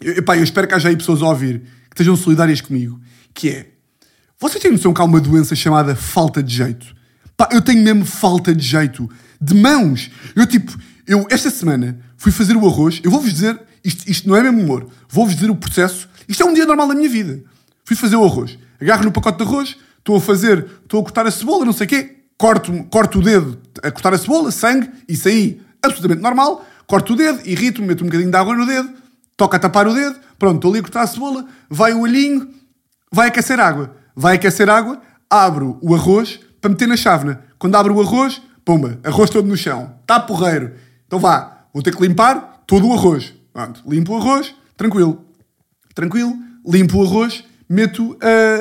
Eu, 0.00 0.22
pá, 0.24 0.36
eu 0.36 0.42
espero 0.42 0.66
que 0.66 0.74
haja 0.74 0.88
aí 0.88 0.96
pessoas 0.96 1.22
a 1.22 1.26
ouvir 1.26 1.60
que 1.60 1.94
estejam 1.94 2.16
solidárias 2.16 2.60
comigo. 2.60 3.00
Que 3.32 3.48
é... 3.50 3.71
Vocês 4.42 4.60
têm 4.60 4.72
noção 4.72 4.92
que 4.92 5.00
há 5.00 5.04
uma 5.04 5.20
doença 5.20 5.54
chamada 5.54 5.94
falta 5.94 6.42
de 6.42 6.52
jeito? 6.52 6.96
Pá, 7.36 7.48
eu 7.52 7.62
tenho 7.62 7.80
mesmo 7.80 8.04
falta 8.04 8.52
de 8.52 8.66
jeito. 8.66 9.08
De 9.40 9.54
mãos. 9.54 10.10
Eu, 10.34 10.44
tipo... 10.48 10.76
Eu, 11.06 11.28
esta 11.30 11.48
semana, 11.48 11.96
fui 12.16 12.32
fazer 12.32 12.56
o 12.56 12.66
arroz. 12.66 13.00
Eu 13.04 13.10
vou-vos 13.12 13.32
dizer... 13.32 13.60
Isto, 13.84 14.10
isto 14.10 14.28
não 14.28 14.34
é 14.34 14.42
mesmo 14.42 14.60
humor. 14.60 14.88
Vou-vos 15.08 15.36
dizer 15.36 15.48
o 15.48 15.54
processo. 15.54 16.08
Isto 16.26 16.42
é 16.42 16.46
um 16.46 16.52
dia 16.52 16.66
normal 16.66 16.88
da 16.88 16.94
minha 16.96 17.08
vida. 17.08 17.40
Fui 17.84 17.94
fazer 17.94 18.16
o 18.16 18.24
arroz. 18.24 18.58
Agarro 18.80 19.04
no 19.04 19.12
pacote 19.12 19.38
de 19.38 19.44
arroz. 19.44 19.76
Estou 19.96 20.16
a 20.16 20.20
fazer... 20.20 20.66
Estou 20.82 20.98
a 20.98 21.02
cortar 21.04 21.24
a 21.24 21.30
cebola, 21.30 21.64
não 21.64 21.72
sei 21.72 21.86
o 21.86 21.88
quê. 21.88 22.16
Corto, 22.36 22.72
corto 22.90 23.20
o 23.20 23.22
dedo 23.22 23.56
a 23.80 23.92
cortar 23.92 24.12
a 24.12 24.18
cebola, 24.18 24.50
sangue. 24.50 24.90
Isso 25.08 25.28
aí, 25.28 25.62
absolutamente 25.80 26.20
normal. 26.20 26.66
Corto 26.88 27.12
o 27.12 27.16
dedo, 27.16 27.40
irrito-me, 27.44 27.86
meto 27.86 28.02
um 28.02 28.08
bocadinho 28.08 28.28
de 28.32 28.36
água 28.36 28.56
no 28.56 28.66
dedo. 28.66 28.90
Toca 29.36 29.56
a 29.56 29.60
tapar 29.60 29.86
o 29.86 29.94
dedo. 29.94 30.16
Pronto, 30.36 30.56
estou 30.56 30.72
ali 30.72 30.80
a 30.80 30.82
cortar 30.82 31.02
a 31.02 31.06
cebola. 31.06 31.46
Vai 31.70 31.92
o 31.92 32.00
olhinho. 32.00 32.52
Vai 33.12 33.28
aquecer 33.28 33.60
água. 33.60 34.01
Vai 34.14 34.36
aquecer 34.36 34.68
água. 34.68 35.00
Abro 35.28 35.78
o 35.80 35.94
arroz 35.94 36.40
para 36.60 36.70
meter 36.70 36.86
na 36.86 36.96
chávena. 36.96 37.42
Quando 37.58 37.76
abro 37.76 37.94
o 37.94 38.00
arroz, 38.00 38.40
pumba, 38.64 38.98
arroz 39.02 39.30
todo 39.30 39.48
no 39.48 39.56
chão. 39.56 39.94
Está 40.00 40.20
porreiro. 40.20 40.74
Então 41.06 41.18
vá, 41.18 41.66
vou 41.72 41.82
ter 41.82 41.94
que 41.94 42.02
limpar 42.02 42.62
todo 42.66 42.88
o 42.88 42.92
arroz. 42.92 43.34
Pronto, 43.52 43.82
limpo 43.86 44.12
o 44.12 44.16
arroz, 44.16 44.54
tranquilo. 44.76 45.24
Tranquilo, 45.94 46.36
limpo 46.66 46.98
o 46.98 47.06
arroz, 47.06 47.44
meto, 47.68 48.12
uh, 48.12 48.18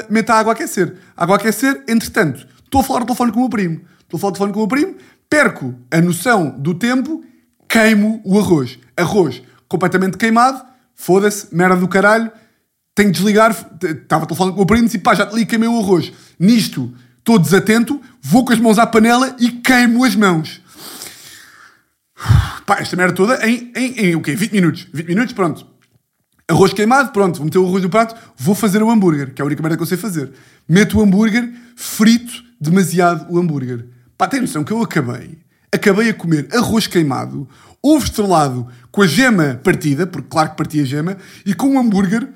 meto 0.09 0.29
a 0.31 0.35
água 0.35 0.51
a 0.51 0.55
aquecer. 0.55 0.97
Água 1.15 1.35
a 1.35 1.39
aquecer, 1.39 1.83
entretanto, 1.87 2.45
estou 2.63 2.81
a 2.81 2.83
falar 2.83 2.99
no 3.01 3.05
telefone 3.05 3.31
com 3.31 3.37
o 3.39 3.41
meu 3.41 3.49
primo. 3.49 3.81
Estou 4.01 4.17
a 4.17 4.19
falar 4.19 4.31
no 4.31 4.37
telefone 4.37 4.53
com 4.53 4.59
o 4.59 4.61
meu 4.61 4.67
primo, 4.67 4.95
perco 5.29 5.75
a 5.89 6.01
noção 6.01 6.49
do 6.59 6.73
tempo, 6.73 7.23
queimo 7.69 8.21
o 8.25 8.37
arroz. 8.37 8.77
Arroz 8.97 9.41
completamente 9.67 10.17
queimado, 10.17 10.61
foda-se, 10.93 11.47
merda 11.55 11.77
do 11.77 11.87
caralho, 11.87 12.29
tenho 12.95 13.12
de 13.12 13.17
desligar. 13.17 13.51
Estava 13.84 14.25
telefone 14.25 14.54
com 14.54 14.62
o 14.62 14.65
primo 14.65 14.89
e 14.91 14.97
pá, 14.97 15.13
já 15.13 15.25
te 15.25 15.36
li, 15.36 15.45
queimei 15.45 15.69
o 15.69 15.80
arroz. 15.80 16.12
Nisto, 16.39 16.93
estou 17.17 17.39
desatento, 17.39 18.01
vou 18.21 18.45
com 18.45 18.54
as 18.54 18.60
mãos 18.60 18.80
à 18.80 18.86
panela 18.86 19.36
e 19.39 19.51
queimo 19.51 20.04
as 20.04 20.15
mãos. 20.15 20.62
Pá, 22.65 22.77
esta 22.80 22.95
merda 22.95 23.13
toda 23.13 23.45
em, 23.47 23.71
em, 23.75 23.99
em 23.99 24.15
o 24.15 24.21
quê? 24.21 24.36
20 24.36 24.51
minutos. 24.51 24.88
20 24.93 25.08
minutos, 25.08 25.34
pronto. 25.34 25.65
Arroz 26.47 26.73
queimado, 26.73 27.12
pronto, 27.12 27.38
vou 27.38 27.45
meter 27.45 27.60
o 27.60 27.65
arroz 27.65 27.82
no 27.82 27.89
prato, 27.89 28.13
vou 28.38 28.54
fazer 28.54 28.84
o 28.84 28.91
hambúrguer, 28.91 29.34
que 29.34 29.41
é 29.41 29.43
a 29.43 29.45
única 29.45 29.62
merda 29.62 29.77
que 29.77 29.84
eu 29.84 29.88
sei 29.88 29.97
fazer. 29.97 30.32
Meto 30.67 30.97
o 30.97 31.01
hambúrguer, 31.01 31.49
frito 31.77 32.43
demasiado 32.60 33.25
o 33.34 33.39
hambúrguer. 33.39 33.86
Pá, 34.17 34.27
tem 34.27 34.41
noção 34.41 34.63
que 34.63 34.71
eu 34.73 34.82
acabei, 34.82 35.38
acabei 35.73 36.10
a 36.10 36.13
comer 36.13 36.49
arroz 36.51 36.88
queimado, 36.88 37.47
ovo 37.82 38.04
estrelado 38.04 38.67
com 38.91 39.01
a 39.01 39.08
gema 39.08 39.62
partida, 39.63 40.06
porque 40.06 40.27
claro 40.30 40.49
que 40.49 40.58
parti 40.58 40.82
a 40.82 40.84
gema, 40.84 41.17
e 41.45 41.54
com 41.54 41.69
um 41.69 41.80
hambúrguer 41.80 42.27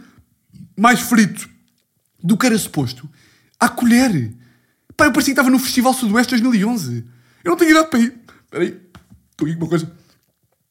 mais 0.77 0.99
frito 0.99 1.49
do 2.21 2.37
que 2.37 2.45
era 2.45 2.57
suposto, 2.57 3.09
à 3.59 3.69
colher. 3.69 4.33
Pá, 4.97 5.05
eu 5.05 5.11
parecia 5.11 5.33
que 5.33 5.39
estava 5.39 5.49
no 5.49 5.59
Festival 5.59 5.93
Sudoeste 5.93 6.31
2011. 6.31 7.05
Eu 7.43 7.51
não 7.51 7.57
tenho 7.57 7.71
idade 7.71 7.89
para 7.89 7.99
ir. 7.99 8.13
Espera 8.43 8.63
aí, 8.63 8.81
estou 9.31 9.47
aqui 9.47 9.55
com 9.55 9.63
uma 9.63 9.69
coisa. 9.69 9.91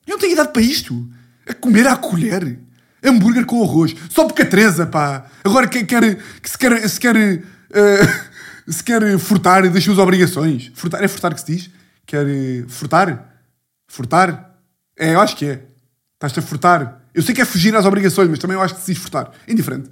Eu 0.07 0.13
não 0.13 0.19
tenho 0.19 0.33
idade 0.33 0.53
para 0.53 0.63
isto. 0.63 1.09
A 1.47 1.55
comer 1.55 1.87
à 1.87 1.97
colher. 1.97 2.59
Hambúrguer 3.03 3.45
com 3.45 3.63
arroz. 3.63 3.95
Só 4.09 4.25
porque 4.25 4.43
a 4.43 4.47
Teresa, 4.47 4.87
pá. 4.87 5.27
Agora 5.45 5.69
que 5.69 5.85
quer, 5.85 6.17
que 6.41 6.51
se 6.51 6.59
quer, 6.59 6.89
se 6.89 6.99
quer, 6.99 7.17
uh, 7.17 8.71
se 8.73 8.83
quer 8.83 9.19
furtar 9.19 9.69
das 9.71 9.85
suas 9.85 9.99
obrigações. 9.99 10.73
Furtar, 10.75 11.05
é 11.05 11.09
furtar 11.09 11.35
que 11.35 11.41
se 11.41 11.47
diz? 11.47 11.71
Quer 12.07 12.27
uh, 12.27 12.69
furtar? 12.69 13.43
Furtar? 13.87 14.59
É, 14.99 15.15
eu 15.15 15.21
acho 15.21 15.37
que 15.37 15.47
é. 15.47 15.67
Estás-te 16.15 16.39
a 16.39 16.43
furtar. 16.43 17.04
Eu 17.15 17.23
sei 17.23 17.35
que 17.35 17.41
é 17.41 17.45
fugir 17.45 17.75
às 17.77 17.87
obrigações, 17.87 18.29
mas 18.29 18.39
também 18.39 18.57
eu 18.57 18.63
acho 18.63 18.75
que 18.75 18.81
se 18.81 18.95
furtar. 18.95 19.31
Indiferente. 19.47 19.91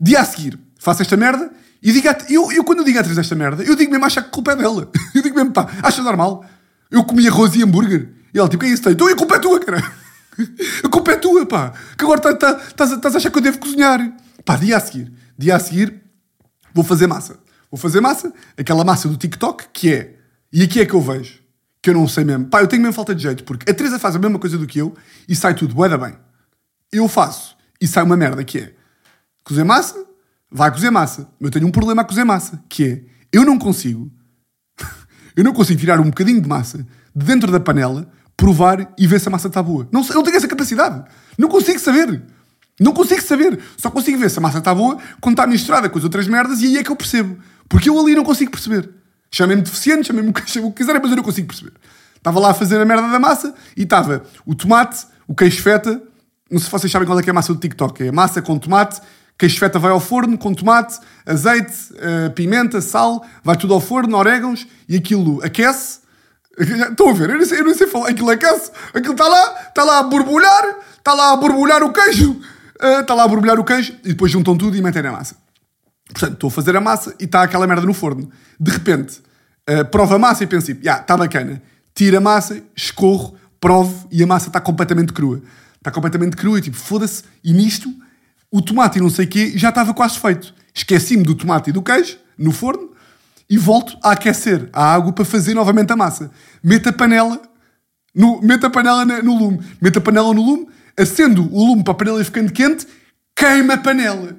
Dia 0.00 0.20
a 0.20 0.24
seguir, 0.24 0.58
faço 0.78 1.02
esta 1.02 1.16
merda 1.16 1.50
e 1.82 1.92
digo 1.92 2.08
a, 2.08 2.16
eu, 2.28 2.52
eu 2.52 2.64
quando 2.64 2.80
eu 2.80 2.84
digo 2.84 2.98
a 2.98 3.02
Teresa 3.02 3.20
esta 3.20 3.34
merda, 3.34 3.62
eu 3.62 3.74
digo 3.74 3.90
mesmo 3.90 4.04
achar 4.04 4.22
que 4.22 4.28
a 4.28 4.32
culpa 4.32 4.52
é 4.52 4.56
dela. 4.56 4.90
Eu 5.14 5.22
digo 5.22 5.34
mesmo, 5.34 5.52
pá, 5.52 5.68
acha 5.82 6.02
normal? 6.02 6.44
Eu 6.90 7.04
comi 7.04 7.26
arroz 7.26 7.54
e 7.54 7.62
hambúrguer. 7.62 8.08
E 8.32 8.38
ela, 8.38 8.48
tipo, 8.48 8.62
que 8.62 8.70
é 8.70 8.72
isso? 8.72 8.82
Tem? 8.82 8.92
Então 8.92 9.06
a 9.06 9.16
culpa 9.16 9.36
é 9.36 9.38
tua, 9.38 9.60
cara. 9.60 9.92
A 10.84 10.88
culpa 10.88 11.12
é 11.12 11.16
tua, 11.16 11.44
pá. 11.46 11.72
Que 11.96 12.04
agora 12.04 12.20
estás 12.20 12.38
tá, 12.38 12.86
tá, 12.86 12.96
tá, 12.96 13.08
a 13.08 13.16
achar 13.16 13.28
que 13.28 13.38
eu 13.38 13.42
devo 13.42 13.58
cozinhar. 13.58 14.12
Pá, 14.44 14.56
dia 14.56 14.76
a 14.76 14.80
seguir. 14.80 15.12
Dia 15.36 15.56
a 15.56 15.58
seguir, 15.58 16.00
vou 16.72 16.84
fazer 16.84 17.08
massa. 17.08 17.40
Vou 17.68 17.78
fazer 17.78 18.00
massa, 18.00 18.32
aquela 18.56 18.84
massa 18.84 19.08
do 19.08 19.16
TikTok, 19.16 19.64
que 19.72 19.92
é... 19.92 20.14
E 20.52 20.62
aqui 20.62 20.80
é 20.80 20.86
que 20.86 20.94
eu 20.94 21.00
vejo. 21.00 21.40
Que 21.82 21.90
eu 21.90 21.94
não 21.94 22.06
sei 22.06 22.22
mesmo. 22.22 22.46
Pá, 22.46 22.60
eu 22.60 22.68
tenho 22.68 22.80
mesmo 22.80 22.94
falta 22.94 23.14
de 23.14 23.22
jeito, 23.22 23.42
porque 23.42 23.68
a 23.68 23.74
Teresa 23.74 23.98
faz 23.98 24.14
a 24.14 24.18
mesma 24.18 24.38
coisa 24.38 24.56
do 24.56 24.66
que 24.66 24.78
eu 24.78 24.94
e 25.28 25.34
sai 25.34 25.54
tudo 25.54 25.74
bué 25.74 25.88
da 25.88 25.98
bem. 25.98 26.14
Eu 26.92 27.08
faço 27.08 27.56
e 27.80 27.86
sai 27.86 28.02
uma 28.02 28.16
merda, 28.16 28.42
que 28.44 28.58
é... 28.58 28.74
Cozer 29.44 29.64
massa, 29.64 30.04
vai 30.50 30.70
cozer 30.70 30.90
massa. 30.90 31.28
Eu 31.40 31.50
tenho 31.50 31.66
um 31.66 31.70
problema 31.70 32.02
a 32.02 32.04
cozer 32.04 32.24
massa, 32.24 32.62
que 32.68 32.84
é... 32.84 33.02
Eu 33.32 33.44
não 33.44 33.58
consigo... 33.58 34.10
eu 35.36 35.44
não 35.44 35.52
consigo 35.52 35.80
tirar 35.80 36.00
um 36.00 36.04
bocadinho 36.04 36.40
de 36.40 36.48
massa 36.48 36.86
de 37.14 37.24
dentro 37.24 37.50
da 37.50 37.60
panela 37.60 38.10
provar 38.36 38.94
e 38.96 39.06
ver 39.06 39.20
se 39.20 39.28
a 39.28 39.30
massa 39.30 39.48
está 39.48 39.62
boa. 39.62 39.88
Não, 39.90 40.06
eu 40.08 40.14
não 40.14 40.22
tenho 40.22 40.36
essa 40.36 40.46
capacidade. 40.46 41.04
Não 41.36 41.48
consigo 41.48 41.78
saber. 41.80 42.22
Não 42.80 42.92
consigo 42.92 43.20
saber. 43.20 43.58
Só 43.76 43.90
consigo 43.90 44.16
ver 44.16 44.30
se 44.30 44.38
a 44.38 44.40
massa 44.40 44.58
está 44.58 44.72
boa 44.72 44.96
quando 45.20 45.34
está 45.34 45.46
misturada 45.46 45.90
com 45.90 45.98
as 45.98 46.04
outras 46.04 46.28
merdas 46.28 46.62
e 46.62 46.66
aí 46.66 46.76
é 46.78 46.84
que 46.84 46.90
eu 46.90 46.96
percebo. 46.96 47.38
Porque 47.68 47.88
eu 47.88 47.98
ali 47.98 48.14
não 48.14 48.22
consigo 48.22 48.50
perceber. 48.50 48.88
Chamem-me 49.30 49.62
deficiente, 49.62 50.06
chamem-me 50.06 50.30
o 50.30 50.32
que 50.32 50.42
quiserem, 50.72 51.02
mas 51.02 51.10
eu 51.10 51.16
não 51.16 51.24
consigo 51.24 51.48
perceber. 51.48 51.72
Estava 52.16 52.38
lá 52.38 52.50
a 52.50 52.54
fazer 52.54 52.80
a 52.80 52.84
merda 52.84 53.08
da 53.08 53.18
massa 53.18 53.54
e 53.76 53.82
estava 53.82 54.22
o 54.46 54.54
tomate, 54.54 55.06
o 55.26 55.34
queijo 55.34 55.60
feta. 55.60 56.00
Não 56.50 56.58
sei 56.58 56.66
se 56.66 56.70
vocês 56.70 56.90
sabem 56.90 57.06
qual 57.06 57.18
é 57.18 57.22
que 57.22 57.30
é 57.30 57.32
a 57.32 57.34
massa 57.34 57.52
do 57.52 57.60
TikTok. 57.60 58.08
É 58.08 58.12
massa 58.12 58.40
com 58.40 58.58
tomate, 58.58 59.00
queijo 59.38 59.58
feta 59.58 59.78
vai 59.78 59.90
ao 59.90 60.00
forno 60.00 60.36
com 60.38 60.54
tomate, 60.54 60.98
azeite, 61.26 61.92
uh, 61.92 62.30
pimenta, 62.34 62.80
sal, 62.80 63.24
vai 63.44 63.56
tudo 63.56 63.74
ao 63.74 63.80
forno, 63.80 64.16
orégãos 64.16 64.66
e 64.88 64.96
aquilo 64.96 65.40
aquece 65.44 66.00
Estão 66.58 67.10
a 67.10 67.12
ver? 67.12 67.30
Eu 67.30 67.38
não 67.38 67.46
sei, 67.46 67.60
eu 67.60 67.64
não 67.64 67.74
sei 67.74 67.86
falar. 67.86 68.08
Aquilo 68.08 68.30
aquece. 68.30 68.70
Aquilo 68.92 69.12
está 69.12 69.28
lá, 69.28 69.60
está 69.68 69.84
lá 69.84 69.98
a 70.00 70.02
borbulhar, 70.02 70.78
está 70.96 71.14
lá 71.14 71.32
a 71.32 71.36
borbulhar 71.36 71.82
o 71.82 71.92
queijo. 71.92 72.40
Está 73.00 73.14
lá 73.14 73.24
a 73.24 73.28
borbulhar 73.28 73.58
o 73.58 73.64
queijo 73.64 73.94
e 74.04 74.08
depois 74.08 74.30
juntam 74.30 74.56
tudo 74.56 74.76
e 74.76 74.82
metem 74.82 75.02
na 75.02 75.12
massa. 75.12 75.36
Portanto, 76.08 76.34
estou 76.34 76.48
a 76.48 76.50
fazer 76.50 76.76
a 76.76 76.80
massa 76.80 77.14
e 77.20 77.24
está 77.24 77.42
aquela 77.42 77.66
merda 77.66 77.86
no 77.86 77.94
forno. 77.94 78.30
De 78.58 78.70
repente, 78.70 79.20
uh, 79.70 79.84
provo 79.90 80.14
a 80.14 80.18
massa 80.18 80.44
e 80.44 80.46
penso, 80.46 80.66
tipo, 80.66 80.84
já, 80.84 80.98
está 80.98 81.16
bacana. 81.16 81.62
Tiro 81.94 82.16
a 82.16 82.20
massa, 82.20 82.60
escorro, 82.74 83.36
provo 83.60 84.08
e 84.10 84.22
a 84.22 84.26
massa 84.26 84.48
está 84.48 84.60
completamente 84.60 85.12
crua. 85.12 85.40
Está 85.78 85.90
completamente 85.90 86.36
crua 86.36 86.58
e 86.58 86.62
tipo, 86.62 86.76
foda-se. 86.76 87.24
E 87.42 87.52
nisto, 87.52 87.92
o 88.50 88.60
tomate 88.60 88.98
e 88.98 89.02
não 89.02 89.10
sei 89.10 89.24
o 89.24 89.28
quê 89.28 89.52
já 89.56 89.70
estava 89.70 89.94
quase 89.94 90.18
feito. 90.18 90.54
Esqueci-me 90.74 91.22
do 91.22 91.34
tomate 91.34 91.70
e 91.70 91.72
do 91.72 91.82
queijo 91.82 92.18
no 92.36 92.52
forno 92.52 92.92
e 93.48 93.56
volto 93.56 93.96
a 94.02 94.12
aquecer 94.12 94.68
a 94.72 94.92
água 94.94 95.12
para 95.12 95.24
fazer 95.24 95.54
novamente 95.54 95.92
a 95.92 95.96
massa. 95.96 96.30
Meto 96.62 96.88
a 96.88 96.92
panela 96.92 97.40
no, 98.14 98.40
meto 98.42 98.66
a 98.66 98.70
panela 98.70 99.04
no 99.04 99.38
lume. 99.38 99.60
Meto 99.80 99.98
a 99.98 100.02
panela 100.02 100.34
no 100.34 100.42
lume, 100.42 100.68
acendo 100.96 101.48
o 101.52 101.64
lume 101.64 101.84
para 101.84 101.92
a 101.92 101.96
panela 101.96 102.20
ir 102.20 102.24
ficando 102.24 102.52
quente, 102.52 102.86
queima 103.34 103.74
a 103.74 103.78
panela. 103.78 104.36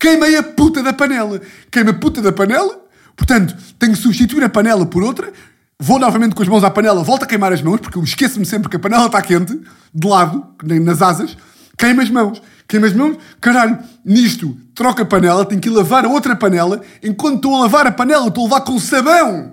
Queimei 0.00 0.36
a 0.36 0.42
puta 0.42 0.82
da 0.82 0.92
panela. 0.92 1.40
Queima 1.70 1.90
a 1.90 1.94
puta 1.94 2.22
da 2.22 2.32
panela. 2.32 2.80
Portanto, 3.16 3.56
tenho 3.78 3.92
que 3.92 3.98
substituir 3.98 4.44
a 4.44 4.48
panela 4.48 4.86
por 4.86 5.02
outra. 5.02 5.32
Vou 5.80 5.98
novamente 5.98 6.34
com 6.34 6.42
as 6.42 6.48
mãos 6.48 6.64
à 6.64 6.70
panela, 6.70 7.04
volto 7.04 7.22
a 7.22 7.26
queimar 7.26 7.52
as 7.52 7.62
mãos, 7.62 7.80
porque 7.80 7.96
eu 7.96 8.02
esqueço-me 8.02 8.44
sempre 8.44 8.68
que 8.68 8.74
a 8.74 8.80
panela 8.80 9.06
está 9.06 9.22
quente, 9.22 9.60
de 9.94 10.08
lado, 10.08 10.44
nas 10.64 11.00
asas. 11.00 11.36
Queima 11.76 12.02
as 12.02 12.10
mãos. 12.10 12.42
Queima 12.66 12.88
as 12.88 12.92
mãos. 12.92 13.16
Caralho, 13.40 13.78
nisto, 14.04 14.58
troca 14.74 15.04
a 15.04 15.06
panela, 15.06 15.44
tenho 15.44 15.60
que 15.60 15.68
ir 15.68 15.72
lavar 15.72 16.04
a 16.04 16.08
outra 16.08 16.34
panela. 16.34 16.82
Enquanto 17.00 17.36
estou 17.36 17.54
a 17.54 17.60
lavar 17.60 17.86
a 17.86 17.92
panela, 17.92 18.26
estou 18.26 18.42
a 18.42 18.48
levar 18.48 18.60
com 18.62 18.76
sabão. 18.80 19.52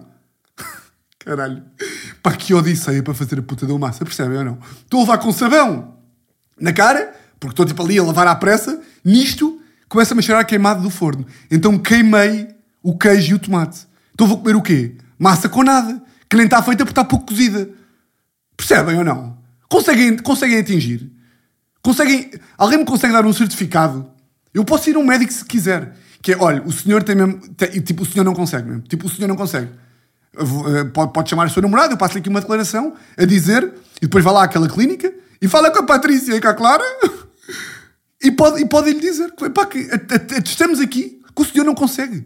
Caralho. 1.23 1.63
Pá, 2.23 2.31
que 2.31 2.55
odisseia 2.55 3.03
para 3.03 3.13
fazer 3.13 3.37
a 3.37 3.43
puta 3.43 3.67
da 3.67 3.77
massa, 3.77 4.03
percebem 4.03 4.39
ou 4.39 4.43
não? 4.43 4.57
Estou 4.81 5.01
a 5.01 5.03
levar 5.03 5.19
com 5.19 5.31
sabão 5.31 5.93
na 6.59 6.73
cara, 6.73 7.13
porque 7.39 7.53
estou 7.53 7.67
tipo 7.67 7.83
ali 7.83 7.99
a 7.99 8.03
lavar 8.03 8.27
à 8.27 8.33
pressa. 8.33 8.81
Nisto, 9.03 9.61
começa-me 9.87 10.21
a 10.21 10.23
cheirar 10.23 10.47
queimado 10.47 10.81
do 10.81 10.89
forno. 10.89 11.23
Então 11.51 11.77
queimei 11.77 12.47
o 12.81 12.97
queijo 12.97 13.33
e 13.33 13.35
o 13.35 13.39
tomate. 13.39 13.85
Então 14.15 14.25
vou 14.25 14.39
comer 14.39 14.55
o 14.55 14.61
quê? 14.61 14.95
Massa 15.17 15.47
com 15.47 15.63
nada, 15.63 16.01
que 16.29 16.35
nem 16.35 16.45
está 16.45 16.61
feita 16.61 16.85
porque 16.85 16.91
está 16.91 17.03
pouco 17.03 17.27
cozida. 17.27 17.69
Percebem 18.57 18.97
ou 18.97 19.03
não? 19.03 19.37
Conseguem, 19.69 20.17
conseguem 20.17 20.59
atingir? 20.59 21.11
Conseguem, 21.81 22.31
alguém 22.57 22.79
me 22.79 22.85
consegue 22.85 23.13
dar 23.13 23.25
um 23.25 23.33
certificado? 23.33 24.09
Eu 24.53 24.63
posso 24.63 24.89
ir 24.89 24.95
a 24.95 24.99
um 24.99 25.05
médico 25.05 25.31
se 25.31 25.45
quiser. 25.45 25.95
Que 26.21 26.33
é, 26.33 26.37
olha, 26.37 26.63
o 26.63 26.71
senhor 26.71 27.03
tem 27.03 27.15
mesmo. 27.15 27.39
Tem, 27.49 27.69
tipo, 27.81 28.03
o 28.03 28.05
senhor 28.05 28.23
não 28.23 28.33
consegue 28.33 28.67
mesmo. 28.67 28.83
Tipo, 28.83 29.07
o 29.07 29.09
senhor 29.09 29.27
não 29.27 29.35
consegue. 29.35 29.69
Eh, 30.37 30.83
pode, 30.85 31.13
pode 31.13 31.29
chamar 31.29 31.45
a 31.45 31.49
sua 31.49 31.61
namorada, 31.61 31.93
eu 31.93 31.97
passo-lhe 31.97 32.19
aqui 32.19 32.29
uma 32.29 32.41
declaração 32.41 32.93
a 33.17 33.25
dizer, 33.25 33.73
e 33.97 34.01
depois 34.01 34.23
vai 34.23 34.33
lá 34.33 34.43
àquela 34.43 34.67
clínica 34.67 35.13
e 35.41 35.47
fala 35.47 35.71
com 35.71 35.79
a 35.79 35.83
Patrícia 35.83 36.35
e 36.35 36.41
com 36.41 36.47
a 36.47 36.53
Clara 36.53 36.83
e 38.21 38.31
pode, 38.31 38.61
e 38.61 38.65
pode 38.65 38.91
lhe 38.91 38.99
dizer 38.99 39.31
pá, 39.53 39.65
que 39.65 39.87
estamos 40.43 40.79
aqui 40.79 41.21
que 41.35 41.41
o 41.41 41.45
senhor 41.45 41.63
não 41.63 41.75
consegue. 41.75 42.25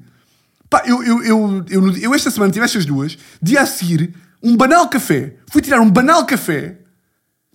Pá, 0.69 0.83
eu, 0.85 1.03
eu, 1.03 1.23
eu, 1.23 1.65
eu, 1.69 1.97
eu 1.97 2.15
esta 2.15 2.29
semana 2.29 2.51
tive 2.51 2.65
estas 2.65 2.85
duas, 2.85 3.17
dia 3.41 3.61
a 3.61 3.65
seguir, 3.65 4.13
um 4.41 4.55
banal 4.55 4.87
café. 4.87 5.35
Fui 5.51 5.61
tirar 5.61 5.81
um 5.81 5.89
banal 5.89 6.25
café, 6.25 6.77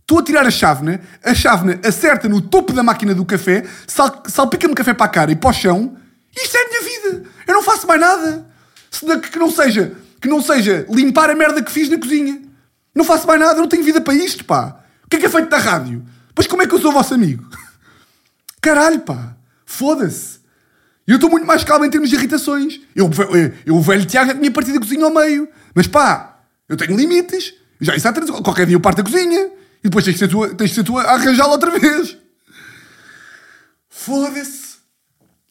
estou 0.00 0.18
a 0.18 0.22
tirar 0.22 0.46
a 0.46 0.50
chávena, 0.50 1.00
a 1.22 1.34
chávena 1.34 1.80
acerta 1.86 2.28
no 2.28 2.40
topo 2.40 2.72
da 2.72 2.82
máquina 2.82 3.14
do 3.14 3.24
café, 3.24 3.64
sal, 3.86 4.22
salpica-me 4.26 4.74
café 4.74 4.92
para 4.92 5.06
a 5.06 5.08
cara 5.08 5.32
e 5.32 5.36
para 5.36 5.50
o 5.50 5.52
chão. 5.52 5.96
Isto 6.36 6.56
é 6.56 6.60
a 6.60 6.68
minha 6.68 6.82
vida. 6.82 7.22
Eu 7.46 7.54
não 7.54 7.62
faço 7.62 7.86
mais 7.86 8.00
nada. 8.00 8.46
Se 8.90 9.04
que 9.30 9.38
não 9.38 9.50
seja 9.50 9.96
que 10.24 10.28
não 10.28 10.40
seja 10.40 10.86
limpar 10.88 11.28
a 11.28 11.34
merda 11.34 11.62
que 11.62 11.70
fiz 11.70 11.90
na 11.90 11.98
cozinha. 11.98 12.40
Não 12.94 13.04
faço 13.04 13.26
mais 13.26 13.38
nada, 13.38 13.60
não 13.60 13.68
tenho 13.68 13.84
vida 13.84 14.00
para 14.00 14.14
isto, 14.14 14.42
pá. 14.42 14.80
O 15.04 15.08
que 15.10 15.16
é 15.16 15.20
que 15.20 15.26
é 15.26 15.28
feito 15.28 15.50
da 15.50 15.58
rádio? 15.58 16.02
Pois 16.34 16.46
como 16.46 16.62
é 16.62 16.66
que 16.66 16.74
eu 16.74 16.80
sou 16.80 16.90
vosso 16.90 17.12
amigo? 17.12 17.46
Caralho, 18.62 19.00
pá. 19.00 19.36
Foda-se. 19.66 20.40
E 21.06 21.10
eu 21.10 21.16
estou 21.16 21.30
muito 21.30 21.46
mais 21.46 21.62
calmo 21.64 21.84
em 21.84 21.90
termos 21.90 22.08
de 22.08 22.16
irritações. 22.16 22.80
Eu, 22.94 23.10
eu, 23.10 23.52
eu 23.66 23.76
o 23.76 23.82
velho 23.82 24.06
Tiago 24.06 24.30
já 24.30 24.36
tinha 24.36 24.50
partido 24.50 24.78
a 24.78 24.80
cozinha 24.80 25.04
ao 25.04 25.12
meio. 25.12 25.48
Mas 25.74 25.86
pá, 25.86 26.40
eu 26.68 26.76
tenho 26.76 26.96
limites. 26.96 27.54
Já 27.80 27.94
isso 27.94 28.08
há 28.08 28.12
três... 28.12 28.30
Qualquer 28.30 28.66
dia 28.66 28.76
eu 28.76 28.80
parto 28.80 29.02
a 29.02 29.04
cozinha. 29.04 29.50
E 29.80 29.88
depois 29.88 30.04
tens 30.04 30.14
de 30.14 30.18
ser 30.20 30.28
tu, 30.28 30.54
tens 30.54 30.70
de 30.70 30.76
ser 30.76 30.84
tu 30.84 30.98
a 30.98 31.02
arranjá-la 31.02 31.52
outra 31.52 31.78
vez. 31.78 32.16
Foda-se. 33.90 34.74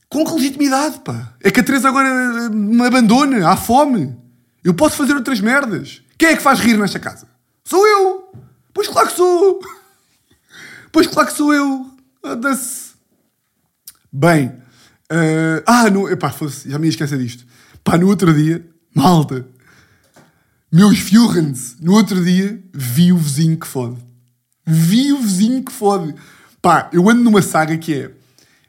Com 0.09 0.25
que 0.25 0.33
legitimidade, 0.33 0.99
pá. 0.99 1.33
É 1.41 1.51
que 1.51 1.59
a 1.59 1.63
Teresa 1.63 1.87
agora 1.87 2.49
me 2.49 2.85
abandona, 2.85 3.49
há 3.49 3.55
fome. 3.55 4.15
Eu 4.63 4.73
posso 4.73 4.95
fazer 4.95 5.15
outras 5.15 5.39
merdas. 5.39 6.01
Quem 6.17 6.29
é 6.29 6.35
que 6.35 6.41
faz 6.41 6.59
rir 6.59 6.77
nesta 6.77 6.99
casa? 6.99 7.27
Sou 7.63 7.87
eu! 7.87 8.31
Pois 8.73 8.87
claro 8.87 9.07
que 9.07 9.15
sou! 9.15 9.59
Pois 10.91 11.07
claro 11.07 11.27
que 11.27 11.35
sou 11.35 11.51
eu! 11.51 11.91
Foda-se! 12.21 12.91
Bem. 14.11 14.62
Uh, 15.13 15.61
ah, 15.67 15.91
no, 15.91 16.09
epá, 16.09 16.33
já 16.65 16.79
me 16.79 16.87
ia 16.87 16.89
esquecer 16.89 17.19
disto. 17.19 17.45
Pá, 17.83 17.99
no 17.99 18.07
outro 18.07 18.33
dia, 18.33 18.65
malta. 18.95 19.45
Meus 20.71 20.97
Fjurgens, 20.97 21.77
no 21.79 21.93
outro 21.93 22.23
dia, 22.25 22.59
vi 22.73 23.13
o 23.13 23.17
vizinho 23.17 23.55
que 23.55 23.67
fode. 23.67 23.97
Vi 24.65 25.13
o 25.13 25.19
vizinho 25.19 25.63
que 25.63 25.71
fode. 25.71 26.15
Pá, 26.59 26.89
eu 26.91 27.07
ando 27.07 27.23
numa 27.23 27.43
saga 27.43 27.77
que 27.77 27.93
é 27.93 28.11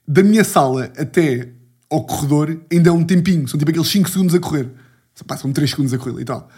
da 0.06 0.22
minha 0.22 0.44
sala 0.44 0.92
até 0.98 1.48
ao 1.90 2.04
corredor 2.04 2.60
ainda 2.70 2.90
é 2.90 2.92
um 2.92 3.04
tempinho. 3.04 3.48
São 3.48 3.58
tipo 3.58 3.70
aqueles 3.70 3.88
5 3.88 4.10
segundos 4.10 4.34
a 4.34 4.38
correr. 4.38 4.70
Passam 5.26 5.50
3 5.50 5.70
segundos 5.70 5.94
a 5.94 5.98
correr 5.98 6.20
e 6.20 6.24
tal. 6.26 6.50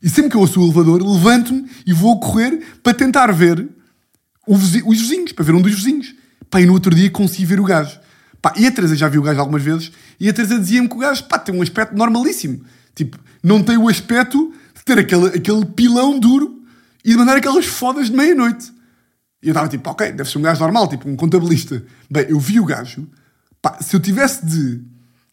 E 0.00 0.08
sempre 0.08 0.30
que 0.30 0.36
eu 0.36 0.40
ouço 0.40 0.60
o 0.60 0.64
elevador, 0.64 1.02
levanto-me 1.02 1.68
e 1.84 1.92
vou 1.92 2.20
correr 2.20 2.62
para 2.80 2.94
tentar 2.94 3.32
ver 3.32 3.68
vizinho, 4.46 4.88
os 4.88 5.00
vizinhos, 5.00 5.32
para 5.32 5.44
ver 5.44 5.54
um 5.54 5.62
dos 5.62 5.74
vizinhos. 5.74 6.14
Pá, 6.48 6.60
e 6.60 6.66
no 6.66 6.74
outro 6.74 6.94
dia 6.94 7.10
consegui 7.10 7.44
ver 7.44 7.58
o 7.58 7.64
gajo. 7.64 7.98
Pá, 8.42 8.52
e 8.56 8.66
a 8.66 8.72
Teresa 8.72 8.94
já 8.96 9.08
viu 9.08 9.22
o 9.22 9.24
gajo 9.24 9.40
algumas 9.40 9.62
vezes 9.62 9.92
e 10.18 10.28
a 10.28 10.32
Teresa 10.32 10.58
dizia-me 10.58 10.88
que 10.88 10.94
o 10.96 10.98
gajo 10.98 11.24
pá, 11.24 11.38
tem 11.38 11.54
um 11.54 11.62
aspecto 11.62 11.96
normalíssimo. 11.96 12.64
Tipo, 12.94 13.18
não 13.42 13.62
tem 13.62 13.78
o 13.78 13.88
aspecto 13.88 14.52
de 14.74 14.84
ter 14.84 14.98
aquele, 14.98 15.28
aquele 15.28 15.64
pilão 15.64 16.18
duro 16.18 16.60
e 17.04 17.12
de 17.12 17.16
mandar 17.16 17.36
aquelas 17.36 17.66
fodas 17.66 18.10
de 18.10 18.16
meia-noite. 18.16 18.72
E 19.42 19.48
eu 19.48 19.52
estava 19.52 19.68
tipo, 19.68 19.88
ok, 19.88 20.12
deve 20.12 20.28
ser 20.28 20.38
um 20.38 20.42
gajo 20.42 20.60
normal, 20.60 20.88
tipo 20.88 21.08
um 21.08 21.16
contabilista. 21.16 21.82
Bem, 22.10 22.26
eu 22.28 22.40
vi 22.40 22.58
o 22.58 22.64
gajo. 22.64 23.08
Pá, 23.62 23.78
se 23.80 23.94
eu 23.94 24.00
tivesse 24.00 24.44
de, 24.44 24.82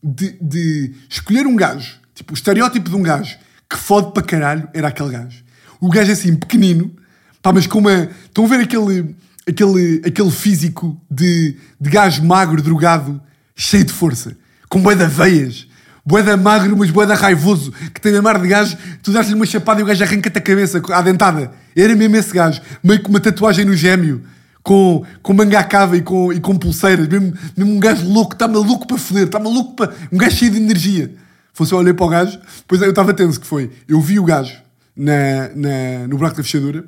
de, 0.03 0.37
de 0.39 0.95
escolher 1.09 1.47
um 1.47 1.55
gajo 1.55 1.99
Tipo, 2.19 2.33
o 2.33 2.35
estereótipo 2.35 2.89
de 2.89 2.95
um 2.97 3.01
gajo 3.01 3.37
que 3.69 3.77
fode 3.77 4.11
para 4.11 4.21
caralho 4.21 4.67
era 4.73 4.89
aquele 4.89 5.09
gajo. 5.09 5.41
O 5.79 5.89
gajo 5.89 6.11
assim, 6.11 6.35
pequenino, 6.35 6.93
pá, 7.41 7.53
mas 7.53 7.65
com 7.65 7.79
uma. 7.79 8.09
Estão 8.25 8.43
a 8.43 8.47
ver 8.49 8.59
aquele, 8.59 9.15
aquele, 9.49 10.01
aquele 10.05 10.31
físico 10.31 10.99
de, 11.09 11.55
de 11.79 11.89
gajo 11.89 12.23
magro, 12.23 12.61
drogado, 12.61 13.21
cheio 13.55 13.83
de 13.83 13.91
força, 13.91 14.37
com 14.69 14.81
boeda 14.81 15.07
veias, 15.07 15.67
boeda 16.05 16.37
magro, 16.37 16.77
mas 16.77 16.89
boeda 16.89 17.15
raivoso, 17.15 17.71
que 17.93 17.99
tem 17.99 18.15
a 18.15 18.21
mar 18.21 18.39
de 18.39 18.47
gajo, 18.47 18.77
tu 19.03 19.11
dás-lhe 19.11 19.33
uma 19.33 19.45
chapada 19.45 19.79
e 19.79 19.83
o 19.83 19.85
gajo 19.85 20.03
arranca-te 20.03 20.37
a 20.37 20.41
cabeça 20.41 20.81
à 20.91 21.01
dentada. 21.01 21.51
Era 21.75 21.95
mesmo 21.95 22.15
esse 22.15 22.33
gajo, 22.33 22.61
meio 22.83 23.01
com 23.01 23.09
uma 23.09 23.19
tatuagem 23.19 23.65
no 23.65 23.75
gêmeo, 23.75 24.23
com, 24.61 25.03
com 25.21 25.33
manga 25.33 25.63
cava 25.63 25.97
e 25.97 26.01
com, 26.01 26.31
e 26.31 26.39
com 26.39 26.55
pulseiras, 26.55 27.07
mesmo, 27.07 27.33
mesmo 27.57 27.73
um 27.73 27.79
gajo 27.79 28.07
louco, 28.07 28.33
está 28.33 28.47
maluco 28.47 28.87
para 28.87 28.97
foder, 28.97 29.25
está 29.25 29.39
maluco 29.39 29.75
para. 29.75 29.93
um 30.11 30.17
gajo 30.17 30.35
cheio 30.35 30.51
de 30.51 30.57
energia. 30.57 31.13
Fosse 31.53 31.73
eu 31.73 31.77
olhei 31.77 31.93
para 31.93 32.05
o 32.05 32.09
gajo, 32.09 32.39
depois 32.59 32.81
eu 32.81 32.89
estava 32.89 33.13
tenso, 33.13 33.39
que 33.39 33.47
foi, 33.47 33.71
eu 33.87 33.99
vi 33.99 34.19
o 34.19 34.23
gajo 34.23 34.55
na, 34.95 35.49
na, 35.55 36.07
no 36.07 36.17
buraco 36.17 36.37
da 36.37 36.43
fechadura 36.43 36.85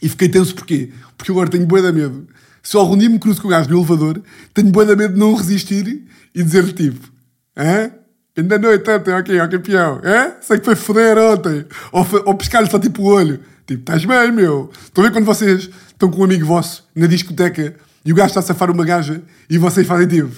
e 0.00 0.08
fiquei 0.08 0.28
tenso 0.28 0.54
porquê? 0.54 0.90
Porque 1.16 1.30
agora 1.30 1.50
tenho 1.50 1.66
bué 1.66 1.82
de 1.82 1.92
medo. 1.92 2.26
Se 2.62 2.76
algum 2.76 2.96
dia 2.96 3.08
me 3.08 3.18
cruzo 3.18 3.40
com 3.40 3.48
o 3.48 3.50
gajo 3.50 3.70
no 3.70 3.78
elevador, 3.78 4.22
tenho 4.52 4.70
bué 4.70 4.84
de 4.84 4.94
medo 4.94 5.14
de 5.14 5.20
não 5.20 5.34
resistir 5.34 6.04
e 6.34 6.42
dizer-lhe 6.42 6.72
tipo, 6.72 7.08
hã? 7.56 7.90
Ainda 8.36 8.58
noite 8.58 8.88
ontem, 8.88 9.12
ok, 9.12 9.40
ó 9.40 9.48
campeão, 9.48 10.00
hã? 10.04 10.34
Sei 10.40 10.58
que 10.58 10.64
foi 10.64 10.76
foder 10.76 11.18
ontem. 11.18 11.64
Ou, 11.90 12.06
ou 12.26 12.34
pescar-lhe 12.34 12.70
só 12.70 12.78
tipo 12.78 13.02
o 13.02 13.06
olho. 13.06 13.40
Tipo, 13.66 13.80
estás 13.80 14.04
bem, 14.04 14.32
meu. 14.32 14.70
Estão 14.84 15.02
a 15.02 15.08
ver 15.08 15.12
quando 15.12 15.24
vocês 15.24 15.68
estão 15.88 16.10
com 16.10 16.20
um 16.20 16.24
amigo 16.24 16.46
vosso 16.46 16.86
na 16.94 17.06
discoteca 17.06 17.74
e 18.04 18.12
o 18.12 18.14
gajo 18.14 18.28
está 18.28 18.40
a 18.40 18.42
safar 18.42 18.70
uma 18.70 18.84
gaja 18.84 19.22
e 19.50 19.58
vocês 19.58 19.86
fazem 19.86 20.06
tipo, 20.06 20.30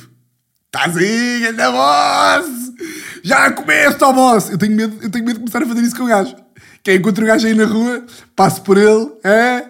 estás 0.67 0.97
aí, 0.97 1.47
ainda 1.47 1.71
boss! 1.71 2.73
Já 3.23 3.51
começo, 3.53 3.99
ó 4.03 4.13
boss! 4.13 4.51
Eu 4.51 4.59
tenho, 4.59 4.75
medo, 4.75 4.97
eu 5.03 5.11
tenho 5.11 5.25
medo 5.25 5.35
de 5.35 5.41
começar 5.41 5.63
a 5.63 5.67
fazer 5.67 5.83
isso 5.83 5.97
com 5.97 6.05
o 6.05 6.07
gajo. 6.07 6.35
Que 6.83 6.93
é 6.93 6.95
encontro 6.95 7.25
o 7.25 7.27
gajo 7.27 7.47
aí 7.47 7.55
na 7.55 7.65
rua, 7.65 8.05
passo 8.35 8.63
por 8.63 8.79
ele, 8.79 9.11
é? 9.23 9.67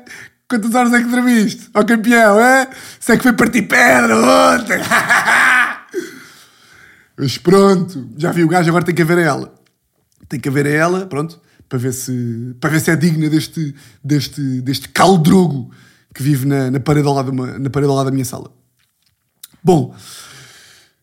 Quantas 0.49 0.75
horas 0.75 0.93
é 0.93 1.03
que 1.03 1.09
dormiste? 1.09 1.71
Ó 1.75 1.85
campeão, 1.85 2.41
é? 2.41 2.69
Sei 2.99 3.17
que 3.17 3.23
foi 3.23 3.33
partir 3.33 3.63
pedra 3.63 4.17
ontem! 4.17 4.79
Mas 7.17 7.39
pronto, 7.39 8.09
já 8.17 8.33
vi 8.33 8.43
o 8.43 8.49
gajo, 8.49 8.69
agora 8.69 8.85
tem 8.85 8.95
que 8.95 9.03
haver 9.03 9.19
a 9.19 9.23
ela. 9.23 9.55
Tem 10.29 10.41
que 10.41 10.49
haver 10.49 10.67
a 10.67 10.71
ela, 10.71 11.07
pronto, 11.07 11.41
para 11.69 11.79
ver 11.79 11.93
se, 11.93 12.57
para 12.61 12.71
ver 12.71 12.81
se 12.81 12.91
é 12.91 12.97
digna 12.97 13.29
deste, 13.29 13.75
deste, 14.03 14.41
deste 14.63 14.89
caldrogo 14.89 15.71
que 16.15 16.23
vive 16.23 16.47
na, 16.47 16.71
na, 16.71 16.81
parede 16.81 17.07
ao 17.07 17.15
lado 17.15 17.33
na 17.33 17.71
parede 17.71 17.91
ao 17.91 17.97
lado 17.97 18.07
da 18.07 18.13
minha 18.13 18.25
sala. 18.25 18.51
Bom, 19.63 19.95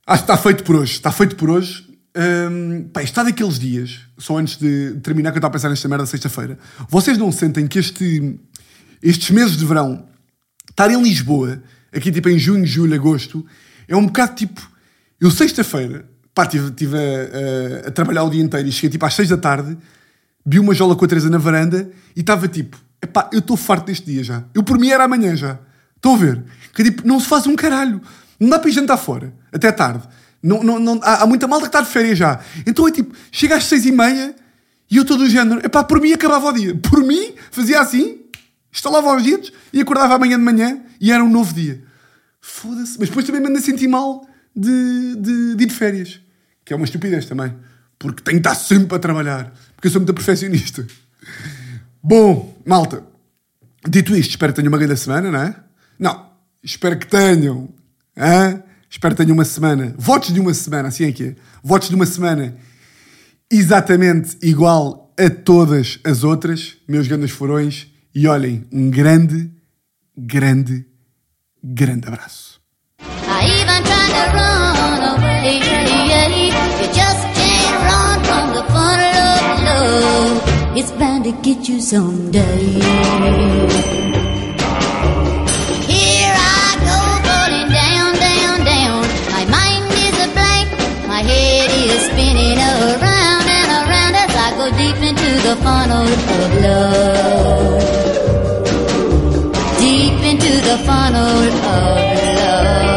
acho 0.05 0.23
que 0.25 0.31
está 0.31 0.37
feito 0.37 0.63
por 0.63 0.75
hoje. 0.75 0.93
Está 0.93 1.11
feito 1.11 1.35
por 1.35 1.49
hoje. 1.49 1.86
Um, 2.17 2.89
pá, 2.91 3.03
está 3.03 3.21
daqueles 3.23 3.59
dias, 3.59 3.99
só 4.17 4.37
antes 4.37 4.57
de 4.57 4.95
terminar, 5.03 5.31
que 5.31 5.37
eu 5.37 5.39
estava 5.39 5.51
a 5.51 5.53
pensar 5.53 5.69
nesta 5.69 5.87
merda 5.87 6.05
sexta-feira. 6.05 6.57
Vocês 6.89 7.17
não 7.17 7.31
sentem 7.31 7.67
que 7.67 7.77
este, 7.77 8.39
estes 9.03 9.29
meses 9.29 9.55
de 9.55 9.63
verão, 9.65 10.05
estar 10.69 10.89
em 10.89 11.01
Lisboa, 11.01 11.61
aqui 11.93 12.11
tipo 12.11 12.27
em 12.29 12.39
junho, 12.39 12.65
julho, 12.65 12.95
agosto, 12.95 13.45
é 13.87 13.95
um 13.95 14.05
bocado 14.07 14.35
tipo. 14.35 14.61
Eu 15.19 15.29
sexta-feira 15.31 16.05
Pá, 16.33 16.43
estive 16.43 16.69
tive 16.71 16.95
a, 16.95 17.85
a- 17.85 17.87
a 17.87 17.91
trabalhar 17.91 18.23
o 18.23 18.29
dia 18.29 18.43
inteiro 18.43 18.67
e 18.67 18.71
cheguei 18.71 18.91
tipo 18.91 19.03
às 19.07 19.13
6 19.15 19.29
da 19.29 19.37
tarde, 19.37 19.75
vi 20.45 20.59
uma 20.59 20.71
jola 20.73 20.95
com 20.95 21.03
a 21.03 21.07
Teresa 21.07 21.31
na 21.31 21.39
varanda 21.39 21.89
e 22.15 22.19
estava 22.19 22.47
tipo, 22.47 22.77
epá, 23.01 23.27
eu 23.33 23.39
estou 23.39 23.57
farto 23.57 23.87
deste 23.87 24.05
dia 24.05 24.23
já. 24.23 24.43
Eu 24.53 24.61
por 24.61 24.77
mim 24.77 24.89
era 24.89 25.03
amanhã 25.03 25.35
já. 25.35 25.57
Estão 25.95 26.13
a 26.13 26.17
ver? 26.17 26.43
Que 26.75 26.83
tipo, 26.83 27.07
não 27.07 27.19
se 27.19 27.25
faz 27.27 27.47
um 27.47 27.55
caralho. 27.55 27.99
Não 28.39 28.49
dá 28.49 28.59
para 28.59 28.69
ir 28.69 28.73
jantar 28.73 28.97
fora, 28.97 29.33
até 29.51 29.71
tarde. 29.71 30.07
Não, 30.47 30.63
não, 30.63 30.79
não, 30.79 30.99
há, 31.03 31.23
há 31.23 31.27
muita 31.27 31.47
malta 31.47 31.65
que 31.65 31.69
está 31.69 31.81
de 31.81 31.89
férias 31.89 32.17
já. 32.17 32.39
Então 32.65 32.87
é 32.87 32.91
tipo, 32.91 33.13
chega 33.31 33.57
às 33.57 33.65
6 33.65 33.85
e 33.87 33.91
meia 33.91 34.35
e 34.89 34.95
eu 34.95 35.01
estou 35.01 35.17
do 35.17 35.29
género, 35.29 35.59
epá, 35.65 35.83
por 35.83 35.99
mim 35.99 36.13
acabava 36.13 36.47
o 36.47 36.51
dia. 36.53 36.73
Por 36.75 37.03
mim, 37.03 37.33
fazia 37.51 37.81
assim, 37.81 38.21
estalava 38.71 39.13
os 39.15 39.23
dedos 39.23 39.51
e 39.73 39.81
acordava 39.81 40.15
amanhã 40.15 40.37
de 40.37 40.43
manhã 40.43 40.81
e 41.01 41.11
era 41.11 41.21
um 41.21 41.29
novo 41.29 41.53
dia. 41.53 41.83
Foda-se. 42.39 42.97
Mas 42.97 43.09
depois 43.09 43.25
também 43.25 43.41
me 43.41 43.49
ando 43.49 43.57
a 43.57 43.61
sentir 43.61 43.89
mal 43.89 44.25
de, 44.55 45.15
de, 45.17 45.55
de 45.55 45.63
ir 45.63 45.67
de 45.67 45.73
férias. 45.73 46.21
Que 46.63 46.71
é 46.71 46.75
uma 46.75 46.85
estupidez 46.85 47.25
também. 47.25 47.53
Porque 47.99 48.23
tenho 48.23 48.41
que 48.41 48.47
estar 48.47 48.55
sempre 48.55 48.95
a 48.95 48.99
trabalhar. 48.99 49.53
Porque 49.75 49.87
eu 49.87 49.91
sou 49.91 49.99
muito 49.99 50.13
perfeccionista. 50.13 50.87
Bom, 52.01 52.57
malta. 52.65 53.03
Dito 53.85 54.15
isto, 54.15 54.31
espero 54.31 54.53
que 54.53 54.57
tenham 54.57 54.71
uma 54.71 54.77
grande 54.77 54.97
semana, 54.97 55.29
não 55.29 55.41
é? 55.41 55.55
Não. 55.99 56.31
Espero 56.63 56.97
que 56.97 57.07
tenham. 57.07 57.69
hã? 58.15 58.63
Espero 58.89 59.15
que 59.15 59.23
tenham 59.23 59.33
uma 59.35 59.45
semana. 59.45 59.93
Votos 59.97 60.33
de 60.33 60.39
uma 60.39 60.53
semana, 60.53 60.87
assim 60.87 61.05
é 61.05 61.11
que 61.11 61.23
é. 61.23 61.35
Votos 61.63 61.89
de 61.89 61.95
uma 61.95 62.05
semana 62.05 62.55
exatamente 63.51 64.37
igual 64.41 65.13
a 65.19 65.29
todas 65.29 65.99
as 66.03 66.23
outras, 66.23 66.77
meus 66.87 67.07
grandes 67.07 67.31
furões. 67.31 67.87
E 68.13 68.27
olhem, 68.27 68.65
um 68.71 68.89
grande, 68.89 69.51
grande, 70.17 70.85
grande 71.63 72.07
abraço. 72.07 72.57
It's 80.75 80.91
bound 80.91 81.23
to 81.25 81.31
get 81.41 81.67
you 81.67 81.81
someday. 81.81 82.77
The 95.43 95.55
funnel 95.57 96.07
of 96.07 96.61
love. 96.61 97.81
Deep 99.79 100.19
into 100.31 100.53
the 100.69 100.77
funnel 100.85 101.43
of 101.43 101.53
love. 101.63 102.96